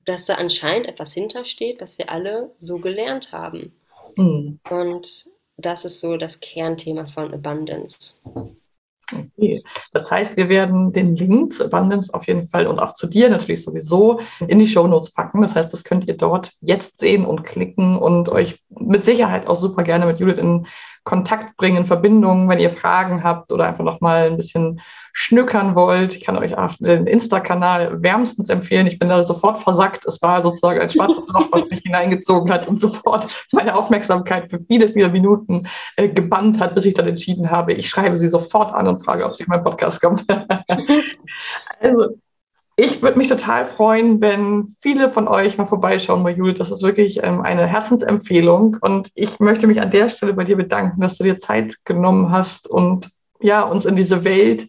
dass 0.03 0.25
da 0.25 0.35
anscheinend 0.35 0.87
etwas 0.87 1.13
hintersteht, 1.13 1.81
was 1.81 1.97
wir 1.97 2.09
alle 2.09 2.51
so 2.59 2.79
gelernt 2.79 3.31
haben. 3.31 3.73
Mhm. 4.17 4.59
Und 4.69 5.25
das 5.57 5.85
ist 5.85 6.01
so 6.01 6.17
das 6.17 6.39
Kernthema 6.39 7.05
von 7.05 7.33
Abundance. 7.33 8.15
Okay. 9.13 9.61
Das 9.93 10.09
heißt, 10.09 10.35
wir 10.35 10.49
werden 10.49 10.91
den 10.91 11.15
Link 11.15 11.53
zu 11.53 11.65
Abundance 11.65 12.13
auf 12.13 12.25
jeden 12.27 12.47
Fall 12.47 12.67
und 12.67 12.79
auch 12.79 12.93
zu 12.93 13.07
dir 13.07 13.29
natürlich 13.29 13.63
sowieso 13.63 14.19
in 14.47 14.59
die 14.59 14.67
Show 14.67 14.87
Notes 14.87 15.11
packen. 15.11 15.41
Das 15.41 15.55
heißt, 15.55 15.71
das 15.71 15.83
könnt 15.83 16.07
ihr 16.07 16.17
dort 16.17 16.53
jetzt 16.61 16.99
sehen 16.99 17.25
und 17.25 17.43
klicken 17.43 17.97
und 17.97 18.29
euch 18.29 18.59
mit 18.69 19.05
Sicherheit 19.05 19.47
auch 19.47 19.55
super 19.55 19.83
gerne 19.83 20.05
mit 20.05 20.19
Judith 20.19 20.39
in 20.39 20.67
Kontakt 21.05 21.55
bringen, 21.55 21.77
in 21.77 21.85
Verbindung, 21.85 22.49
wenn 22.49 22.59
ihr 22.59 22.71
Fragen 22.71 23.23
habt 23.23 23.51
oder 23.51 23.65
einfach 23.65 23.83
nochmal 23.83 24.25
ein 24.25 24.37
bisschen 24.37 24.81
schnückern 25.13 25.75
wollt. 25.75 26.13
Ich 26.13 26.25
kann 26.25 26.37
euch 26.37 26.57
auch 26.57 26.73
den 26.79 27.07
Insta-Kanal 27.07 28.01
wärmstens 28.01 28.49
empfehlen. 28.49 28.87
Ich 28.87 28.99
bin 28.99 29.07
da 29.07 29.23
sofort 29.23 29.59
versackt. 29.59 30.05
Es 30.05 30.21
war 30.21 30.41
sozusagen 30.41 30.79
ein 30.79 30.89
schwarzes 30.89 31.27
Loch, 31.27 31.47
was 31.51 31.69
mich 31.69 31.81
hineingezogen 31.81 32.51
hat 32.51 32.67
und 32.67 32.79
sofort 32.79 33.27
meine 33.53 33.75
Aufmerksamkeit 33.75 34.49
für 34.49 34.57
viele, 34.57 34.89
viele 34.89 35.09
Minuten 35.09 35.67
äh, 35.95 36.09
gebannt 36.09 36.59
hat, 36.59 36.73
bis 36.73 36.85
ich 36.85 36.95
dann 36.95 37.07
entschieden 37.07 37.49
habe, 37.49 37.73
ich 37.73 37.87
schreibe 37.87 38.17
sie 38.17 38.27
sofort 38.27 38.73
an 38.73 38.87
und 38.87 39.05
frage, 39.05 39.25
ob 39.25 39.35
sie 39.35 39.43
in 39.43 39.49
meinen 39.49 39.63
Podcast 39.63 40.01
kommt. 40.01 40.25
also 41.79 42.15
ich 42.77 43.01
würde 43.01 43.17
mich 43.17 43.29
total 43.29 43.65
freuen, 43.65 44.19
wenn 44.19 44.75
viele 44.81 45.09
von 45.09 45.27
euch 45.27 45.57
mal 45.57 45.65
vorbeischauen 45.65 46.23
bei 46.23 46.31
Judith. 46.31 46.57
Das 46.57 46.71
ist 46.71 46.83
wirklich 46.83 47.23
ähm, 47.23 47.41
eine 47.41 47.65
Herzensempfehlung. 47.67 48.77
Und 48.81 49.09
ich 49.15 49.39
möchte 49.39 49.65
mich 49.67 49.79
an 49.79 49.91
der 49.91 50.09
Stelle 50.09 50.33
bei 50.33 50.43
dir 50.43 50.57
bedanken, 50.57 50.99
dass 50.99 51.17
du 51.17 51.23
dir 51.23 51.39
Zeit 51.39 51.77
genommen 51.85 52.31
hast 52.31 52.69
und 52.69 53.09
ja, 53.39 53.61
uns 53.61 53.85
in 53.85 53.95
diese 53.95 54.25
Welt 54.25 54.67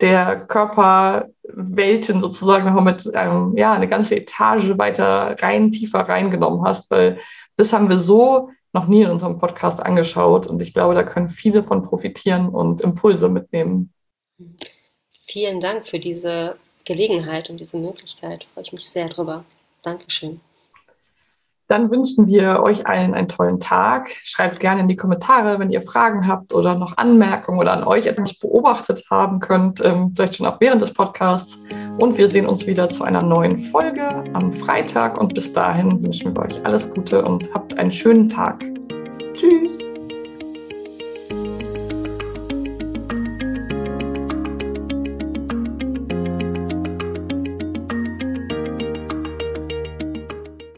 der 0.00 0.46
Körperwelten 0.46 2.20
sozusagen 2.20 2.64
nochmal 2.64 2.84
mit 2.84 3.10
ähm, 3.12 3.54
ja, 3.56 3.72
eine 3.72 3.88
ganze 3.88 4.14
Etage 4.14 4.78
weiter 4.78 5.34
rein, 5.40 5.72
tiefer 5.72 6.00
reingenommen 6.00 6.62
hast, 6.64 6.88
weil 6.92 7.18
das 7.56 7.72
haben 7.72 7.88
wir 7.88 7.98
so 7.98 8.50
noch 8.72 8.86
nie 8.86 9.02
in 9.02 9.10
unserem 9.10 9.38
Podcast 9.38 9.84
angeschaut. 9.84 10.46
Und 10.46 10.62
ich 10.62 10.74
glaube, 10.74 10.94
da 10.94 11.02
können 11.02 11.28
viele 11.28 11.64
von 11.64 11.82
profitieren 11.82 12.50
und 12.50 12.80
Impulse 12.80 13.28
mitnehmen. 13.28 13.92
Vielen 15.26 15.60
Dank 15.60 15.88
für 15.88 15.98
diese 15.98 16.56
Gelegenheit 16.88 17.50
und 17.50 17.60
diese 17.60 17.76
Möglichkeit. 17.76 18.46
Freue 18.54 18.64
ich 18.64 18.72
mich 18.72 18.88
sehr 18.88 19.08
drüber. 19.08 19.44
Dankeschön. 19.82 20.40
Dann 21.68 21.90
wünschen 21.90 22.26
wir 22.26 22.60
euch 22.62 22.86
allen 22.86 23.12
einen 23.12 23.28
tollen 23.28 23.60
Tag. 23.60 24.08
Schreibt 24.24 24.58
gerne 24.58 24.80
in 24.80 24.88
die 24.88 24.96
Kommentare, 24.96 25.58
wenn 25.58 25.70
ihr 25.70 25.82
Fragen 25.82 26.26
habt 26.26 26.54
oder 26.54 26.74
noch 26.76 26.96
Anmerkungen 26.96 27.60
oder 27.60 27.74
an 27.74 27.84
euch 27.84 28.06
etwas 28.06 28.32
beobachtet 28.38 29.04
haben 29.10 29.38
könnt, 29.38 29.84
ähm, 29.84 30.14
vielleicht 30.16 30.36
schon 30.36 30.46
auch 30.46 30.60
während 30.60 30.80
des 30.80 30.94
Podcasts. 30.94 31.58
Und 31.98 32.16
wir 32.16 32.28
sehen 32.28 32.46
uns 32.46 32.66
wieder 32.66 32.88
zu 32.88 33.04
einer 33.04 33.22
neuen 33.22 33.58
Folge 33.58 34.08
am 34.32 34.50
Freitag. 34.50 35.20
Und 35.20 35.34
bis 35.34 35.52
dahin 35.52 36.02
wünschen 36.02 36.34
wir 36.34 36.42
euch 36.42 36.64
alles 36.64 36.90
Gute 36.94 37.22
und 37.22 37.52
habt 37.52 37.76
einen 37.78 37.92
schönen 37.92 38.30
Tag. 38.30 38.64
Tschüss. 39.34 39.78